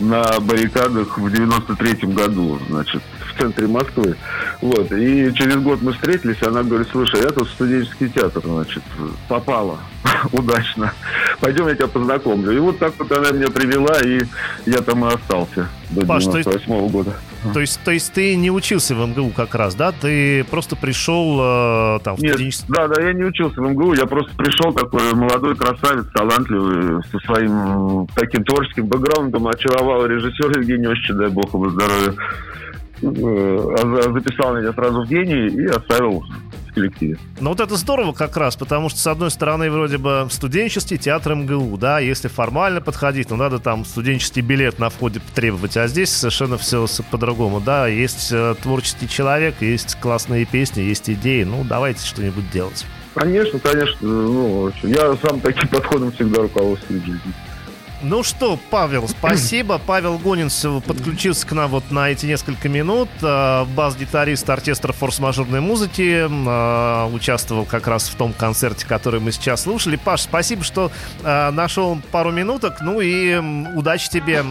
на 0.00 0.40
баррикадах 0.40 1.18
в 1.18 1.26
93-м 1.26 2.12
году, 2.14 2.58
значит, 2.70 3.02
в 3.38 3.40
центре 3.40 3.66
Москвы. 3.66 4.16
Вот. 4.60 4.90
И 4.92 5.32
через 5.34 5.56
год 5.56 5.80
мы 5.82 5.92
встретились, 5.92 6.42
она 6.42 6.62
говорит, 6.62 6.88
слушай, 6.90 7.20
я 7.20 7.28
тут 7.28 7.48
в 7.48 7.52
студенческий 7.52 8.08
театр, 8.08 8.42
значит, 8.44 8.82
попала 9.28 9.78
удачно. 10.32 10.92
Пойдем, 11.40 11.68
я 11.68 11.74
тебя 11.74 11.88
познакомлю. 11.88 12.52
И 12.52 12.58
вот 12.58 12.78
так 12.78 12.92
вот 12.98 13.10
она 13.12 13.30
меня 13.30 13.48
привела, 13.48 14.00
и 14.00 14.20
я 14.66 14.80
там 14.82 15.04
и 15.04 15.14
остался 15.14 15.68
до 15.90 16.04
Паш, 16.04 16.24
то 16.24 16.38
есть- 16.38 16.48
98 16.48 16.72
-го 16.72 16.88
года. 16.90 17.14
То 17.54 17.60
есть, 17.60 17.78
то 17.84 17.92
есть 17.92 18.12
ты 18.12 18.34
не 18.34 18.50
учился 18.50 18.96
в 18.96 19.06
МГУ 19.06 19.30
как 19.30 19.54
раз, 19.54 19.76
да? 19.76 19.92
Ты 19.92 20.42
просто 20.50 20.74
пришел 20.74 21.38
э, 21.40 22.00
там 22.02 22.16
в 22.16 22.20
Нет, 22.20 22.32
студенческий... 22.32 22.66
да, 22.68 22.88
да, 22.88 23.00
я 23.00 23.12
не 23.12 23.24
учился 23.24 23.60
в 23.60 23.70
МГУ, 23.70 23.94
я 23.94 24.06
просто 24.06 24.34
пришел 24.34 24.72
такой 24.72 25.14
молодой 25.14 25.54
красавец, 25.54 26.04
талантливый, 26.12 27.00
со 27.12 27.18
своим 27.20 28.08
таким 28.16 28.42
творческим 28.42 28.86
бэкграундом, 28.86 29.46
очаровал 29.46 30.04
режиссера 30.06 30.50
Евгения 30.60 30.88
Осича, 30.88 31.14
дай 31.14 31.28
бог 31.28 31.54
ему 31.54 31.70
здоровья, 31.70 32.14
записал 33.00 34.56
меня 34.56 34.72
сразу 34.72 35.02
в 35.02 35.08
гений 35.08 35.48
и 35.48 35.66
оставил 35.66 36.24
в 36.68 36.74
коллективе. 36.74 37.18
Ну 37.40 37.50
вот 37.50 37.60
это 37.60 37.76
здорово 37.76 38.12
как 38.12 38.36
раз, 38.36 38.56
потому 38.56 38.88
что, 38.88 38.98
с 38.98 39.06
одной 39.06 39.30
стороны, 39.30 39.70
вроде 39.70 39.98
бы 39.98 40.26
студенческий 40.30 40.98
театр 40.98 41.34
МГУ, 41.34 41.76
да, 41.78 41.98
если 41.98 42.28
формально 42.28 42.80
подходить, 42.80 43.30
ну 43.30 43.36
надо 43.36 43.58
там 43.58 43.84
студенческий 43.84 44.42
билет 44.42 44.78
на 44.78 44.90
входе 44.90 45.20
требовать, 45.34 45.76
а 45.76 45.86
здесь 45.86 46.10
совершенно 46.10 46.58
все 46.58 46.86
по-другому, 47.10 47.60
да, 47.60 47.86
есть 47.86 48.30
э, 48.32 48.54
творческий 48.62 49.08
человек, 49.08 49.56
есть 49.60 49.96
классные 50.00 50.44
песни, 50.44 50.82
есть 50.82 51.08
идеи, 51.10 51.44
ну 51.44 51.64
давайте 51.64 52.04
что-нибудь 52.04 52.50
делать. 52.50 52.84
Конечно, 53.14 53.58
конечно, 53.58 54.06
ну, 54.06 54.70
я 54.82 55.16
сам 55.16 55.40
таким 55.40 55.68
подходом 55.68 56.12
всегда 56.12 56.42
руководствуюсь 56.42 57.02
в 57.02 57.06
жизни. 57.06 57.34
Ну 58.00 58.22
что, 58.22 58.58
Павел, 58.70 59.08
спасибо. 59.08 59.78
Павел 59.86 60.18
Гонинцев 60.18 60.84
подключился 60.84 61.46
к 61.46 61.52
нам 61.52 61.70
вот 61.70 61.90
на 61.90 62.10
эти 62.10 62.26
несколько 62.26 62.68
минут. 62.68 63.08
Э, 63.22 63.64
Бас-гитарист 63.74 64.48
оркестра 64.48 64.92
форс-мажорной 64.92 65.60
музыки. 65.60 66.26
э, 66.28 67.04
Участвовал 67.12 67.64
как 67.64 67.88
раз 67.88 68.08
в 68.08 68.14
том 68.14 68.32
концерте, 68.32 68.86
который 68.86 69.18
мы 69.20 69.32
сейчас 69.32 69.62
слушали. 69.62 69.96
Паш, 69.96 70.22
спасибо, 70.22 70.62
что 70.62 70.92
э, 71.24 71.50
нашел 71.50 71.98
пару 72.12 72.30
минуток. 72.30 72.78
Ну 72.82 73.00
и 73.00 73.34
удачи 73.74 74.08
тебе. 74.08 74.44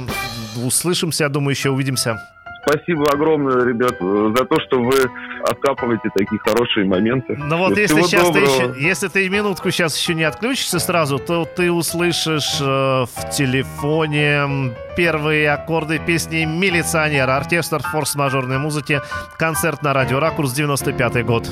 Услышимся, 0.58 1.24
я 1.26 1.30
думаю, 1.30 1.52
еще 1.56 1.70
увидимся. 1.70 2.22
Спасибо 2.68 3.06
огромное, 3.14 3.66
ребят, 3.66 3.96
э, 4.00 4.34
за 4.36 4.46
то, 4.46 4.60
что 4.60 4.82
вы 4.82 5.10
откапываете 5.44 6.10
такие 6.14 6.40
хорошие 6.40 6.86
моменты. 6.86 7.36
Ну 7.38 7.58
вот 7.58 7.78
Всего 7.78 8.00
если 8.00 8.02
сейчас 8.02 8.30
ты 8.32 8.40
еще, 8.40 8.74
если 8.78 9.08
ты 9.08 9.30
минутку 9.30 9.72
сейчас 9.72 9.98
еще 9.98 10.14
не 10.14 10.24
отключишься 10.24 10.80
сразу, 10.80 11.18
то 11.18 11.46
ты 11.46 11.72
услышишь 11.72 12.60
э, 12.60 12.66
в 12.66 13.30
телефоне 13.32 14.74
первые 14.98 15.52
аккорды 15.52 16.00
песни 16.00 16.44
«Милиционер», 16.44 17.30
оркестр 17.30 17.82
форс-мажорной 17.82 18.58
музыки, 18.58 19.00
концерт 19.38 19.82
на 19.82 19.94
радио 19.94 20.20
«Ракурс», 20.20 20.52
95 20.52 21.26
год. 21.26 21.48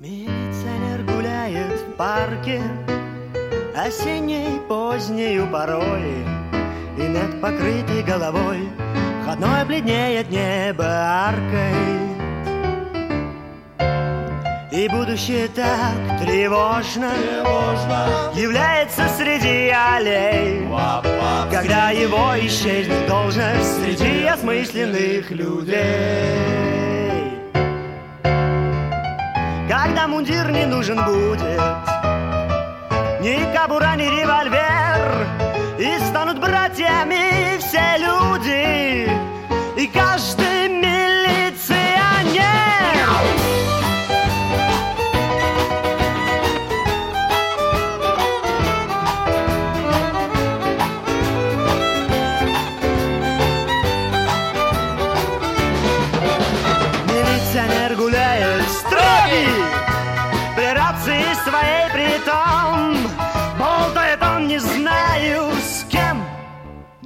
Милиционер 0.00 1.04
гуляет 1.14 1.80
в 1.80 1.92
парке 1.96 2.60
Осенней 3.76 4.60
позднею 4.68 5.46
порой 5.46 6.24
И 6.98 7.02
над 7.02 7.40
покрытой 7.40 8.02
головой 8.02 8.68
Входной 9.22 9.64
бледнеет 9.64 10.30
небо 10.30 10.84
аркой. 10.84 12.12
И 14.72 14.88
будущее 14.88 15.48
так 15.48 16.20
тревожно, 16.20 17.10
Является 18.34 19.06
среди 19.08 19.68
аллей. 19.68 20.66
Когда 21.50 21.90
его 21.90 22.34
исчезнет 22.40 23.06
должность 23.06 23.82
Среди 23.82 24.24
осмысленных 24.24 25.30
людей. 25.30 26.62
Когда 29.68 30.08
мундир 30.08 30.50
не 30.50 30.66
нужен 30.66 30.96
будет 31.04 31.60
Ни 33.20 33.54
кобура, 33.54 33.94
ни 33.96 34.04
револьвер 34.04 35.26
И 35.78 35.98
станут 36.08 36.40
братьями 36.40 37.58
все 37.58 37.98
люди 37.98 39.11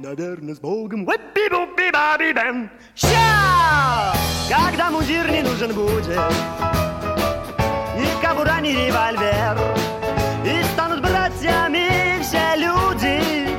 Наверное, 0.07 0.55
с 0.55 0.59
Богом. 0.59 1.03
Ща! 2.95 4.13
Когда 4.49 4.89
мундир 4.89 5.29
не 5.29 5.41
нужен 5.41 5.73
будет 5.73 6.07
Ни 7.97 8.21
кобура, 8.25 8.61
ни 8.61 8.69
револьвер 8.69 9.57
И 10.45 10.63
станут 10.71 11.01
братьями 11.01 12.21
все 12.21 12.55
люди 12.55 13.49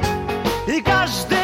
И 0.66 0.80
каждый 0.80 1.37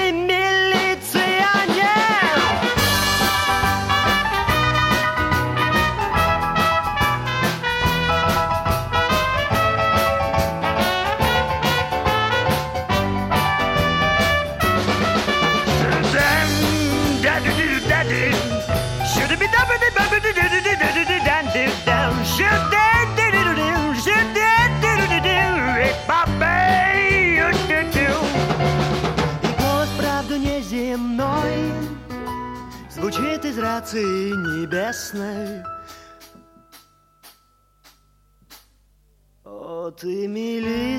из 33.54 33.58
рации 33.58 34.30
небесной. 34.30 35.62
О, 39.44 39.90
ты 39.90 40.26
милиционер 40.26 40.98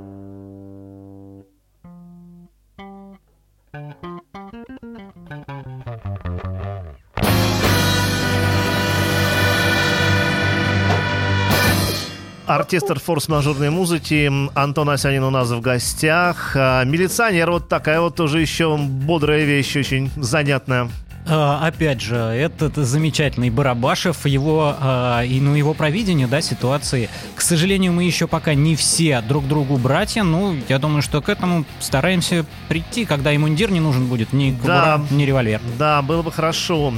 Оркестр 12.53 12.99
форс-мажорной 12.99 13.69
музыки. 13.69 14.31
Антон 14.55 14.89
Асянин 14.89 15.23
у 15.23 15.29
нас 15.29 15.51
в 15.51 15.62
гостях. 15.62 16.53
А, 16.55 16.83
Милиционер, 16.83 17.51
вот 17.51 17.69
такая 17.69 18.01
вот 18.01 18.15
тоже 18.15 18.41
еще 18.41 18.75
бодрая 18.75 19.43
вещь, 19.45 19.75
очень 19.75 20.09
занятная. 20.15 20.89
А, 21.27 21.67
Опять 21.67 22.01
же, 22.01 22.15
этот 22.15 22.75
замечательный 22.75 23.52
Барабашев, 23.52 24.25
его 24.25 24.75
а, 24.79 25.21
и 25.21 25.39
ну 25.39 25.54
его 25.54 25.75
провидение, 25.75 26.25
да, 26.25 26.41
ситуации. 26.41 27.08
К 27.35 27.41
сожалению, 27.41 27.93
мы 27.93 28.04
еще 28.06 28.25
пока 28.25 28.56
не 28.56 28.75
все 28.75 29.21
друг 29.21 29.47
другу 29.47 29.77
братья. 29.77 30.23
Ну, 30.23 30.56
я 30.69 30.79
думаю, 30.79 31.04
что 31.04 31.21
к 31.21 31.29
этому 31.29 31.65
стараемся 31.79 32.47
прийти, 32.67 33.06
когда 33.06 33.31
и 33.31 33.37
мундир 33.37 33.69
не 33.69 33.79
нужен 33.79 34.08
будет, 34.08 34.33
ни 34.33 34.50
кобура, 34.50 34.97
Да. 34.97 35.02
ни 35.12 35.21
револьвер. 35.23 35.62
Да, 35.77 36.02
было 36.02 36.23
бы 36.23 36.31
хорошо. 36.31 36.93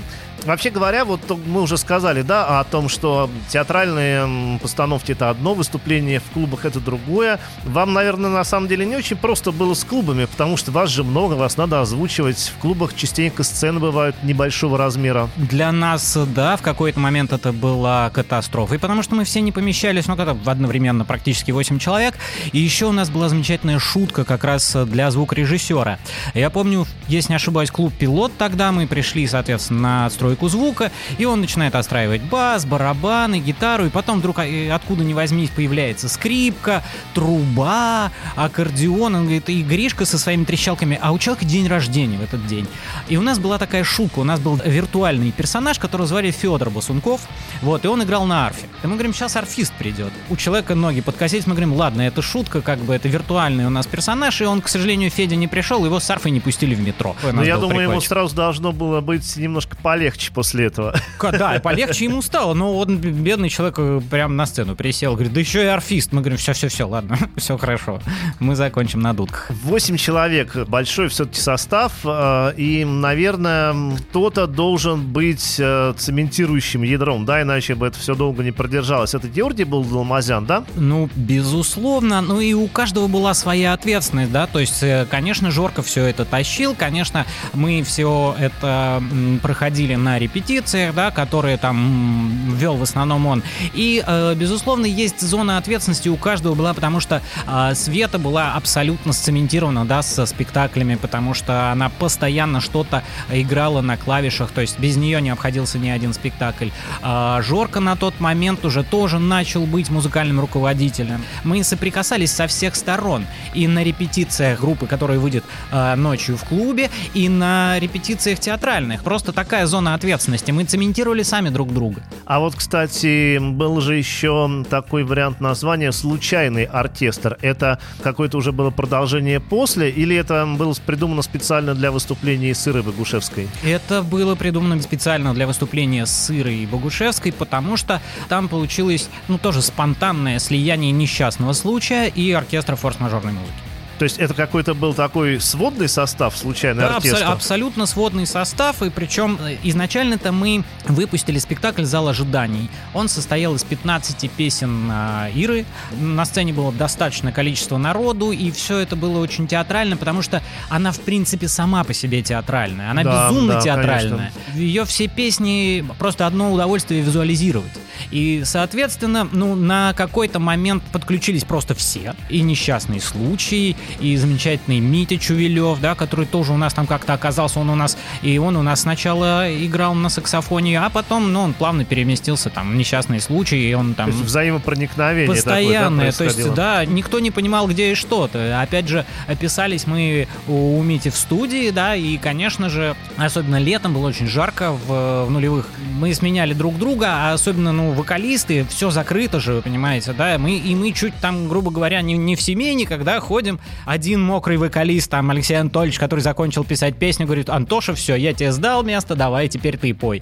Вообще 0.46 0.72
говоря, 0.72 1.06
вот 1.06 1.22
мы 1.46 1.62
уже 1.62 1.78
сказали, 1.78 2.22
да, 2.24 2.60
о 2.60 2.64
том, 2.64 2.90
что 2.90 3.30
театральные 3.50 4.60
постановки 4.60 5.12
это 5.12 5.30
одно, 5.30 5.54
выступление 5.54 6.20
в 6.20 6.32
клубах 6.34 6.66
это 6.66 6.80
другое. 6.80 7.40
Вам, 7.64 7.94
наверное, 7.94 8.30
на 8.30 8.44
самом 8.44 8.68
деле 8.68 8.86
не 8.86 8.96
очень 8.96 9.18
просто 9.18 9.52
было 9.52 9.74
с 9.74 9.84
клубами, 9.84 10.26
потому 10.26 10.58
что 10.58 10.72
вас 10.72 10.90
же 10.90 11.04
много, 11.04 11.34
вас 11.34 11.58
надо 11.58 11.82
озвучивать. 11.82 12.52
В 12.58 12.62
клубах 12.62 12.96
частенько 12.96 13.44
сцены 13.44 13.80
бывают 13.80 14.16
небольшого 14.24 14.78
размера. 14.78 15.30
Для 15.38 15.72
нас, 15.72 16.18
да, 16.34 16.58
в 16.58 16.62
какой-то 16.62 17.00
момент 17.00 17.34
это 17.34 17.52
была 17.52 18.10
катастрофа. 18.10 18.76
И 18.76 18.78
потому 18.78 19.04
что 19.04 19.16
мы 19.16 19.26
все 19.26 19.42
не 19.42 19.52
помещались, 19.52 20.08
ну, 20.08 20.16
когда 20.16 20.36
одновременно 20.46 21.06
практически 21.06 21.52
8 21.52 21.80
человек. 21.80 22.16
И 22.52 22.60
еще 22.60 22.86
у 22.86 22.92
нас 22.92 23.10
была 23.10 23.30
замечательная 23.30 23.80
шутка 23.80 24.26
как 24.26 24.44
раз 24.44 24.76
для 24.86 25.12
звукорежиссера. 25.12 26.00
Я 26.34 26.50
помню, 26.50 26.88
если 27.08 27.34
не 27.34 27.36
ошибаюсь, 27.36 27.70
клуб 27.70 27.94
«Пилот» 27.98 28.32
тогда 28.38 28.72
мы 28.72 28.88
пришли, 28.88 29.28
соответственно, 29.28 29.82
на 29.82 30.10
отстройку 30.32 30.48
звука, 30.50 30.92
и 31.18 31.26
он 31.26 31.42
начинает 31.42 31.76
остраивать 31.76 32.22
бас, 32.22 32.66
барабаны, 32.66 33.40
гитару, 33.40 33.86
и 33.86 33.90
потом 33.90 34.20
вдруг 34.20 34.40
э, 34.40 34.72
откуда 34.72 35.04
ни 35.04 35.14
возьмись 35.14 35.50
появляется 35.50 36.10
скрипка, 36.10 36.84
труба, 37.14 38.12
аккордеон. 38.36 39.16
Он 39.16 39.24
говорит, 39.24 39.50
и 39.50 39.64
Гришка 39.64 40.06
со 40.06 40.18
своими 40.18 40.44
трещалками, 40.44 40.98
а 41.02 41.12
у 41.12 41.20
человека 41.20 41.46
день 41.46 41.68
рождения 41.68 42.18
в 42.18 42.24
этот 42.24 42.46
день. 42.48 42.68
И 43.10 43.18
у 43.18 43.22
нас 43.22 43.40
была 43.40 43.58
такая 43.58 43.84
шутка, 43.84 44.20
у 44.20 44.24
нас 44.24 44.40
был 44.40 44.60
виртуальный 44.64 45.32
персонаж, 45.32 45.80
которого 45.80 46.08
звали 46.08 46.32
Федор 46.32 46.70
Басунков, 46.70 47.22
вот, 47.62 47.86
и 47.86 47.88
он 47.88 48.04
играл 48.04 48.26
на 48.26 48.48
арфе. 48.48 48.68
И 48.84 48.88
мы 48.88 48.94
говорим, 48.94 49.14
сейчас 49.14 49.36
арфист 49.36 49.74
придет. 49.74 50.12
У 50.30 50.36
человека 50.36 50.76
ноги 50.76 51.02
подкосились, 51.02 51.48
мы 51.48 51.54
говорим, 51.54 51.74
ладно, 51.74 52.02
это 52.02 52.22
шутка, 52.22 52.62
как 52.62 52.80
бы 52.80 52.94
это 52.96 53.08
виртуальный 53.08 53.66
у 53.66 53.70
нас 53.70 53.88
персонаж, 53.88 54.42
и 54.42 54.46
он, 54.46 54.62
к 54.62 54.68
сожалению, 54.68 55.10
Федя 55.10 55.36
не 55.36 55.48
пришел, 55.48 55.86
его 55.86 56.00
с 56.00 56.10
арфой 56.10 56.32
не 56.32 56.40
пустили 56.40 56.76
в 56.76 56.82
метро. 56.82 57.16
Ну, 57.32 57.44
я 57.44 57.58
думаю, 57.58 57.90
ему 57.90 58.02
сразу 58.02 58.36
должно 58.36 58.72
было 58.72 59.02
быть 59.02 59.36
немножко 59.38 59.76
полегче 59.82 60.21
после 60.30 60.66
этого. 60.66 60.94
Да, 61.32 61.60
полегче 61.60 62.06
ему 62.06 62.22
стало, 62.22 62.54
но 62.54 62.78
он, 62.78 62.98
бедный 62.98 63.50
человек, 63.50 63.76
э, 63.80 64.02
прям 64.10 64.36
на 64.36 64.46
сцену 64.46 64.76
присел, 64.76 65.14
говорит, 65.14 65.34
да 65.34 65.40
еще 65.40 65.64
и 65.64 65.68
арфист. 65.68 66.12
Мы 66.12 66.22
говорим, 66.22 66.38
все-все-все, 66.38 66.88
ладно, 66.88 67.18
все 67.38 67.58
хорошо, 67.58 68.02
мы 68.40 68.56
закончим 68.56 69.02
на 69.02 69.14
дудках. 69.14 69.50
Восемь 69.64 69.98
человек, 69.98 70.56
большой 70.68 71.08
все-таки 71.10 71.40
состав, 71.40 71.94
э, 72.04 72.54
и, 72.58 72.86
наверное, 72.86 73.96
кто-то 73.98 74.48
должен 74.48 75.08
быть 75.08 75.56
э, 75.60 75.94
цементирующим 75.98 76.84
ядром, 76.84 77.26
да, 77.26 77.42
иначе 77.42 77.76
бы 77.76 77.88
это 77.88 78.00
все 78.00 78.16
долго 78.16 78.44
не 78.44 78.52
продержалось. 78.52 79.14
Это 79.14 79.28
Георгий 79.28 79.64
был 79.64 79.84
Долмазян, 79.84 80.46
да? 80.46 80.64
Ну, 80.76 81.10
безусловно, 81.16 82.22
ну 82.22 82.40
и 82.40 82.54
у 82.54 82.68
каждого 82.68 83.08
была 83.08 83.34
своя 83.34 83.74
ответственность, 83.74 84.32
да, 84.32 84.48
то 84.48 84.60
есть, 84.60 84.84
конечно, 85.10 85.52
Жорка 85.52 85.82
все 85.82 86.06
это 86.06 86.26
тащил, 86.26 86.76
конечно, 86.76 87.26
мы 87.54 87.84
все 87.84 88.36
это 88.40 89.02
проходили 89.42 89.96
на 89.96 90.11
репетициях, 90.20 90.94
да, 90.94 91.12
которые 91.12 91.58
там 91.58 92.56
вел 92.56 92.76
в 92.76 92.84
основном 92.84 93.26
он. 93.26 93.44
И, 93.74 94.04
э, 94.06 94.36
безусловно, 94.36 94.86
есть 94.86 95.22
зона 95.22 95.58
ответственности 95.58 96.10
у 96.10 96.18
каждого 96.18 96.56
была, 96.56 96.74
потому 96.74 97.00
что 97.00 97.22
э, 97.48 97.76
Света 97.76 98.20
была 98.20 98.54
абсолютно 98.54 99.14
сцементирована, 99.14 99.86
да, 99.86 100.02
со 100.02 100.26
спектаклями, 100.26 100.96
потому 100.96 101.34
что 101.34 101.72
она 101.72 101.90
постоянно 101.90 102.62
что-то 102.62 103.04
играла 103.32 103.82
на 103.82 103.98
клавишах, 103.98 104.52
то 104.52 104.62
есть 104.62 104.80
без 104.80 104.98
нее 104.98 105.22
не 105.22 105.30
обходился 105.30 105.80
ни 105.80 105.90
один 105.90 106.14
спектакль. 106.14 106.70
Э, 107.02 107.40
Жорка 107.42 107.80
на 107.80 107.96
тот 107.96 108.20
момент 108.20 108.66
уже 108.66 108.84
тоже 108.84 109.20
начал 109.20 109.66
быть 109.66 109.90
музыкальным 109.90 110.40
руководителем. 110.40 111.24
Мы 111.44 111.64
соприкасались 111.64 112.32
со 112.32 112.48
всех 112.48 112.76
сторон. 112.76 113.26
И 113.54 113.68
на 113.68 113.84
репетициях 113.84 114.62
группы, 114.62 114.88
которая 114.88 115.20
выйдет 115.20 115.44
э, 115.72 115.96
ночью 115.96 116.38
в 116.38 116.44
клубе, 116.44 116.90
и 117.14 117.30
на 117.30 117.80
репетициях 117.80 118.40
театральных. 118.40 119.04
Просто 119.04 119.32
такая 119.32 119.66
зона 119.66 119.94
ответственности. 120.02 120.50
Мы 120.50 120.64
цементировали 120.64 121.22
сами 121.22 121.50
друг 121.50 121.72
друга. 121.72 122.02
А 122.26 122.40
вот, 122.40 122.56
кстати, 122.56 123.38
был 123.38 123.82
же 123.82 123.96
еще 123.96 124.66
такой 124.68 125.04
вариант 125.04 125.40
названия 125.40 125.92
«случайный 125.92 126.64
оркестр». 126.64 127.38
Это 127.42 127.80
какое-то 128.02 128.38
уже 128.38 128.52
было 128.52 128.72
продолжение 128.72 129.40
после, 129.40 129.92
или 129.92 130.16
это 130.16 130.48
было 130.58 130.74
придумано 130.86 131.22
специально 131.22 131.76
для 131.76 131.92
выступления 131.92 132.56
с 132.56 132.68
Ирой 132.68 132.82
Богушевской? 132.82 133.48
Это 133.64 134.02
было 134.02 134.34
придумано 134.34 134.82
специально 134.82 135.36
для 135.36 135.46
выступления 135.46 136.08
с 136.08 136.32
Ирой 136.32 136.66
Богушевской, 136.66 137.32
потому 137.32 137.78
что 137.78 138.02
там 138.28 138.48
получилось, 138.48 139.08
ну, 139.28 139.38
тоже 139.38 139.62
спонтанное 139.62 140.40
слияние 140.40 140.92
несчастного 140.92 141.54
случая 141.54 142.08
и 142.08 142.32
оркестра 142.32 142.76
форс-мажорной 142.76 143.34
музыки. 143.34 143.71
То 144.02 144.06
есть 144.06 144.18
это 144.18 144.34
какой-то 144.34 144.74
был 144.74 144.96
такой 144.96 145.40
сводный 145.40 145.88
состав, 145.88 146.36
случайный 146.36 146.82
да, 146.82 146.96
оркестр? 146.96 147.22
Абсо- 147.22 147.34
абсолютно 147.34 147.86
сводный 147.86 148.26
состав, 148.26 148.82
и 148.82 148.90
причем 148.90 149.38
э, 149.40 149.58
изначально-то 149.62 150.32
мы 150.32 150.64
выпустили 150.88 151.38
спектакль 151.38 151.84
«Зал 151.84 152.08
ожиданий». 152.08 152.72
Он 152.96 153.08
состоял 153.08 153.54
из 153.54 153.64
15 153.64 154.32
песен 154.32 154.90
э, 154.92 155.30
Иры. 155.36 155.68
На 156.00 156.26
сцене 156.26 156.52
было 156.52 156.72
достаточное 156.72 157.32
количество 157.32 157.78
народу, 157.78 158.32
и 158.32 158.50
все 158.50 158.80
это 158.80 158.96
было 158.96 159.20
очень 159.20 159.46
театрально, 159.46 159.98
потому 159.98 160.24
что 160.24 160.42
она, 160.70 160.92
в 160.92 161.02
принципе, 161.02 161.48
сама 161.48 161.84
по 161.84 161.94
себе 161.94 162.24
театральная. 162.24 162.90
Она 162.90 163.04
да, 163.04 163.30
безумно 163.30 163.54
да, 163.54 163.62
театральная. 163.62 164.32
Конечно. 164.34 164.60
Ее 164.60 164.86
все 164.86 165.10
песни 165.10 165.86
просто 166.00 166.26
одно 166.26 166.52
удовольствие 166.52 167.02
визуализировать. 167.02 167.72
И, 168.10 168.42
соответственно, 168.46 169.28
ну, 169.32 169.54
на 169.56 169.94
какой-то 169.94 170.40
момент 170.40 170.84
подключились 170.92 171.44
просто 171.44 171.76
все. 171.76 172.16
И 172.30 172.42
несчастные 172.42 173.00
случаи, 173.00 173.76
и 174.00 174.16
замечательный 174.18 174.80
Митя 174.80 175.18
Чувелев, 175.18 175.80
да, 175.80 175.96
который 175.96 176.26
тоже 176.26 176.54
у 176.54 176.58
нас 176.58 176.74
там 176.74 176.88
как-то 176.88 177.14
оказался, 177.14 177.60
он 177.60 177.70
у 177.70 177.76
нас, 177.76 177.98
и 178.22 178.38
он 178.38 178.56
у 178.56 178.62
нас 178.62 178.82
сначала 178.82 179.52
играл 179.52 179.94
на 179.94 180.10
саксофоне, 180.10 180.80
а 180.80 180.90
потом, 180.90 181.32
ну, 181.32 181.42
он 181.42 181.54
плавно 181.54 181.86
переместился, 181.86 182.50
там, 182.50 182.78
несчастный 182.78 183.20
случай, 183.20 183.70
и 183.70 183.74
он 183.74 183.94
там... 183.94 184.08
То 184.08 184.12
есть 184.14 184.26
взаимопроникновение 184.26 185.28
Постоянное, 185.28 186.12
такое, 186.12 186.28
да, 186.30 186.34
то 186.34 186.42
есть, 186.42 186.54
да, 186.54 186.86
никто 186.86 187.20
не 187.20 187.32
понимал, 187.32 187.68
где 187.68 187.92
и 187.92 187.96
что-то. 187.96 188.62
Опять 188.62 188.88
же, 188.88 189.06
описались 189.28 189.88
мы 189.88 190.28
у 190.48 190.82
Мити 190.82 191.10
в 191.10 191.16
студии, 191.16 191.70
да, 191.72 191.96
и, 191.96 192.18
конечно 192.18 192.70
же, 192.70 192.96
особенно 193.18 193.58
летом 193.58 193.94
было 193.94 194.08
очень 194.08 194.28
жарко 194.28 194.72
в, 194.72 195.26
в 195.26 195.32
нулевых. 195.32 195.68
Мы 196.00 196.14
сменяли 196.14 196.54
друг 196.54 196.78
друга, 196.78 197.08
а 197.10 197.34
особенно, 197.34 197.72
ну, 197.72 197.92
вокалисты, 197.92 198.66
все 198.70 198.90
закрыто 198.92 199.40
же, 199.40 199.54
вы 199.54 199.62
понимаете, 199.62 200.14
да, 200.14 200.38
мы, 200.38 200.58
и 200.58 200.76
мы 200.76 200.92
чуть 200.92 201.14
там, 201.22 201.48
грубо 201.48 201.72
говоря, 201.72 202.02
не, 202.02 202.18
не 202.18 202.36
в 202.36 202.42
семейне, 202.42 202.86
когда 202.86 203.20
ходим, 203.20 203.60
один 203.86 204.22
мокрый 204.22 204.58
вокалист, 204.58 205.10
там, 205.10 205.30
Алексей 205.32 205.56
Анатольевич, 205.56 206.00
который 206.00 206.22
закончил 206.22 206.64
писать 206.64 206.98
песню, 206.98 207.26
говорит, 207.26 207.50
Антоша, 207.50 207.94
все, 207.94 208.16
я 208.16 208.34
тебе 208.34 208.52
сдал 208.52 208.84
место, 208.84 209.16
давай, 209.16 209.48
теперь 209.48 209.78
ты 209.78 209.94
пой. 209.94 210.22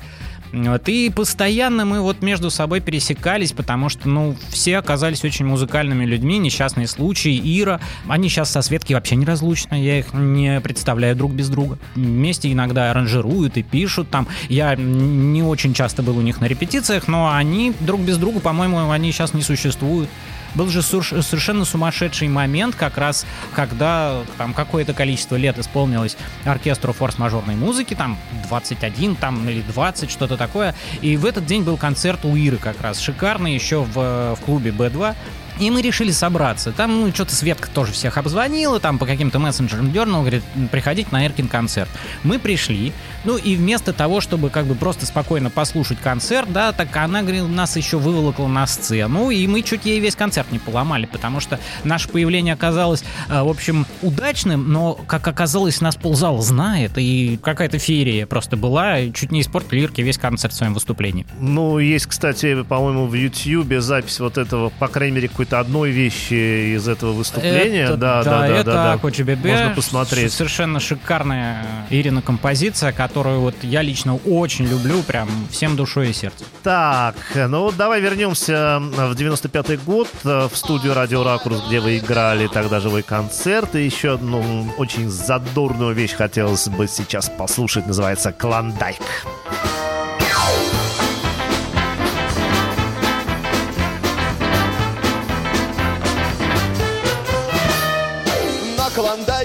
Вот, 0.52 0.90
и 0.90 1.12
постоянно 1.12 1.86
мы 1.86 2.02
вот 2.02 2.24
между 2.24 2.50
собой 2.50 2.80
пересекались, 2.80 3.52
потому 3.52 3.90
что, 3.90 4.10
ну, 4.10 4.36
все 4.50 4.78
оказались 4.78 5.24
очень 5.24 5.46
музыкальными 5.46 6.06
людьми, 6.06 6.40
несчастные 6.40 6.88
случаи, 6.88 7.40
Ира. 7.62 7.80
Они 8.08 8.30
сейчас 8.30 8.50
со 8.50 8.62
Светкой 8.64 8.96
вообще 8.96 9.16
неразлучны, 9.16 9.76
я 9.76 10.00
их 10.00 10.14
не 10.14 10.60
представляю 10.62 11.16
друг 11.16 11.34
без 11.34 11.50
друга. 11.50 11.78
Вместе 11.94 12.52
иногда 12.52 12.90
аранжируют 12.90 13.58
и 13.58 13.64
пишут 13.64 14.10
там. 14.10 14.28
Я 14.48 14.76
не 14.76 15.44
очень 15.44 15.74
часто 15.74 16.02
был 16.02 16.18
у 16.18 16.22
них 16.22 16.42
на 16.42 16.46
репетициях, 16.46 17.08
но 17.08 17.32
они 17.32 17.74
друг 17.80 18.02
без 18.02 18.18
друга, 18.18 18.40
по-моему, 18.40 18.90
они 18.90 19.12
сейчас 19.12 19.34
не 19.36 19.44
существуют. 19.44 20.10
Был 20.56 20.70
же 20.70 20.82
совершенно 20.82 21.66
сумасшедший 21.66 22.28
момент, 22.28 22.76
как 22.76 22.98
раз 22.98 23.26
когда 23.54 24.22
там 24.38 24.54
какое-то 24.54 24.94
количество 24.94 25.36
лет 25.36 25.58
исполнилось 25.58 26.18
оркестру 26.46 26.94
форс-мажорной 26.94 27.56
музыки, 27.56 27.94
там 27.94 28.18
21 28.48 29.16
там, 29.16 29.48
или 29.50 29.62
20, 29.62 30.10
что-то 30.10 30.38
такое. 30.38 30.76
И 31.02 31.18
в 31.18 31.26
этот 31.26 31.46
день 31.46 31.64
был 31.64 31.78
концерт 31.78 32.26
у 32.26 32.36
Иры 32.36 32.58
как 32.58 32.82
раз, 32.82 33.00
шикарный, 33.00 33.54
еще 33.54 33.84
в, 33.84 34.36
в 34.36 34.40
клубе 34.46 34.72
B2. 34.72 35.16
И 35.60 35.70
мы 35.72 35.82
решили 35.82 36.12
собраться. 36.12 36.72
Там, 36.72 37.02
ну, 37.02 37.14
что-то 37.14 37.36
Светка 37.36 37.70
тоже 37.70 37.92
всех 37.92 38.18
обзвонила, 38.18 38.80
там 38.80 38.98
по 38.98 39.06
каким-то 39.06 39.40
мессенджерам 39.40 39.92
дернул, 39.92 40.22
говорит, 40.22 40.44
приходить 40.72 41.12
на 41.12 41.26
Эркин 41.26 41.48
концерт. 41.48 41.90
Мы 42.24 42.40
пришли, 42.40 42.94
ну, 43.26 43.38
и 43.38 43.56
вместо 43.56 43.92
того, 43.92 44.22
чтобы 44.22 44.50
как 44.50 44.66
бы 44.66 44.76
просто 44.76 45.06
спокойно 45.06 45.50
послушать 45.50 46.00
концерт, 46.00 46.52
да, 46.52 46.72
так 46.72 46.96
она, 46.96 47.22
говорит, 47.22 47.48
нас 47.48 47.76
еще 47.76 47.98
выволокла 47.98 48.48
на 48.48 48.66
сцену, 48.68 49.30
и 49.30 49.46
мы 49.48 49.62
чуть 49.62 49.86
ей 49.86 50.00
весь 50.00 50.16
концерт 50.16 50.52
не 50.52 50.60
поломали, 50.60 51.06
потому 51.06 51.40
что 51.42 51.60
наше 51.84 52.08
появление 52.08 52.54
оказалось, 52.54 53.04
э, 53.30 53.42
в 53.42 53.50
общем, 53.50 53.86
удачным, 54.02 54.72
но, 54.72 54.94
как 54.94 55.28
оказалось, 55.28 55.82
нас 55.82 55.96
ползал 55.98 56.42
знает, 56.42 56.94
и 56.98 57.38
какая-то 57.42 57.80
феерия 57.80 58.26
просто 58.26 58.56
была, 58.56 59.10
чуть 59.14 59.32
не 59.32 59.42
испортили 59.42 59.82
Ирке 59.82 60.04
весь 60.04 60.18
концерт 60.18 60.54
своим 60.54 60.74
выступлением. 60.74 61.28
Ну, 61.40 61.80
есть, 61.80 62.06
кстати, 62.06 62.64
по-моему, 62.64 63.08
в 63.08 63.14
Ютьюбе 63.14 63.82
запись 63.82 64.20
вот 64.20 64.38
этого, 64.38 64.70
по 64.70 64.88
крайней 64.88 65.16
мере, 65.16 65.28
какой 65.28 65.46
какой-то 65.50 65.60
одной 65.60 65.90
вещи 65.92 66.76
из 66.76 66.88
этого 66.88 67.12
выступления. 67.12 67.86
Это, 67.86 67.98
да, 67.98 68.24
да, 68.24 68.30
да, 68.32 68.40
да, 68.40 68.48
это 68.48 68.72
да, 68.72 68.98
да. 69.02 69.24
Бебе. 69.24 69.52
Можно 69.52 69.74
посмотреть. 69.76 70.32
Совершенно 70.32 70.80
шикарная 70.80 71.66
Ирина 71.90 72.22
композиция, 72.22 72.92
которую 72.92 73.42
вот 73.42 73.56
я 73.64 73.82
лично 73.82 74.16
очень 74.16 74.66
люблю, 74.66 75.02
прям 75.02 75.28
всем 75.50 75.76
душой 75.76 76.10
и 76.12 76.14
сердцем. 76.14 76.46
Так, 76.64 77.16
ну 77.36 77.64
вот 77.64 77.78
давай 77.78 78.02
вернемся 78.02 78.80
в 78.80 79.14
95-й 79.14 79.78
год 79.78 80.08
в 80.24 80.52
студию 80.54 80.94
Радио 80.94 81.24
Ракурс, 81.24 81.64
где 81.68 81.80
вы 81.80 81.98
играли 81.98 82.48
тогда 82.48 82.80
живой 82.80 83.02
концерт. 83.02 83.76
И 83.76 83.84
еще 83.84 84.14
одну 84.14 84.72
очень 84.78 85.10
задорную 85.10 85.96
вещь 85.96 86.14
хотелось 86.14 86.68
бы 86.68 86.88
сейчас 86.88 87.30
послушать, 87.30 87.88
называется 87.88 88.32
«Клондайк». 88.32 89.02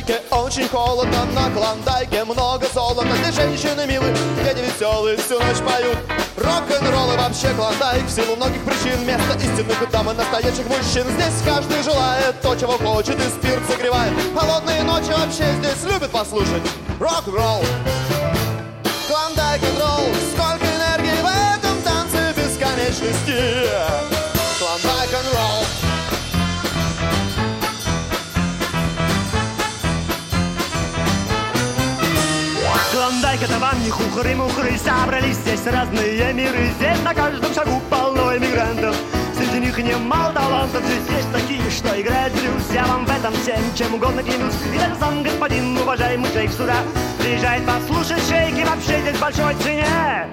Клондайке 0.05 0.23
очень 0.31 0.69
холодно, 0.69 1.25
на 1.35 1.51
Клондайке 1.51 2.25
много 2.25 2.67
золота. 2.75 3.07
Где 3.07 3.33
женщины 3.33 3.87
милы, 3.87 4.07
дети 4.45 4.59
веселые, 4.59 5.17
всю 5.17 5.39
ночь 5.39 5.59
поют. 5.67 5.97
Рок-н-ролл 6.37 7.13
и 7.13 7.17
вообще 7.17 7.49
Клондайк 7.55 8.05
в 8.05 8.11
силу 8.11 8.37
многих 8.37 8.63
причин. 8.65 9.07
Место 9.07 9.39
истинных 9.39 9.91
дам 9.91 10.11
и 10.11 10.15
настоящих 10.15 10.67
мужчин. 10.67 11.07
Здесь 11.11 11.43
каждый 11.45 11.83
желает 11.83 12.39
то, 12.43 12.55
чего 12.55 12.73
хочет 12.73 13.17
и 13.19 13.29
спирт 13.31 13.63
согревает. 13.71 14.13
Холодные 14.37 14.83
ночи 14.83 15.09
вообще 15.09 15.45
здесь 15.59 15.91
любят 15.91 16.11
послушать. 16.11 16.63
Рок-н-ролл. 17.01 17.65
Клондайк 19.09 19.63
и 19.63 19.81
ролл 19.81 20.05
Сколько 20.35 20.67
энергии 20.67 21.23
в 21.23 21.57
этом 21.57 21.83
танце 21.83 22.35
бесконечности 22.37 24.14
Не 33.83 33.91
хухры-мухры 33.91 34.79
Собрались 34.79 35.37
здесь 35.37 35.67
разные 35.67 36.33
миры. 36.33 36.71
Здесь 36.79 37.03
на 37.03 37.15
каждом 37.15 37.53
шагу 37.53 37.83
полно 37.91 38.37
эмигрантов. 38.37 38.97
Среди 39.37 39.61
них 39.61 39.77
немало 39.79 40.33
талантов. 40.33 40.83
Здесь 40.85 41.17
есть 41.19 41.33
такие, 41.33 41.71
что 41.71 42.01
играют 42.01 42.33
блюз. 42.35 42.63
Я 42.73 42.87
вам 42.87 43.05
в 43.05 43.11
этом 43.11 43.35
всем 43.35 43.61
чем 43.75 43.95
угодно 43.95 44.23
клянусь. 44.23 44.55
И 44.73 44.79
даже 44.79 44.95
сам 45.01 45.23
господин, 45.23 45.77
уважаемый 45.79 46.31
шейх 46.33 46.53
сюда 46.53 46.77
Приезжает 47.19 47.65
послушать 47.67 48.23
шейки 48.29 48.65
Вообще 48.65 49.01
здесь 49.01 49.19
большой 49.19 49.55
цене 49.57 50.31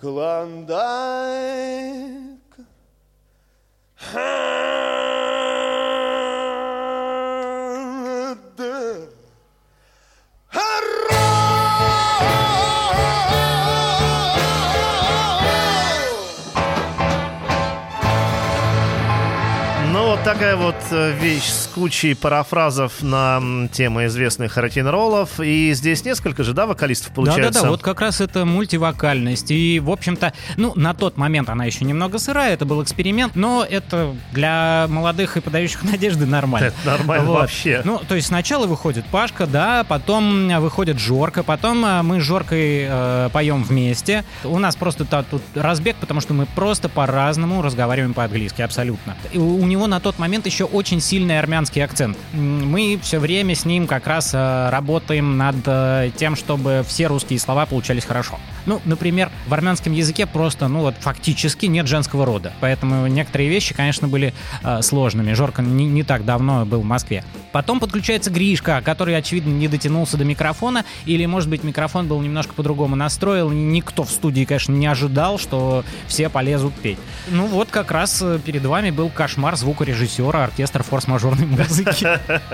Клондайк. 0.00 0.80
Хэ-да. 3.96 4.53
Такая 20.44 20.56
вот 20.56 20.76
э, 20.90 21.12
вещь 21.12 21.48
с 21.48 21.70
кучей 21.74 22.12
парафразов 22.12 23.02
на 23.02 23.40
темы 23.72 24.06
известных 24.06 24.58
рок-н-роллов. 24.58 25.40
И 25.40 25.72
здесь 25.72 26.04
несколько 26.04 26.44
же, 26.44 26.52
да, 26.52 26.66
вокалистов 26.66 27.14
получается? 27.14 27.50
Да-да-да, 27.50 27.70
вот 27.70 27.80
как 27.80 28.02
раз 28.02 28.20
это 28.20 28.44
мультивокальность. 28.44 29.50
И, 29.50 29.80
в 29.80 29.90
общем-то, 29.90 30.34
ну, 30.58 30.74
на 30.76 30.92
тот 30.92 31.16
момент 31.16 31.48
она 31.48 31.64
еще 31.64 31.86
немного 31.86 32.18
сырая, 32.18 32.52
это 32.52 32.66
был 32.66 32.82
эксперимент, 32.82 33.36
но 33.36 33.64
это 33.68 34.14
для 34.32 34.86
молодых 34.90 35.38
и 35.38 35.40
подающих 35.40 35.82
надежды 35.90 36.26
нормально. 36.26 36.66
Это 36.66 36.76
нормально 36.84 37.30
вообще. 37.30 37.80
Ну, 37.82 37.98
то 38.06 38.14
есть 38.14 38.26
сначала 38.26 38.66
выходит 38.66 39.06
Пашка, 39.06 39.46
да, 39.46 39.82
потом 39.84 40.50
э, 40.50 40.60
выходит 40.60 40.98
Жорка, 40.98 41.42
потом 41.42 41.86
э, 41.86 42.02
мы 42.02 42.20
с 42.20 42.22
Жоркой 42.22 42.84
э, 42.86 43.30
поем 43.32 43.62
вместе. 43.62 44.24
У 44.44 44.58
нас 44.58 44.76
просто 44.76 45.06
та- 45.06 45.22
тут 45.22 45.40
разбег, 45.54 45.96
потому 45.96 46.20
что 46.20 46.34
мы 46.34 46.44
просто 46.44 46.90
по-разному 46.90 47.62
разговариваем 47.62 48.12
по-английски, 48.12 48.60
абсолютно. 48.60 49.16
И 49.32 49.38
у 49.38 49.64
него 49.66 49.86
на 49.86 50.00
тот 50.00 50.18
момент 50.18 50.33
еще 50.42 50.64
очень 50.64 51.00
сильный 51.00 51.38
армянский 51.38 51.82
акцент. 51.82 52.16
Мы 52.32 52.98
все 53.02 53.18
время 53.18 53.54
с 53.54 53.64
ним 53.64 53.86
как 53.86 54.06
раз 54.06 54.32
э, 54.34 54.68
работаем 54.70 55.36
над 55.36 55.56
э, 55.66 56.10
тем, 56.16 56.34
чтобы 56.34 56.84
все 56.86 57.06
русские 57.06 57.38
слова 57.38 57.66
получались 57.66 58.04
хорошо. 58.04 58.38
Ну, 58.66 58.80
например, 58.84 59.30
в 59.46 59.54
армянском 59.54 59.92
языке 59.92 60.26
просто, 60.26 60.68
ну 60.68 60.80
вот 60.80 60.96
фактически 60.98 61.66
нет 61.66 61.86
женского 61.86 62.24
рода. 62.26 62.52
Поэтому 62.60 63.06
некоторые 63.06 63.48
вещи, 63.48 63.74
конечно, 63.74 64.08
были 64.08 64.34
э, 64.62 64.82
сложными. 64.82 65.32
Жорка 65.34 65.62
не, 65.62 65.86
не 65.86 66.02
так 66.02 66.24
давно 66.24 66.64
был 66.64 66.80
в 66.80 66.84
Москве. 66.84 67.24
Потом 67.52 67.78
подключается 67.78 68.30
Гришка, 68.30 68.82
который, 68.84 69.16
очевидно, 69.16 69.50
не 69.50 69.68
дотянулся 69.68 70.16
до 70.16 70.24
микрофона. 70.24 70.84
Или, 71.04 71.26
может 71.26 71.48
быть, 71.48 71.62
микрофон 71.62 72.08
был 72.08 72.20
немножко 72.20 72.54
по-другому 72.54 72.96
настроен. 72.96 73.72
Никто 73.72 74.02
в 74.02 74.10
студии, 74.10 74.44
конечно, 74.44 74.72
не 74.72 74.86
ожидал, 74.86 75.38
что 75.38 75.84
все 76.08 76.28
полезут 76.28 76.74
петь. 76.74 76.98
Ну 77.28 77.46
вот 77.46 77.68
как 77.70 77.90
раз 77.90 78.20
э, 78.22 78.40
перед 78.44 78.64
вами 78.64 78.90
был 78.90 79.08
кошмар 79.10 79.56
звукорежиссера 79.56 80.23
оркестр 80.30 80.82
форс-мажорной 80.82 81.46
музыки. 81.46 82.08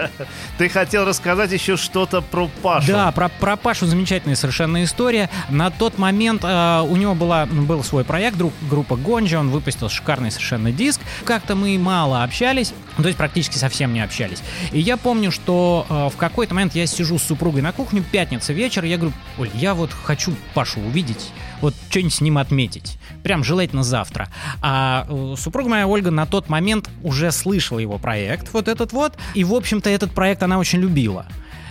Ты 0.58 0.68
хотел 0.68 1.04
рассказать 1.04 1.52
еще 1.52 1.76
что-то 1.76 2.20
про 2.20 2.48
Пашу. 2.62 2.88
Да, 2.88 3.12
про, 3.12 3.28
про 3.28 3.56
Пашу 3.56 3.86
замечательная 3.86 4.36
совершенно 4.36 4.82
история. 4.84 5.30
На 5.48 5.70
тот 5.70 5.98
момент 5.98 6.42
э, 6.44 6.80
у 6.82 6.96
него 6.96 7.14
была, 7.14 7.46
был 7.46 7.82
свой 7.84 8.04
проект, 8.04 8.36
друг, 8.36 8.52
группа 8.68 8.96
Гонджи, 8.96 9.38
он 9.38 9.50
выпустил 9.50 9.88
шикарный 9.88 10.30
совершенно 10.30 10.72
диск. 10.72 11.00
Как-то 11.24 11.54
мы 11.54 11.78
мало 11.78 12.22
общались, 12.22 12.72
ну, 12.96 13.02
то 13.02 13.08
есть 13.08 13.18
практически 13.18 13.56
совсем 13.56 13.92
не 13.92 14.00
общались. 14.00 14.42
И 14.72 14.80
я 14.80 14.96
помню, 14.96 15.30
что 15.30 15.86
э, 15.88 16.08
в 16.14 16.16
какой-то 16.16 16.54
момент 16.54 16.74
я 16.74 16.86
сижу 16.86 17.18
с 17.18 17.22
супругой 17.22 17.62
на 17.62 17.72
кухне, 17.72 18.02
пятница 18.02 18.52
вечер, 18.52 18.84
и 18.84 18.88
я 18.88 18.96
говорю, 18.96 19.14
Оль, 19.38 19.50
я 19.54 19.74
вот 19.74 19.90
хочу 19.92 20.34
Пашу 20.54 20.80
увидеть, 20.80 21.30
вот 21.60 21.74
что-нибудь 21.90 22.14
с 22.14 22.20
ним 22.20 22.38
отметить. 22.38 22.98
Прям 23.22 23.44
желательно 23.44 23.82
завтра. 23.82 24.28
А 24.62 25.06
э, 25.08 25.34
супруга 25.36 25.68
моя 25.68 25.86
Ольга 25.86 26.10
на 26.10 26.26
тот 26.26 26.48
момент 26.48 26.88
уже 27.02 27.30
слышала 27.32 27.78
его 27.78 27.98
проект, 27.98 28.52
вот 28.52 28.68
этот 28.68 28.92
вот. 28.92 29.14
И, 29.34 29.44
в 29.44 29.54
общем-то, 29.54 29.90
этот 29.90 30.12
проект 30.12 30.42
она 30.42 30.58
очень 30.58 30.80
любила. 30.80 31.26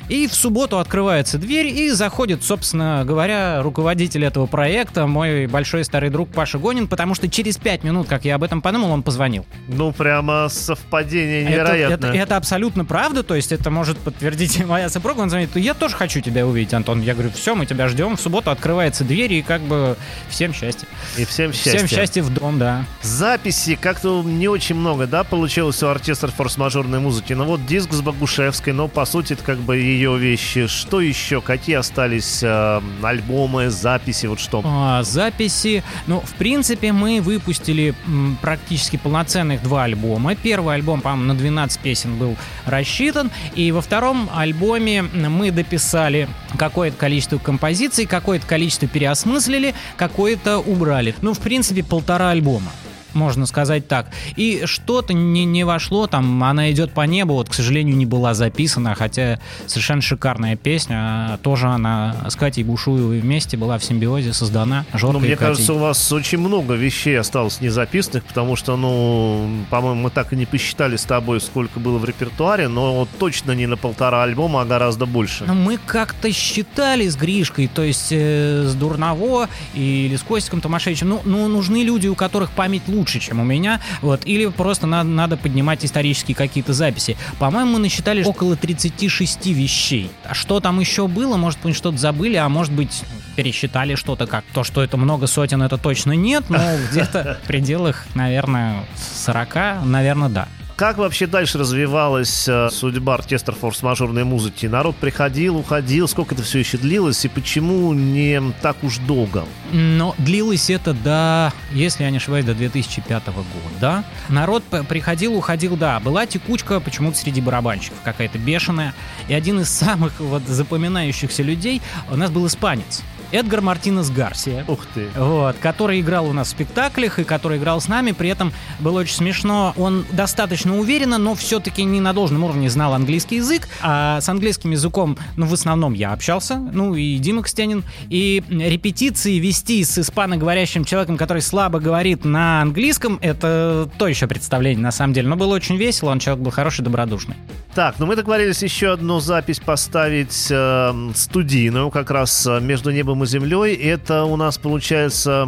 И 0.09 0.25
в 0.27 0.33
субботу 0.33 0.79
открывается 0.79 1.37
дверь, 1.37 1.67
и 1.67 1.91
заходит, 1.91 2.43
собственно 2.43 3.03
говоря, 3.05 3.61
руководитель 3.61 4.25
этого 4.25 4.47
проекта, 4.47 5.05
мой 5.05 5.45
большой 5.45 5.85
старый 5.85 6.09
друг 6.09 6.29
Паша 6.29 6.57
Гонин, 6.57 6.87
потому 6.87 7.13
что 7.13 7.29
через 7.29 7.57
пять 7.57 7.83
минут, 7.83 8.07
как 8.07 8.25
я 8.25 8.35
об 8.35 8.43
этом 8.43 8.61
подумал, 8.61 8.89
он 8.91 9.03
позвонил. 9.03 9.45
Ну, 9.67 9.91
прямо 9.91 10.47
совпадение 10.49 11.43
Это, 11.43 11.51
невероятное. 11.51 12.09
это- 12.09 12.17
это 12.17 12.37
абсолютно 12.37 12.85
правда, 12.85 13.21
то 13.21 13.35
есть 13.35 13.51
это 13.51 13.69
может 13.69 13.99
подтвердить 13.99 14.65
моя 14.65 14.89
супруга. 14.89 15.21
Он 15.21 15.29
звонит, 15.29 15.55
я 15.55 15.75
тоже 15.75 15.95
хочу 15.95 16.21
тебя 16.21 16.45
увидеть, 16.47 16.73
Антон. 16.73 17.01
Я 17.01 17.13
говорю, 17.13 17.29
все, 17.31 17.53
мы 17.53 17.65
тебя 17.67 17.87
ждем. 17.87 18.17
В 18.17 18.21
субботу 18.21 18.49
открывается 18.49 19.03
дверь, 19.03 19.33
и 19.33 19.41
как 19.43 19.61
бы 19.61 19.95
всем 20.29 20.53
счастья. 20.53 20.87
И 21.17 21.25
всем 21.25 21.53
счастья. 21.53 21.77
Всем 21.77 21.87
счастья 21.87 22.23
в 22.23 22.33
дом, 22.33 22.57
да. 22.57 22.83
Записи 23.03 23.75
как-то 23.79 24.23
не 24.23 24.47
очень 24.47 24.75
много, 24.75 25.05
да, 25.05 25.23
получилось 25.23 25.83
у 25.83 25.87
оркестра 25.87 26.29
форс-мажорной 26.29 26.99
музыки. 26.99 27.33
Ну 27.33 27.45
вот 27.45 27.65
диск 27.67 27.93
с 27.93 28.01
Богушевской, 28.01 28.73
но 28.73 28.87
по 28.87 29.05
сути 29.05 29.33
это 29.33 29.43
как 29.43 29.59
бы 29.59 29.77
ее 29.99 30.17
вещи. 30.17 30.67
Что 30.67 31.01
еще? 31.01 31.41
Какие 31.41 31.75
остались 31.75 32.41
э, 32.41 32.81
альбомы, 33.03 33.69
записи, 33.69 34.27
вот 34.27 34.39
что? 34.39 34.61
А, 34.63 35.03
записи. 35.03 35.83
Ну, 36.07 36.21
в 36.21 36.33
принципе, 36.35 36.91
мы 36.91 37.21
выпустили 37.21 37.93
м, 38.07 38.37
практически 38.41 38.97
полноценных 38.97 39.61
два 39.61 39.83
альбома. 39.83 40.35
Первый 40.35 40.75
альбом, 40.75 41.01
по-моему, 41.01 41.33
на 41.33 41.37
12 41.37 41.79
песен 41.81 42.17
был 42.17 42.35
рассчитан. 42.65 43.29
И 43.55 43.71
во 43.71 43.81
втором 43.81 44.29
альбоме 44.33 45.03
мы 45.03 45.51
дописали 45.51 46.29
какое-то 46.57 46.97
количество 46.97 47.37
композиций, 47.37 48.05
какое-то 48.05 48.47
количество 48.47 48.87
переосмыслили, 48.87 49.75
какое-то 49.97 50.59
убрали. 50.59 51.13
Ну, 51.21 51.33
в 51.33 51.39
принципе, 51.39 51.83
полтора 51.83 52.29
альбома. 52.29 52.71
Можно 53.13 53.45
сказать 53.45 53.87
так. 53.87 54.07
И 54.35 54.63
что-то 54.65 55.13
не, 55.13 55.45
не 55.45 55.63
вошло, 55.63 56.07
там 56.07 56.43
она 56.43 56.71
идет 56.71 56.91
по 56.91 57.01
небу, 57.01 57.33
вот, 57.33 57.49
к 57.49 57.53
сожалению, 57.53 57.95
не 57.95 58.05
была 58.05 58.33
записана, 58.33 58.95
хотя 58.95 59.39
совершенно 59.67 60.01
шикарная 60.01 60.55
песня. 60.55 60.95
А 61.33 61.39
тоже 61.41 61.67
она 61.67 62.15
с 62.29 62.35
Катей 62.35 62.63
Бушуевой 62.63 63.19
вместе 63.19 63.57
была 63.57 63.77
в 63.77 63.83
симбиозе 63.83 64.33
создана. 64.33 64.85
Жорка 64.93 65.13
ну, 65.13 65.19
мне 65.19 65.35
Катей. 65.35 65.47
кажется, 65.47 65.73
у 65.73 65.77
вас 65.77 66.11
очень 66.11 66.39
много 66.39 66.73
вещей 66.73 67.19
осталось 67.19 67.61
незаписанных, 67.61 68.23
потому 68.23 68.55
что, 68.55 68.77
ну, 68.77 69.49
по-моему, 69.69 70.01
мы 70.01 70.09
так 70.09 70.33
и 70.33 70.35
не 70.35 70.45
посчитали 70.45 70.95
с 70.95 71.03
тобой, 71.03 71.41
сколько 71.41 71.79
было 71.79 71.97
в 71.97 72.05
репертуаре, 72.05 72.67
но 72.67 73.07
точно 73.19 73.51
не 73.53 73.67
на 73.67 73.77
полтора 73.77 74.23
альбома, 74.23 74.61
а 74.61 74.65
гораздо 74.65 75.05
больше. 75.05 75.45
Ну, 75.47 75.53
мы 75.53 75.77
как-то 75.85 76.31
считали 76.31 77.07
с 77.07 77.15
Гришкой, 77.15 77.67
то 77.67 77.83
есть 77.83 78.09
э, 78.11 78.65
с 78.67 78.75
Дурново 78.75 79.49
или 79.73 80.15
с 80.15 80.21
Костиком 80.21 80.61
Томашевичем, 80.61 81.09
ну, 81.09 81.21
ну, 81.25 81.47
нужны 81.47 81.83
люди, 81.83 82.07
у 82.07 82.15
которых 82.15 82.51
память 82.51 82.83
лучше, 82.87 82.98
чем 83.05 83.39
у 83.39 83.43
меня, 83.43 83.79
вот, 84.01 84.21
или 84.25 84.47
просто 84.47 84.87
надо, 84.87 85.09
надо 85.09 85.37
поднимать 85.37 85.85
исторические 85.85 86.35
какие-то 86.35 86.73
записи. 86.73 87.17
По-моему, 87.39 87.73
мы 87.73 87.79
насчитали 87.79 88.23
около 88.23 88.55
36 88.55 89.47
вещей. 89.47 90.11
А 90.25 90.33
что 90.33 90.59
там 90.59 90.79
еще 90.79 91.07
было, 91.07 91.37
может 91.37 91.59
быть, 91.61 91.75
что-то 91.75 91.97
забыли, 91.97 92.35
а 92.35 92.49
может 92.49 92.73
быть, 92.73 93.03
пересчитали 93.35 93.95
что-то 93.95 94.27
как. 94.27 94.43
То, 94.53 94.63
что 94.63 94.83
это 94.83 94.97
много 94.97 95.27
сотен, 95.27 95.61
это 95.61 95.77
точно 95.77 96.11
нет, 96.11 96.49
но 96.49 96.59
где-то 96.91 97.39
в 97.43 97.47
пределах, 97.47 98.05
наверное, 98.15 98.85
40, 99.25 99.85
наверное, 99.85 100.29
да. 100.29 100.47
Как 100.79 100.97
вообще 100.97 101.27
дальше 101.27 101.57
развивалась 101.57 102.47
э, 102.47 102.69
судьба 102.71 103.15
оркестра 103.15 103.51
форс-мажорной 103.51 104.23
музыки? 104.23 104.65
Народ 104.65 104.95
приходил, 104.95 105.57
уходил, 105.57 106.07
сколько 106.07 106.35
это 106.35 106.43
все 106.45 106.59
еще 106.59 106.77
длилось 106.77 107.25
и 107.25 107.27
почему 107.27 107.93
не 107.93 108.41
так 108.61 108.81
уж 108.81 108.99
долго? 108.99 109.43
Но 109.73 110.15
длилось 110.19 110.69
это 110.69 110.93
до, 110.93 111.51
если 111.73 112.05
я 112.05 112.11
не 112.11 112.15
ошибаюсь, 112.15 112.45
до 112.45 112.55
2005 112.55 113.23
года. 113.25 114.05
Народ 114.29 114.63
приходил, 114.87 115.35
уходил, 115.35 115.75
да. 115.75 115.99
Была 115.99 116.25
текучка 116.25 116.79
почему-то 116.79 117.17
среди 117.17 117.41
барабанщиков 117.41 117.97
какая-то 118.01 118.37
бешеная. 118.37 118.93
И 119.27 119.33
один 119.33 119.59
из 119.59 119.67
самых 119.69 120.17
вот 120.21 120.43
запоминающихся 120.47 121.43
людей 121.43 121.81
у 122.09 122.15
нас 122.15 122.31
был 122.31 122.47
испанец. 122.47 123.03
Эдгар 123.31 123.61
Мартинес 123.61 124.09
Гарсия. 124.09 124.65
Ух 124.67 124.85
ты. 124.93 125.07
Вот, 125.15 125.55
который 125.61 125.99
играл 125.99 126.27
у 126.27 126.33
нас 126.33 126.47
в 126.47 126.51
спектаклях 126.51 127.19
и 127.19 127.23
который 127.23 127.57
играл 127.57 127.79
с 127.79 127.87
нами, 127.87 128.11
при 128.11 128.29
этом 128.29 128.51
было 128.79 129.01
очень 129.01 129.15
смешно. 129.15 129.73
Он 129.77 130.05
достаточно 130.11 130.77
уверенно, 130.77 131.17
но 131.17 131.35
все-таки 131.35 131.83
не 131.83 132.01
на 132.01 132.13
должном 132.13 132.43
уровне 132.43 132.69
знал 132.69 132.93
английский 132.93 133.37
язык, 133.37 133.67
а 133.81 134.19
с 134.21 134.29
английским 134.29 134.71
языком, 134.71 135.17
ну, 135.35 135.45
в 135.45 135.53
основном 135.53 135.93
я 135.93 136.11
общался, 136.13 136.55
ну, 136.57 136.95
и 136.95 137.17
Дима 137.17 137.43
Костянин. 137.43 137.83
И 138.09 138.43
репетиции 138.49 139.37
вести 139.37 139.83
с 139.83 139.97
испаноговорящим 139.99 140.85
человеком, 140.85 141.17
который 141.17 141.41
слабо 141.41 141.79
говорит 141.79 142.25
на 142.25 142.61
английском, 142.61 143.19
это 143.21 143.89
то 143.97 144.07
еще 144.07 144.27
представление, 144.27 144.81
на 144.81 144.91
самом 144.91 145.13
деле. 145.13 145.27
Но 145.27 145.35
было 145.35 145.53
очень 145.53 145.77
весело, 145.77 146.09
он 146.09 146.19
человек 146.19 146.43
был 146.43 146.51
хороший, 146.51 146.81
добродушный. 146.81 147.35
Так, 147.75 147.95
ну 147.99 148.07
мы 148.07 148.15
договорились 148.15 148.63
еще 148.63 148.93
одну 148.93 149.19
запись 149.19 149.59
поставить 149.59 150.47
э, 150.49 151.11
студийную, 151.15 151.91
как 151.91 152.09
раз 152.09 152.47
э, 152.47 152.59
между 152.59 152.89
небом 152.89 153.18
и 153.23 153.27
землей. 153.27 153.75
Это 153.75 154.23
у 154.23 154.35
нас 154.35 154.57
получается 154.57 155.47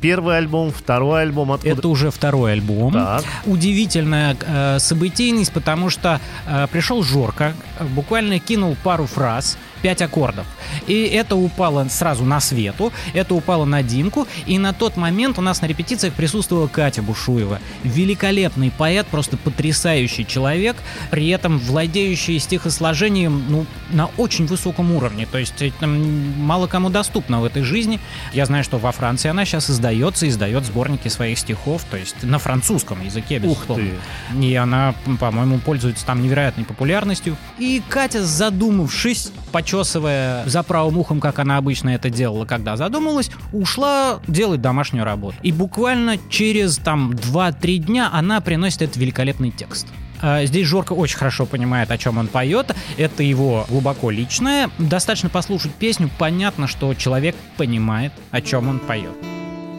первый 0.00 0.38
альбом, 0.38 0.70
второй 0.70 1.22
альбом. 1.22 1.52
Откуда? 1.52 1.74
Это 1.74 1.88
уже 1.88 2.10
второй 2.10 2.52
альбом. 2.52 2.92
Так. 2.92 3.24
Удивительная 3.46 4.36
э, 4.40 4.78
событийность, 4.78 5.52
потому 5.52 5.90
что 5.90 6.20
э, 6.46 6.66
пришел 6.70 7.02
Жорка, 7.02 7.54
буквально 7.94 8.38
кинул 8.38 8.76
пару 8.82 9.06
фраз, 9.06 9.58
пять 9.78 10.02
аккордов. 10.02 10.46
И 10.86 11.04
это 11.04 11.36
упало 11.36 11.86
сразу 11.88 12.24
на 12.24 12.40
Свету, 12.40 12.92
это 13.14 13.34
упало 13.34 13.64
на 13.64 13.82
Димку, 13.82 14.26
и 14.46 14.58
на 14.58 14.72
тот 14.72 14.96
момент 14.96 15.38
у 15.38 15.42
нас 15.42 15.62
на 15.62 15.66
репетициях 15.66 16.14
присутствовала 16.14 16.66
Катя 16.66 17.02
Бушуева. 17.02 17.60
Великолепный 17.84 18.70
поэт, 18.70 19.06
просто 19.06 19.36
потрясающий 19.36 20.26
человек, 20.26 20.76
при 21.10 21.28
этом 21.28 21.58
владеющий 21.58 22.38
стихосложением 22.38 23.44
ну, 23.48 23.66
на 23.90 24.06
очень 24.16 24.46
высоком 24.46 24.92
уровне. 24.92 25.26
То 25.30 25.38
есть 25.38 25.60
это 25.60 25.86
мало 25.86 26.66
кому 26.66 26.90
доступно 26.90 27.40
в 27.40 27.44
этой 27.44 27.62
жизни. 27.62 28.00
Я 28.32 28.46
знаю, 28.46 28.64
что 28.64 28.78
во 28.78 28.92
Франции 28.92 29.28
она 29.28 29.44
сейчас 29.44 29.70
издается, 29.70 30.28
издает 30.28 30.64
сборники 30.64 31.08
своих 31.08 31.38
стихов, 31.38 31.84
то 31.90 31.96
есть 31.96 32.22
на 32.22 32.38
французском 32.38 33.04
языке, 33.04 33.36
Ух 33.36 33.42
безусловно. 33.42 33.84
ты. 34.32 34.44
И 34.44 34.54
она, 34.54 34.94
по-моему, 35.20 35.58
пользуется 35.58 36.04
там 36.04 36.22
невероятной 36.22 36.64
популярностью. 36.64 37.36
И 37.58 37.82
Катя, 37.88 38.24
задумавшись, 38.24 39.32
почесывая 39.48 40.46
за 40.46 40.62
правым 40.62 40.98
ухом, 40.98 41.20
как 41.20 41.38
она 41.38 41.56
обычно 41.56 41.90
это 41.90 42.10
делала, 42.10 42.44
когда 42.44 42.76
задумалась, 42.76 43.30
ушла 43.52 44.20
делать 44.26 44.60
домашнюю 44.60 45.04
работу. 45.04 45.36
И 45.42 45.52
буквально 45.52 46.16
через 46.30 46.78
там 46.78 47.12
2-3 47.12 47.76
дня 47.78 48.10
она 48.12 48.40
приносит 48.40 48.82
этот 48.82 48.96
великолепный 48.96 49.50
текст. 49.50 49.86
А, 50.20 50.44
Здесь 50.44 50.66
Жорка 50.66 50.92
очень 50.92 51.16
хорошо 51.16 51.46
понимает, 51.46 51.90
о 51.90 51.98
чем 51.98 52.18
он 52.18 52.28
поет. 52.28 52.74
Это 52.96 53.22
его 53.22 53.66
глубоко 53.68 54.10
личное. 54.10 54.70
Достаточно 54.78 55.28
послушать 55.28 55.72
песню, 55.74 56.10
понятно, 56.18 56.66
что 56.66 56.94
человек 56.94 57.36
понимает, 57.56 58.12
о 58.30 58.40
чем 58.40 58.68
он 58.68 58.78
поет. 58.78 59.16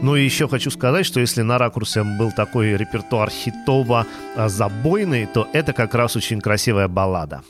Ну 0.01 0.15
и 0.15 0.23
еще 0.23 0.47
хочу 0.47 0.71
сказать, 0.71 1.05
что 1.05 1.19
если 1.19 1.41
на 1.41 1.57
ракурсе 1.57 2.03
был 2.03 2.31
такой 2.31 2.77
репертуар 2.77 3.29
хитово-забойный, 3.29 5.25
то 5.25 5.47
это 5.51 5.73
как 5.73 5.93
раз 5.93 6.15
очень 6.15 6.39
красивая 6.39 6.87
баллада. 6.87 7.41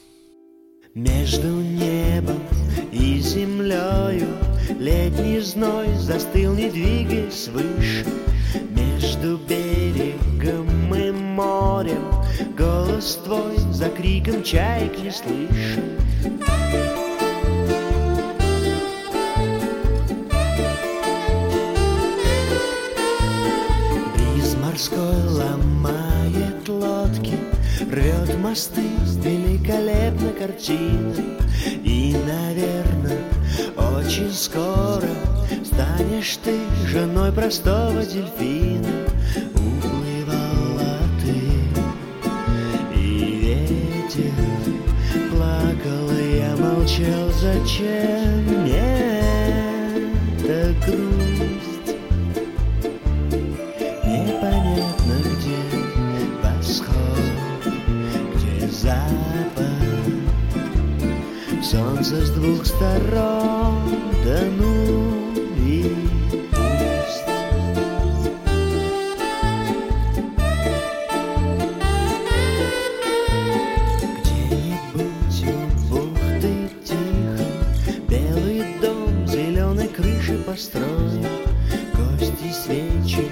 Между 0.96 1.48
небом 1.48 2.42
и 2.92 3.20
землею. 3.20 4.28
Летний 4.80 5.40
зной 5.40 5.88
застыл, 5.96 6.54
не 6.54 6.70
двигаясь 6.70 7.48
выше. 7.50 8.06
Между 8.72 9.38
берегом 9.38 10.96
и 10.96 11.12
морем 11.12 12.04
Голос 12.58 13.20
твой 13.24 13.58
за 13.72 13.90
криком 13.90 14.44
чаек 14.44 14.98
не 15.00 15.12
слышен 15.12 15.98
Бриз 24.16 24.56
морской 24.64 25.24
ломает 25.28 26.68
лодки, 26.68 27.38
рвет 27.92 28.38
мосты, 28.40 28.88
великолепна 29.70 30.32
картина. 30.32 31.14
И, 31.84 32.16
наверное, 32.26 33.24
очень 33.78 34.32
скоро 34.34 35.10
станешь 35.64 36.38
ты 36.44 36.58
женой 36.88 37.32
простого 37.32 38.04
дельфина. 38.04 39.06
Уплывала 39.54 40.98
ты, 41.22 43.00
и 43.00 43.08
ветер 43.42 44.34
плакал, 45.32 46.10
и 46.18 46.38
я 46.38 46.56
молчал, 46.58 47.30
зачем 47.40 48.64
мне 48.64 48.99
сторон, 62.80 63.92
да 64.24 64.40
ну 64.58 65.34
и 65.58 65.94
пусть. 66.50 67.26
Где-нибудь 74.24 75.40
у 75.44 75.94
бухты 75.94 76.54
тихо 76.86 77.44
Белый 78.08 78.64
дом 78.82 79.28
зеленой 79.28 79.90
крыши 79.90 80.38
построен. 80.46 81.26
Кости, 81.92 82.54
свечи, 82.54 83.28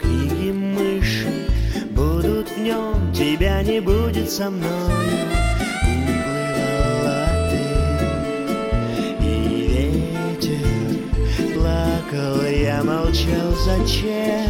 книги, 0.00 0.52
мыши 0.52 1.46
Будут 1.90 2.48
в 2.48 2.58
нем, 2.58 3.12
тебя 3.12 3.62
не 3.62 3.80
будет 3.80 4.30
со 4.30 4.48
мной 4.48 5.15
зачем 13.66 14.45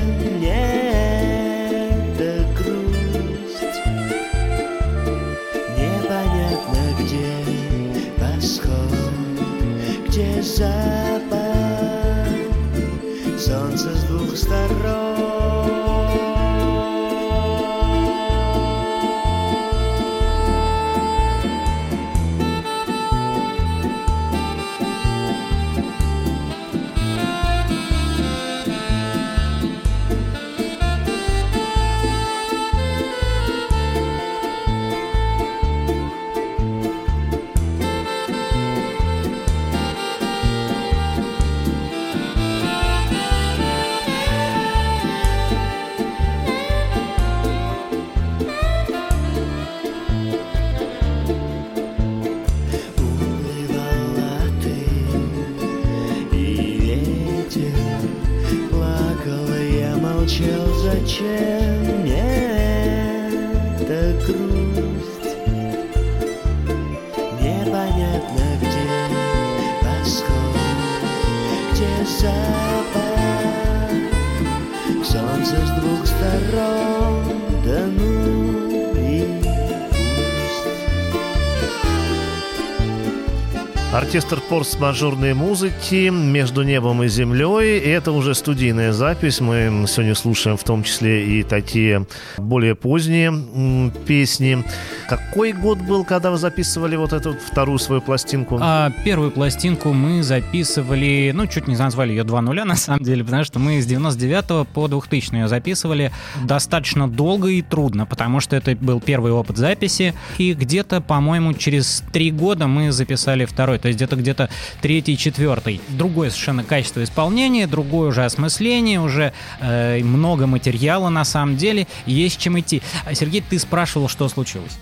Оркестр 84.16 84.40
форс-мажорной 84.48 85.34
музыки 85.34 86.08
между 86.08 86.62
небом 86.62 87.02
и 87.02 87.08
землей. 87.08 87.78
И 87.78 87.86
это 87.90 88.12
уже 88.12 88.34
студийная 88.34 88.94
запись. 88.94 89.42
Мы 89.42 89.84
сегодня 89.86 90.14
слушаем 90.14 90.56
в 90.56 90.64
том 90.64 90.84
числе 90.84 91.26
и 91.26 91.42
такие 91.42 92.06
более 92.38 92.74
поздние 92.74 93.92
песни. 94.06 94.64
Какой 95.08 95.52
год 95.52 95.78
был, 95.78 96.04
когда 96.04 96.32
вы 96.32 96.36
записывали 96.36 96.96
вот 96.96 97.12
эту 97.12 97.34
вторую 97.34 97.78
свою 97.78 98.00
пластинку? 98.00 98.58
А 98.60 98.90
первую 99.04 99.30
пластинку 99.30 99.92
мы 99.92 100.24
записывали, 100.24 101.30
ну, 101.32 101.46
чуть 101.46 101.68
не 101.68 101.76
назвали 101.76 102.10
ее 102.10 102.24
2 102.24 102.40
нуля, 102.40 102.64
на 102.66 102.74
самом 102.74 103.04
деле, 103.04 103.22
потому 103.22 103.44
что 103.44 103.60
мы 103.60 103.80
с 103.80 103.86
99 103.86 104.66
по 104.68 104.88
2000 104.88 105.34
ее 105.34 105.48
записывали 105.48 106.10
достаточно 106.42 107.08
долго 107.08 107.48
и 107.48 107.62
трудно, 107.62 108.04
потому 108.04 108.40
что 108.40 108.56
это 108.56 108.74
был 108.74 109.00
первый 109.00 109.30
опыт 109.30 109.56
записи, 109.58 110.12
и 110.38 110.54
где-то, 110.54 111.00
по-моему, 111.00 111.54
через 111.54 112.02
три 112.12 112.32
года 112.32 112.66
мы 112.66 112.90
записали 112.90 113.44
второй, 113.44 113.78
то 113.78 113.86
есть 113.86 113.98
где-то 113.98 114.16
где-то 114.16 114.50
третий, 114.80 115.16
четвертый. 115.16 115.80
Другое 115.88 116.30
совершенно 116.30 116.64
качество 116.64 117.04
исполнения, 117.04 117.68
другое 117.68 118.08
уже 118.08 118.24
осмысление, 118.24 119.00
уже 119.00 119.32
э, 119.60 120.02
много 120.02 120.48
материала 120.48 121.10
на 121.10 121.24
самом 121.24 121.56
деле, 121.56 121.86
есть 122.06 122.40
чем 122.40 122.58
идти. 122.58 122.82
А, 123.04 123.14
Сергей, 123.14 123.40
ты 123.48 123.58
спрашивал, 123.60 124.08
что 124.08 124.28
случилось? 124.28 124.76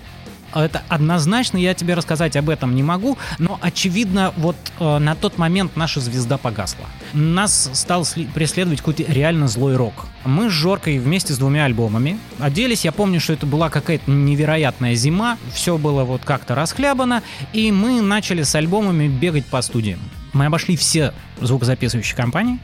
Это 0.55 0.83
однозначно 0.89 1.59
я 1.59 1.75
тебе 1.75 1.95
рассказать 1.95 2.37
об 2.37 2.49
этом 2.49 2.75
не 2.75 2.83
могу, 2.83 3.19
но 3.39 3.59
очевидно, 3.61 4.33
вот 4.37 4.57
э, 4.79 4.99
на 4.99 5.15
тот 5.15 5.37
момент 5.37 5.77
наша 5.77 6.01
звезда 6.01 6.39
погасла. 6.39 6.87
Нас 7.13 7.71
стал 7.73 8.07
преследовать 8.35 8.79
какой-то 8.79 9.05
реально 9.11 9.49
злой 9.49 9.77
рок. 9.77 10.07
Мы 10.25 10.49
с 10.49 10.53
Жоркой 10.53 10.99
вместе 10.99 11.33
с 11.35 11.39
двумя 11.39 11.65
альбомами 11.65 12.19
оделись. 12.39 12.85
Я 12.85 12.93
помню, 12.93 13.21
что 13.21 13.33
это 13.33 13.47
была 13.47 13.69
какая-то 13.69 14.11
невероятная 14.11 14.95
зима. 14.95 15.39
Все 15.53 15.77
было 15.77 16.05
вот 16.05 16.23
как-то 16.25 16.55
расхлябано. 16.55 17.23
И 17.53 17.73
мы 17.73 18.01
начали 18.01 18.43
с 18.43 18.55
альбомами 18.55 19.09
бегать 19.09 19.47
по 19.47 19.61
студиям. 19.63 20.01
Мы 20.33 20.47
обошли 20.47 20.77
все 20.77 21.13
звукозаписывающие 21.41 22.17
компании, 22.17 22.59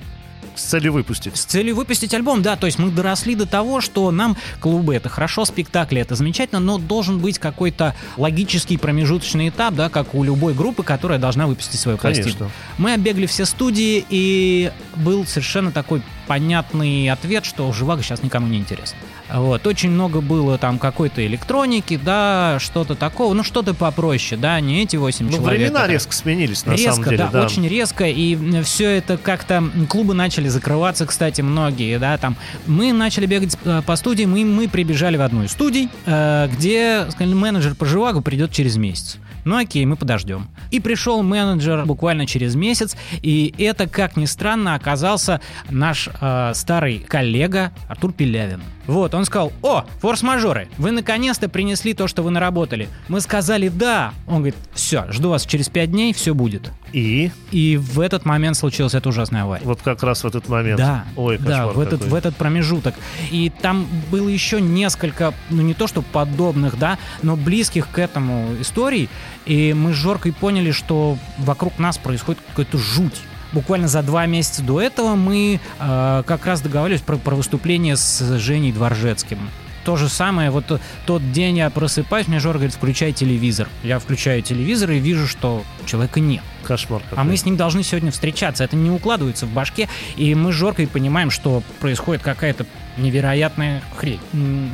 С 0.55 0.63
целью 0.63 0.93
выпустить. 0.93 1.37
с 1.37 1.45
целью 1.45 1.77
выпустить 1.77 2.13
альбом, 2.15 2.43
да, 2.43 2.57
то 2.57 2.67
есть 2.67 2.79
мы 2.79 2.91
доросли 2.91 3.35
до 3.35 3.47
того, 3.47 3.81
что 3.81 4.11
нам 4.11 4.37
клубы 4.61 4.95
это 4.95 5.09
хорошо, 5.09 5.45
спектакли 5.45 6.01
это 6.01 6.15
замечательно, 6.15 6.61
но 6.61 6.79
должен 6.79 7.19
быть 7.19 7.39
какой-то 7.39 7.95
логический 8.17 8.77
промежуточный 8.77 9.49
этап, 9.49 9.75
да, 9.75 9.89
как 9.89 10.15
у 10.15 10.23
любой 10.23 10.55
группы, 10.55 10.83
которая 10.83 11.19
должна 11.19 11.47
выпустить 11.47 11.81
свою 11.81 11.99
пластинку. 11.99 12.51
Мы 12.79 12.95
оббегали 12.95 13.27
все 13.27 13.45
студии, 13.45 14.05
и 14.09 14.71
был 14.97 15.27
совершенно 15.27 15.73
такой 15.73 16.03
понятный 16.35 17.09
ответ, 17.11 17.45
что 17.45 17.73
«Живаго» 17.73 18.05
сейчас 18.05 18.23
никому 18.23 18.47
не 18.47 18.59
интересно. 18.59 18.97
Вот, 19.35 19.67
очень 19.67 19.91
много 19.91 20.21
было 20.21 20.59
там 20.59 20.79
какой-то 20.79 21.27
электроники, 21.27 21.99
да, 22.01 22.59
что-то 22.61 22.95
такого, 22.95 23.35
ну 23.35 23.43
что-то 23.43 23.75
попроще, 23.75 24.41
да, 24.41 24.61
не 24.61 24.81
эти 24.85 24.95
8 24.95 25.27
Ну, 25.27 25.33
человек. 25.33 25.59
времена 25.59 25.81
которые- 25.81 25.95
резко 25.95 26.13
сменились, 26.15 26.65
на 26.67 26.73
резко, 26.73 26.93
самом 26.93 27.05
деле, 27.09 27.17
да, 27.19 27.31
да. 27.33 27.47
очень 27.47 27.67
резко, 27.67 28.05
и 28.07 28.63
все 28.63 28.91
это 28.91 29.17
как-то 29.19 29.65
клубы 29.89 30.15
начали 30.15 30.47
закрываться, 30.47 31.05
кстати, 31.05 31.41
многие, 31.41 31.99
да, 31.99 32.17
там. 32.17 32.37
Мы 32.69 32.93
начали 32.93 33.27
бегать 33.27 33.57
э, 33.65 33.83
по 33.85 33.97
студии, 33.97 34.25
мы, 34.25 34.45
мы 34.45 34.69
прибежали 34.69 35.17
в 35.17 35.23
одну 35.23 35.43
из 35.43 35.51
студий, 35.51 35.89
э, 36.07 36.49
где 36.57 37.07
сказали, 37.11 37.35
менеджер 37.35 37.75
по 37.75 37.87
живагу 37.87 38.21
придет 38.21 38.53
через 38.53 38.77
месяц. 38.77 39.19
Ну 39.47 39.57
окей, 39.57 39.87
мы 39.87 39.97
подождем. 39.97 40.49
И 40.71 40.81
пришел 40.81 41.23
менеджер 41.23 41.87
буквально 41.87 42.27
через 42.27 42.55
месяц, 42.57 42.95
и 43.23 43.55
это, 43.57 43.89
как 43.89 44.17
ни 44.19 44.27
странно, 44.27 44.75
оказался 44.75 45.41
наш 45.71 46.11
э, 46.21 46.53
старый 46.55 46.99
коллега 47.01 47.73
Артур 47.89 48.13
Пелявин. 48.13 48.63
Вот, 48.87 49.15
он 49.15 49.25
сказал, 49.25 49.53
о, 49.63 49.85
форс-мажоры, 50.01 50.69
вы 50.77 50.91
наконец-то 50.91 51.49
принесли 51.49 51.95
то, 51.95 52.09
что 52.09 52.23
вы 52.23 52.31
наработали. 52.31 52.89
Мы 53.09 53.21
сказали 53.21 53.69
да. 53.69 54.13
Он 54.27 54.37
говорит, 54.39 54.57
все, 54.73 55.07
жду 55.13 55.31
вас 55.31 55.47
через 55.47 55.69
пять 55.69 55.93
дней, 55.93 56.13
все 56.13 56.35
будет. 56.35 56.73
И 56.93 57.31
И 57.53 57.77
в 57.77 58.01
этот 58.01 58.25
момент 58.25 58.57
случилась 58.57 58.95
эта 58.95 59.09
ужасная 59.09 59.43
авария. 59.45 59.65
вот 59.65 59.81
как 59.83 60.03
раз 60.03 60.25
в 60.25 60.27
этот 60.27 60.49
момент. 60.49 60.79
Да, 60.79 61.05
Ой, 61.17 61.39
да, 61.39 61.69
в 61.69 61.79
этот, 61.79 62.01
какой. 62.01 62.09
в 62.09 62.15
этот 62.15 62.35
промежуток. 62.37 62.95
И 63.31 63.53
там 63.63 63.87
было 64.11 64.29
еще 64.29 64.61
несколько, 64.61 65.35
ну 65.51 65.63
не 65.63 65.75
то 65.75 65.87
что 65.87 66.03
подобных, 66.03 66.77
да, 66.79 66.99
но 67.23 67.37
близких 67.37 67.89
к 67.91 67.99
этому 67.99 68.57
историй. 68.61 69.09
И 69.47 69.73
мы 69.73 69.93
с 69.93 69.97
Жоркой 69.97 70.33
поняли, 70.33 70.73
что 70.73 71.17
вокруг 71.39 71.79
нас 71.79 71.97
происходит 71.97 72.41
какая-то 72.49 72.79
жуть. 72.79 73.21
Буквально 73.53 73.89
за 73.89 74.03
два 74.03 74.27
месяца 74.27 74.63
до 74.63 74.81
этого 74.81 75.17
мы 75.17 75.61
э, 75.79 76.23
как 76.27 76.47
раз 76.47 76.61
договаривались 76.61 77.03
про, 77.03 77.17
про 77.17 77.35
выступление 77.35 77.97
с 77.97 78.39
Женей 78.39 78.73
Дворжецким. 78.73 79.39
То 79.85 79.97
же 79.97 80.09
самое, 80.09 80.51
вот 80.51 80.81
тот 81.07 81.33
день 81.33 81.59
я 81.59 81.71
просыпаюсь, 81.71 82.29
мне 82.29 82.39
Жор 82.39 82.57
говорит, 82.57 82.75
включай 82.75 83.13
телевизор. 83.13 83.69
Я 83.83 83.99
включаю 83.99 84.43
телевизор 84.43 84.91
и 84.91 84.99
вижу, 84.99 85.27
что 85.27 85.65
человека 85.87 86.21
нет. 86.21 86.43
Кошмар 86.63 87.03
какой. 87.03 87.19
А 87.19 87.25
мы 87.25 87.37
с 87.37 87.45
ним 87.45 87.57
должны 87.57 87.83
сегодня 87.83 88.11
встречаться. 88.11 88.65
Это 88.65 88.77
не 88.77 88.91
укладывается 88.91 89.47
в 89.47 89.51
башке. 89.53 89.89
И 90.17 90.35
мы 90.35 90.53
с 90.53 90.55
Жоркой 90.55 90.87
понимаем, 90.87 91.31
что 91.31 91.63
происходит 91.81 92.23
какая-то 92.23 92.67
невероятная 92.97 93.83
хрень. 93.97 94.21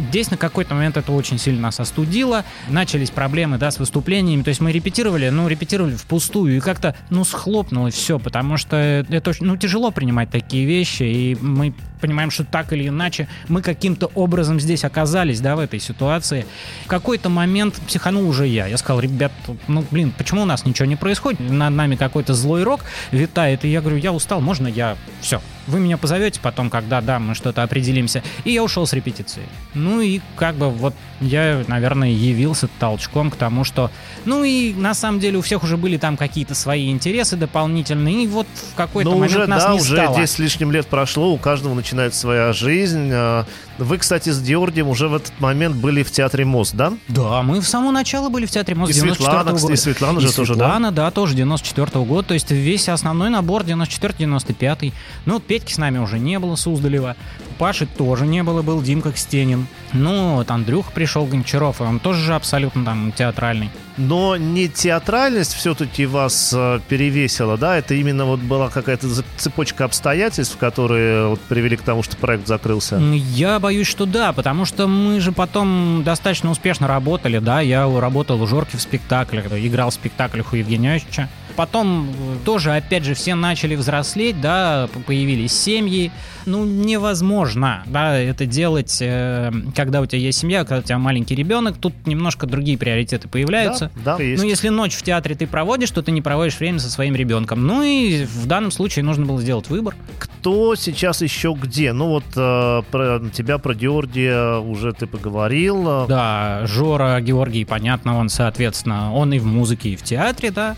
Здесь 0.08 0.30
на 0.30 0.36
какой-то 0.36 0.74
момент 0.74 0.96
это 0.96 1.12
очень 1.12 1.38
сильно 1.38 1.62
нас 1.62 1.80
остудило. 1.80 2.44
Начались 2.68 3.10
проблемы, 3.10 3.58
да, 3.58 3.70
с 3.70 3.78
выступлениями. 3.78 4.42
То 4.42 4.48
есть 4.48 4.60
мы 4.60 4.72
репетировали, 4.72 5.28
ну, 5.28 5.48
репетировали 5.48 5.94
впустую. 5.94 6.56
И 6.56 6.60
как-то, 6.60 6.96
ну, 7.10 7.24
схлопнулось 7.24 7.94
все, 7.94 8.18
потому 8.18 8.56
что 8.56 8.76
это 8.76 9.30
очень, 9.30 9.46
ну, 9.46 9.56
тяжело 9.56 9.90
принимать 9.90 10.30
такие 10.30 10.64
вещи. 10.64 11.02
И 11.02 11.38
мы 11.40 11.74
понимаем, 12.00 12.30
что 12.30 12.44
так 12.44 12.72
или 12.72 12.88
иначе 12.88 13.28
мы 13.48 13.62
каким-то 13.62 14.06
образом 14.14 14.60
здесь 14.60 14.84
оказались, 14.84 15.40
да, 15.40 15.56
в 15.56 15.60
этой 15.60 15.80
ситуации. 15.80 16.46
В 16.84 16.88
какой-то 16.88 17.28
момент 17.28 17.74
психанул 17.86 18.28
уже 18.28 18.46
я. 18.46 18.66
Я 18.66 18.76
сказал, 18.76 19.00
ребят, 19.00 19.32
ну, 19.68 19.84
блин, 19.90 20.12
почему 20.16 20.42
у 20.42 20.46
нас 20.46 20.64
ничего 20.64 20.86
не 20.86 20.96
происходит? 20.96 21.40
Над 21.40 21.72
нами 21.76 21.96
какой-то 21.96 22.34
злой 22.34 22.62
рок 22.62 22.80
витает. 23.12 23.64
И 23.64 23.68
я 23.68 23.80
говорю, 23.80 23.96
я 23.98 24.12
устал, 24.12 24.40
можно 24.40 24.66
я... 24.66 24.96
Все. 25.20 25.40
Вы 25.66 25.80
меня 25.80 25.96
позовете 25.96 26.40
потом, 26.40 26.70
когда, 26.70 27.00
да, 27.00 27.18
мы 27.18 27.34
что-то 27.34 27.62
определимся. 27.62 28.22
И 28.44 28.52
я 28.52 28.62
ушел 28.62 28.86
с 28.86 28.92
репетиции. 28.92 29.42
Ну 29.74 30.00
и 30.00 30.20
как 30.36 30.54
бы 30.56 30.70
вот 30.70 30.94
я, 31.20 31.64
наверное, 31.68 32.10
явился 32.10 32.68
толчком 32.78 33.30
к 33.30 33.36
тому, 33.36 33.64
что... 33.64 33.90
Ну 34.24 34.44
и 34.44 34.72
на 34.74 34.94
самом 34.94 35.18
деле 35.20 35.38
у 35.38 35.42
всех 35.42 35.62
уже 35.62 35.76
были 35.76 35.96
там 35.96 36.16
какие-то 36.16 36.54
свои 36.54 36.90
интересы 36.90 37.36
дополнительные. 37.36 38.24
И 38.24 38.26
вот 38.26 38.46
в 38.72 38.74
какой-то 38.74 39.10
Ну, 39.10 39.16
момент 39.18 39.36
уже, 39.36 39.46
нас 39.46 39.64
да, 39.64 39.72
не 39.72 39.80
уже 39.80 39.96
стало. 39.96 40.16
10 40.16 40.30
с 40.30 40.38
лишним 40.38 40.70
лет 40.72 40.86
прошло, 40.86 41.32
у 41.32 41.38
каждого 41.38 41.74
начинается 41.74 42.20
своя 42.20 42.52
жизнь. 42.52 43.10
А, 43.12 43.44
Вы, 43.78 43.98
кстати, 43.98 44.30
с 44.30 44.40
Георгием 44.42 44.88
уже 44.88 45.08
в 45.08 45.14
этот 45.14 45.38
момент 45.40 45.76
были 45.76 46.02
в 46.02 46.10
театре 46.10 46.44
МОЗ, 46.44 46.72
да? 46.72 46.92
Да, 47.08 47.42
мы 47.42 47.60
с 47.62 47.68
самого 47.68 47.90
начала 47.92 48.28
были 48.28 48.46
в 48.46 48.50
театре 48.50 48.76
МОЗ 48.76 48.90
И 48.90 48.94
94 48.94 49.14
Светлана, 49.32 49.52
года. 49.60 49.72
и 49.72 49.76
Светлана 49.76 50.20
же 50.20 50.32
тоже, 50.32 50.54
да? 50.54 50.64
Светлана, 50.64 50.92
да, 50.92 51.10
тоже 51.10 51.34
94 51.34 52.04
года. 52.04 52.28
То 52.28 52.34
есть 52.34 52.50
весь 52.50 52.88
основной 52.88 53.30
набор 53.30 53.62
94-95. 53.62 54.92
Ну, 55.24 55.34
вот 55.34 55.44
Петьки 55.56 55.72
с 55.72 55.78
нами 55.78 55.96
уже 55.96 56.18
не 56.18 56.38
было, 56.38 56.54
Суздалева. 56.54 57.16
Паши 57.56 57.86
тоже 57.86 58.26
не 58.26 58.42
было, 58.42 58.60
был 58.60 58.82
Димка 58.82 59.10
Кстенин. 59.10 59.68
Ну, 59.94 60.34
вот 60.34 60.50
Андрюх 60.50 60.92
пришел, 60.92 61.24
Гончаров, 61.24 61.80
и 61.80 61.84
он 61.84 61.98
тоже 61.98 62.20
же 62.20 62.34
абсолютно 62.34 62.84
там 62.84 63.10
театральный. 63.10 63.70
Но 63.96 64.36
не 64.36 64.68
театральность 64.68 65.54
все-таки 65.54 66.04
вас 66.04 66.52
э, 66.54 66.80
перевесила, 66.90 67.56
да? 67.56 67.78
Это 67.78 67.94
именно 67.94 68.26
вот 68.26 68.40
была 68.40 68.68
какая-то 68.68 69.08
цепочка 69.38 69.86
обстоятельств, 69.86 70.58
которые 70.58 71.28
вот 71.28 71.40
привели 71.40 71.78
к 71.78 71.80
тому, 71.80 72.02
что 72.02 72.18
проект 72.18 72.46
закрылся. 72.46 72.98
Я 72.98 73.58
боюсь, 73.58 73.86
что 73.86 74.04
да, 74.04 74.34
потому 74.34 74.66
что 74.66 74.86
мы 74.86 75.20
же 75.20 75.32
потом 75.32 76.02
достаточно 76.04 76.50
успешно 76.50 76.86
работали, 76.86 77.38
да, 77.38 77.62
я 77.62 77.88
работал 77.98 78.42
у 78.42 78.46
Жорки 78.46 78.76
в 78.76 78.82
спектаклях, 78.82 79.46
играл 79.46 79.88
в 79.88 79.94
спектаклях 79.94 80.52
у 80.52 80.56
Евгения 80.56 80.96
Иосифовича. 80.96 81.30
Потом 81.56 82.08
тоже, 82.44 82.72
опять 82.72 83.04
же, 83.04 83.14
все 83.14 83.34
начали 83.34 83.74
взрослеть, 83.74 84.40
да, 84.40 84.88
появились 85.06 85.52
семьи. 85.52 86.12
Ну, 86.44 86.64
невозможно, 86.64 87.82
да, 87.86 88.16
это 88.16 88.46
делать, 88.46 88.98
э, 89.00 89.50
когда 89.74 90.00
у 90.00 90.06
тебя 90.06 90.20
есть 90.20 90.38
семья, 90.38 90.60
когда 90.60 90.78
у 90.78 90.82
тебя 90.82 90.98
маленький 90.98 91.34
ребенок, 91.34 91.76
тут 91.76 91.92
немножко 92.06 92.46
другие 92.46 92.78
приоритеты 92.78 93.26
появляются. 93.26 93.90
Да, 94.04 94.16
да, 94.16 94.22
есть. 94.22 94.42
Ну, 94.42 94.48
если 94.48 94.68
ночь 94.68 94.94
в 94.94 95.02
театре 95.02 95.34
ты 95.34 95.46
проводишь, 95.46 95.90
то 95.90 96.02
ты 96.02 96.12
не 96.12 96.22
проводишь 96.22 96.58
время 96.60 96.78
со 96.78 96.90
своим 96.90 97.16
ребенком. 97.16 97.66
Ну 97.66 97.82
и 97.82 98.24
в 98.24 98.46
данном 98.46 98.70
случае 98.70 99.04
нужно 99.04 99.26
было 99.26 99.40
сделать 99.40 99.68
выбор. 99.68 99.96
кто 100.18 100.76
сейчас 100.76 101.22
еще 101.22 101.56
где? 101.60 101.92
Ну 101.92 102.08
вот 102.08 102.24
э, 102.36 102.82
про 102.92 103.20
тебя, 103.32 103.58
про 103.58 103.74
Георгия 103.74 104.58
уже 104.58 104.92
ты 104.92 105.08
поговорил. 105.08 106.06
Да, 106.06 106.62
Жора 106.66 107.20
Георгий, 107.20 107.64
понятно, 107.64 108.18
он, 108.18 108.28
соответственно, 108.28 109.12
он 109.12 109.32
и 109.32 109.40
в 109.40 109.46
музыке, 109.46 109.90
и 109.90 109.96
в 109.96 110.02
театре, 110.02 110.52
да. 110.52 110.76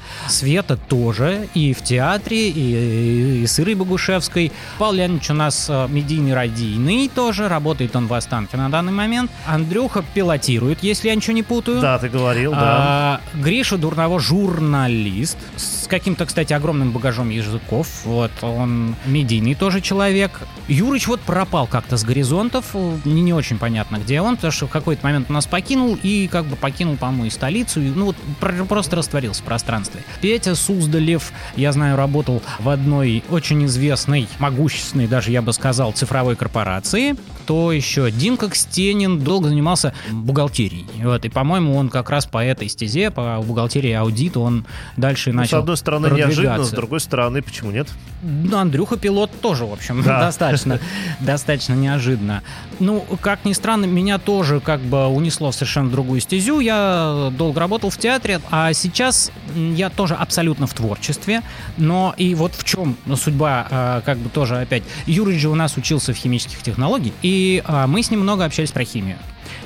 Света 0.68 0.76
тоже 0.88 1.48
и 1.54 1.72
в 1.72 1.82
театре, 1.82 2.50
и, 2.50 3.42
и 3.42 3.46
с 3.46 3.58
Ирой 3.58 3.74
Богушевской. 3.74 4.52
Павел 4.78 4.94
Леонидович 4.94 5.30
у 5.30 5.34
нас 5.34 5.66
э, 5.70 5.86
медийный 5.88 6.34
радийный 6.34 7.08
тоже, 7.08 7.48
работает 7.48 7.96
он 7.96 8.06
в 8.06 8.12
Останке 8.14 8.56
на 8.56 8.68
данный 8.68 8.92
момент. 8.92 9.30
Андрюха 9.46 10.04
пилотирует, 10.14 10.82
если 10.82 11.08
я 11.08 11.14
ничего 11.14 11.32
не 11.32 11.42
путаю. 11.42 11.80
Да, 11.80 11.98
ты 11.98 12.08
говорил, 12.08 12.52
да. 12.52 12.58
А, 12.60 13.20
Гриша 13.34 13.78
Дурново 13.78 14.20
журналист 14.20 15.38
с 15.56 15.86
каким-то, 15.86 16.26
кстати, 16.26 16.52
огромным 16.52 16.92
багажом 16.92 17.30
языков. 17.30 17.88
Вот, 18.04 18.30
он 18.42 18.94
медийный 19.06 19.54
тоже 19.54 19.80
человек. 19.80 20.32
Юрыч 20.68 21.06
вот 21.08 21.20
пропал 21.20 21.66
как-то 21.66 21.96
с 21.96 22.04
горизонтов, 22.04 22.74
не, 23.06 23.22
не 23.22 23.32
очень 23.32 23.58
понятно, 23.58 23.96
где 23.96 24.20
он, 24.20 24.36
потому 24.36 24.52
что 24.52 24.66
в 24.66 24.70
какой-то 24.70 25.04
момент 25.06 25.30
нас 25.30 25.46
покинул 25.46 25.98
и 26.02 26.28
как 26.30 26.44
бы 26.44 26.56
покинул, 26.56 26.96
по-моему, 26.96 27.24
и 27.24 27.30
столицу, 27.30 27.80
и, 27.80 27.88
ну 27.88 28.06
вот 28.06 28.16
про- 28.38 28.64
просто 28.66 28.96
растворился 28.96 29.40
в 29.42 29.46
пространстве. 29.46 30.02
Петя 30.20 30.57
Суздалев, 30.58 31.32
я 31.56 31.72
знаю, 31.72 31.96
работал 31.96 32.42
в 32.58 32.68
одной 32.68 33.22
очень 33.30 33.64
известной, 33.66 34.28
могущественной 34.38 35.06
даже, 35.06 35.30
я 35.30 35.40
бы 35.42 35.52
сказал, 35.52 35.92
цифровой 35.92 36.36
корпорации. 36.36 37.16
Кто 37.44 37.72
еще? 37.72 38.10
Димка 38.10 38.50
Кстенин 38.50 39.20
долго 39.20 39.48
занимался 39.48 39.94
бухгалтерией. 40.10 40.86
Вот, 41.02 41.24
и, 41.24 41.28
по-моему, 41.28 41.76
он 41.76 41.88
как 41.88 42.10
раз 42.10 42.26
по 42.26 42.44
этой 42.44 42.68
стезе, 42.68 43.10
по 43.10 43.40
бухгалтерии 43.40 43.92
аудита, 43.92 44.40
он 44.40 44.66
дальше 44.96 45.30
Ну, 45.30 45.38
начал 45.38 45.58
с 45.58 45.60
одной 45.60 45.76
стороны 45.76 46.06
неожиданно, 46.08 46.64
с 46.64 46.70
другой 46.70 47.00
стороны, 47.00 47.40
почему 47.40 47.70
нет? 47.70 47.88
Ну, 48.22 48.58
Андрюха 48.58 48.96
пилот 48.96 49.30
тоже, 49.40 49.64
в 49.64 49.72
общем, 49.72 50.02
Да. 50.02 50.20
достаточно, 50.26 50.80
достаточно 51.20 51.74
неожиданно. 51.74 52.42
Ну, 52.80 53.04
как 53.20 53.44
ни 53.44 53.52
странно, 53.52 53.86
меня 53.86 54.18
тоже 54.18 54.60
как 54.60 54.80
бы 54.80 55.06
унесло 55.06 55.50
в 55.50 55.54
совершенно 55.54 55.90
другую 55.90 56.20
стезю. 56.20 56.60
Я 56.60 57.32
долго 57.36 57.60
работал 57.60 57.90
в 57.90 57.96
театре, 57.96 58.40
а 58.50 58.72
сейчас 58.72 59.30
я 59.54 59.88
тоже 59.88 60.14
абсолютно 60.14 60.47
в 60.56 60.74
творчестве. 60.74 61.42
Но 61.76 62.14
и 62.16 62.34
вот 62.34 62.54
в 62.54 62.64
чем 62.64 62.96
судьба, 63.16 63.66
а, 63.70 64.00
как 64.02 64.18
бы 64.18 64.28
тоже 64.28 64.56
опять. 64.56 64.82
Юрий 65.06 65.38
же 65.38 65.48
у 65.48 65.54
нас 65.54 65.76
учился 65.76 66.12
в 66.12 66.16
химических 66.16 66.62
технологиях, 66.62 67.14
и 67.22 67.62
а, 67.66 67.86
мы 67.86 68.02
с 68.02 68.10
ним 68.10 68.20
много 68.20 68.44
общались 68.44 68.70
про 68.70 68.84
химию. 68.84 69.18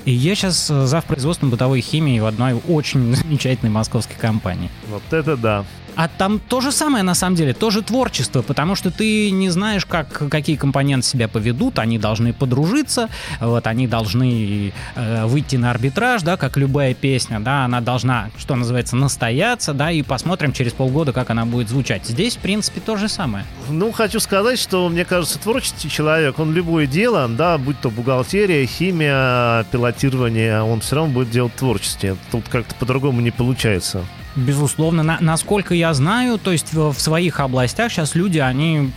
И 0.04 0.12
я 0.12 0.34
сейчас 0.34 0.66
зав 0.66 1.04
производством 1.04 1.50
бытовой 1.50 1.80
химии 1.80 2.18
в 2.18 2.26
одной 2.26 2.54
очень 2.68 3.14
замечательной 3.16 3.70
московской 3.70 4.16
компании. 4.16 4.70
Вот 4.88 5.02
это 5.12 5.36
да. 5.36 5.64
А 5.94 6.08
там 6.08 6.38
то 6.38 6.60
же 6.60 6.72
самое, 6.72 7.04
на 7.04 7.14
самом 7.14 7.36
деле, 7.36 7.52
тоже 7.52 7.82
творчество, 7.82 8.42
потому 8.42 8.74
что 8.74 8.90
ты 8.90 9.30
не 9.30 9.50
знаешь, 9.50 9.84
как, 9.84 10.28
какие 10.30 10.56
компоненты 10.56 11.06
себя 11.06 11.28
поведут, 11.28 11.78
они 11.78 11.98
должны 11.98 12.32
подружиться, 12.32 13.08
вот, 13.40 13.66
они 13.66 13.86
должны 13.86 14.72
э, 14.94 15.26
выйти 15.26 15.56
на 15.56 15.70
арбитраж, 15.70 16.22
да, 16.22 16.36
как 16.36 16.56
любая 16.56 16.94
песня, 16.94 17.40
да, 17.40 17.64
она 17.64 17.80
должна, 17.80 18.30
что 18.38 18.54
называется, 18.56 18.96
настояться, 18.96 19.74
да, 19.74 19.90
и 19.90 20.02
посмотрим 20.02 20.52
через 20.52 20.72
полгода, 20.72 21.12
как 21.12 21.30
она 21.30 21.44
будет 21.44 21.68
звучать. 21.68 22.06
Здесь, 22.06 22.36
в 22.36 22.40
принципе, 22.40 22.80
то 22.80 22.96
же 22.96 23.08
самое. 23.08 23.44
Ну, 23.68 23.92
хочу 23.92 24.18
сказать, 24.20 24.58
что, 24.58 24.88
мне 24.88 25.04
кажется, 25.04 25.38
творческий 25.38 25.90
человек, 25.90 26.38
он 26.38 26.54
любое 26.54 26.86
дело, 26.86 27.28
да, 27.28 27.58
будь 27.58 27.78
то 27.80 27.90
бухгалтерия, 27.90 28.66
химия, 28.66 29.64
пилотирование, 29.64 30.62
он 30.62 30.80
все 30.80 30.96
равно 30.96 31.12
будет 31.12 31.30
делать 31.30 31.54
творчество. 31.54 32.16
Тут 32.30 32.48
как-то 32.48 32.74
по-другому 32.76 33.20
не 33.20 33.30
получается. 33.30 34.04
Безусловно, 34.34 35.02
на- 35.02 35.18
насколько 35.20 35.74
я 35.74 35.92
знаю, 35.92 36.38
то 36.38 36.52
есть 36.52 36.72
в, 36.72 36.94
своих 36.94 37.40
областях 37.40 37.92
сейчас 37.92 38.14
люди, 38.14 38.38
они 38.38 38.90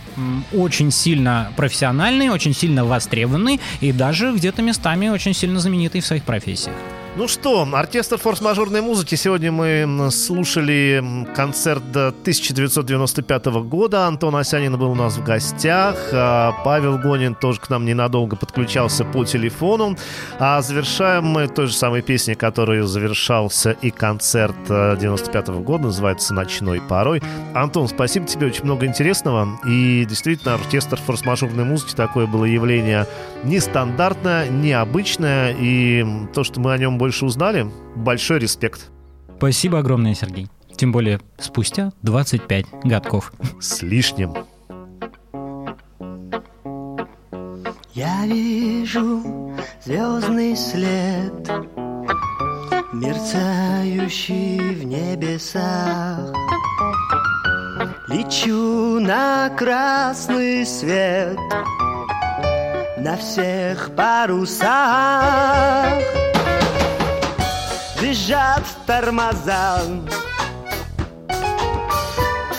очень 0.54 0.90
сильно 0.90 1.52
профессиональные, 1.56 2.32
очень 2.32 2.54
сильно 2.54 2.84
востребованы 2.84 3.60
и 3.80 3.92
даже 3.92 4.32
где-то 4.34 4.62
местами 4.62 5.08
очень 5.08 5.34
сильно 5.34 5.60
знаменитые 5.60 6.00
в 6.00 6.06
своих 6.06 6.22
профессиях. 6.24 6.74
Ну 7.18 7.28
что, 7.28 7.66
оркестр 7.72 8.18
форс-мажорной 8.18 8.82
музыки. 8.82 9.14
Сегодня 9.14 9.50
мы 9.50 10.10
слушали 10.10 11.02
концерт 11.34 11.82
э, 11.94 12.08
1995 12.08 13.46
года. 13.64 14.06
Антон 14.06 14.36
Осянин 14.36 14.76
был 14.76 14.90
у 14.90 14.94
нас 14.94 15.16
в 15.16 15.24
гостях. 15.24 15.96
а 16.12 16.52
Павел 16.62 16.98
Гонин 16.98 17.34
тоже 17.34 17.58
к 17.58 17.70
нам 17.70 17.86
ненадолго 17.86 18.36
подключался 18.36 19.06
по 19.06 19.24
телефону. 19.24 19.96
А 20.38 20.60
завершаем 20.60 21.24
мы 21.24 21.48
той 21.48 21.68
же 21.68 21.72
самой 21.72 22.02
песней, 22.02 22.34
которой 22.34 22.82
завершался 22.82 23.70
и 23.70 23.90
концерт 23.90 24.54
э, 24.68 24.98
95 25.00 25.48
года. 25.62 25.84
Называется 25.84 26.34
«Ночной 26.34 26.82
порой». 26.82 27.22
Антон, 27.54 27.88
спасибо 27.88 28.26
тебе, 28.26 28.48
очень 28.48 28.64
много 28.64 28.84
интересного. 28.84 29.58
И 29.66 30.04
действительно, 30.04 30.52
оркестр 30.52 31.00
форс-мажорной 31.00 31.64
музыки 31.64 31.94
такое 31.94 32.26
было 32.26 32.44
явление 32.44 33.06
нестандартное, 33.42 34.50
необычное. 34.50 35.56
И 35.58 36.04
то, 36.34 36.44
что 36.44 36.60
мы 36.60 36.74
о 36.74 36.78
нем 36.78 36.98
больше 37.06 37.24
узнали, 37.24 37.70
большой 37.94 38.40
респект. 38.40 38.90
Спасибо 39.36 39.78
огромное, 39.78 40.12
Сергей. 40.16 40.48
Тем 40.76 40.90
более 40.90 41.20
спустя 41.38 41.92
25 42.02 42.66
годков. 42.82 43.32
С 43.60 43.80
лишним. 43.82 44.34
Я 47.94 48.26
вижу 48.26 49.54
звездный 49.84 50.56
след, 50.56 51.48
мерцающий 52.92 54.58
в 54.58 54.84
небесах. 54.84 56.34
Лечу 58.08 58.98
на 58.98 59.48
красный 59.50 60.66
свет 60.66 61.38
на 62.98 63.16
всех 63.16 63.94
парусах. 63.94 64.66
Визжат 68.00 68.64
тормоза, 68.86 69.80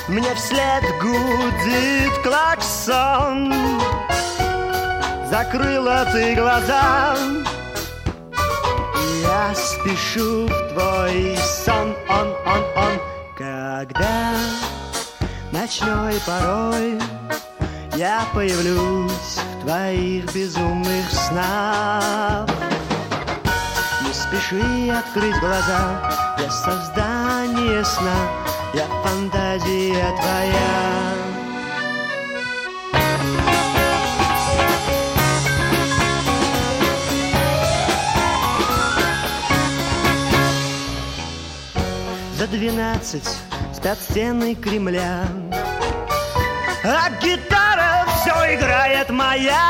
мне 0.08 0.34
вслед 0.36 0.84
гудит 1.02 2.14
клаксон. 2.24 3.54
Закрыла 5.30 6.06
ты 6.12 6.34
глаза. 6.34 7.16
Я 9.22 9.54
спешу 9.54 10.48
в 10.48 10.74
твой 10.74 11.38
сон. 11.38 11.94
Он, 12.10 12.28
он, 12.46 12.64
он. 12.76 13.00
Когда 13.38 14.34
ночной 15.52 16.16
порой 16.26 17.00
Я 17.96 18.26
появлюсь 18.34 19.12
в 19.12 19.62
твоих 19.62 20.34
безумных 20.34 21.12
снах 21.12 22.48
спеши 24.28 24.90
открыть 24.90 25.40
глаза. 25.40 26.02
Я 26.38 26.52
создание 26.52 27.84
сна 27.86 28.16
Я 28.74 28.86
фантазия 29.04 30.16
твоя. 30.20 31.14
За 42.38 42.48
двенадцать 42.48 43.38
спят 43.74 43.98
стены 44.00 44.56
Кремля. 44.56 45.24
А 46.84 47.10
гитара 47.22 48.06
все 48.22 48.56
играет 48.56 49.10
моя 49.10 49.67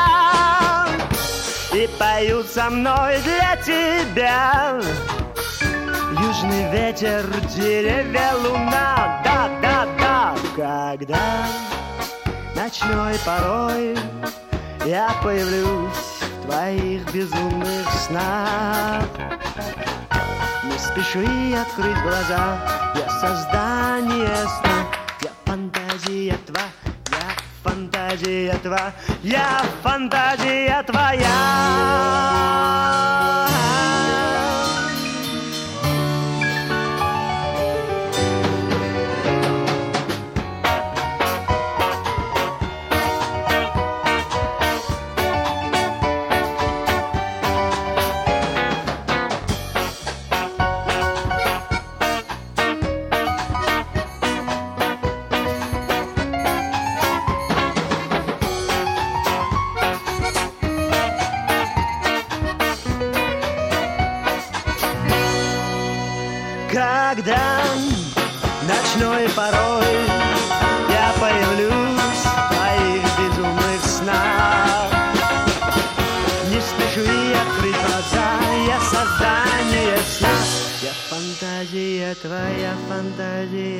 И 1.88 1.98
поют 1.98 2.46
со 2.46 2.70
мной 2.70 3.18
для 3.22 3.56
тебя. 3.56 4.80
Южный 6.10 6.70
ветер, 6.72 7.24
деревья, 7.54 8.32
луна 8.42 9.20
Да, 9.24 9.48
да, 9.62 9.86
да 9.98 10.34
Когда 10.56 11.18
ночной 12.56 13.14
порой 13.24 13.96
Я 14.84 15.10
появлюсь 15.22 16.18
в 16.20 16.46
твоих 16.46 17.12
безумных 17.12 17.90
снах. 18.06 19.04
Не 20.64 20.78
спеши 20.78 21.56
открыть 21.56 22.02
глаза, 22.02 22.58
я 22.94 23.10
создание 23.20 24.46
сна, 24.60 24.67
фантазия 28.18 28.58
твоя, 28.62 28.92
я 29.22 29.62
фантазия 29.82 30.82
твоя. 30.82 31.28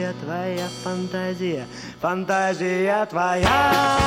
Фантазия, 0.08 0.14
твоя 0.14 0.68
фантазия, 0.82 1.66
фантазия 2.00 3.06
твоя. 3.06 3.98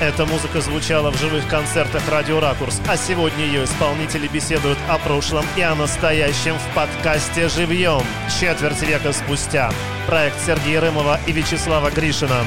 Эта 0.00 0.24
музыка 0.26 0.60
звучала 0.60 1.10
в 1.10 1.18
живых 1.18 1.48
концертах 1.48 2.02
«Радио 2.08 2.38
Ракурс», 2.38 2.80
а 2.88 2.96
сегодня 2.96 3.44
ее 3.44 3.64
исполнители 3.64 4.28
беседуют 4.28 4.78
о 4.88 4.96
прошлом 4.98 5.44
и 5.56 5.62
о 5.62 5.74
настоящем 5.74 6.54
в 6.54 6.74
подкасте 6.74 7.48
«Живьем» 7.48 8.02
четверть 8.40 8.82
века 8.82 9.12
спустя. 9.12 9.72
Проект 10.06 10.40
Сергея 10.46 10.80
Рымова 10.80 11.18
и 11.26 11.32
Вячеслава 11.32 11.90
Гришина. 11.90 12.44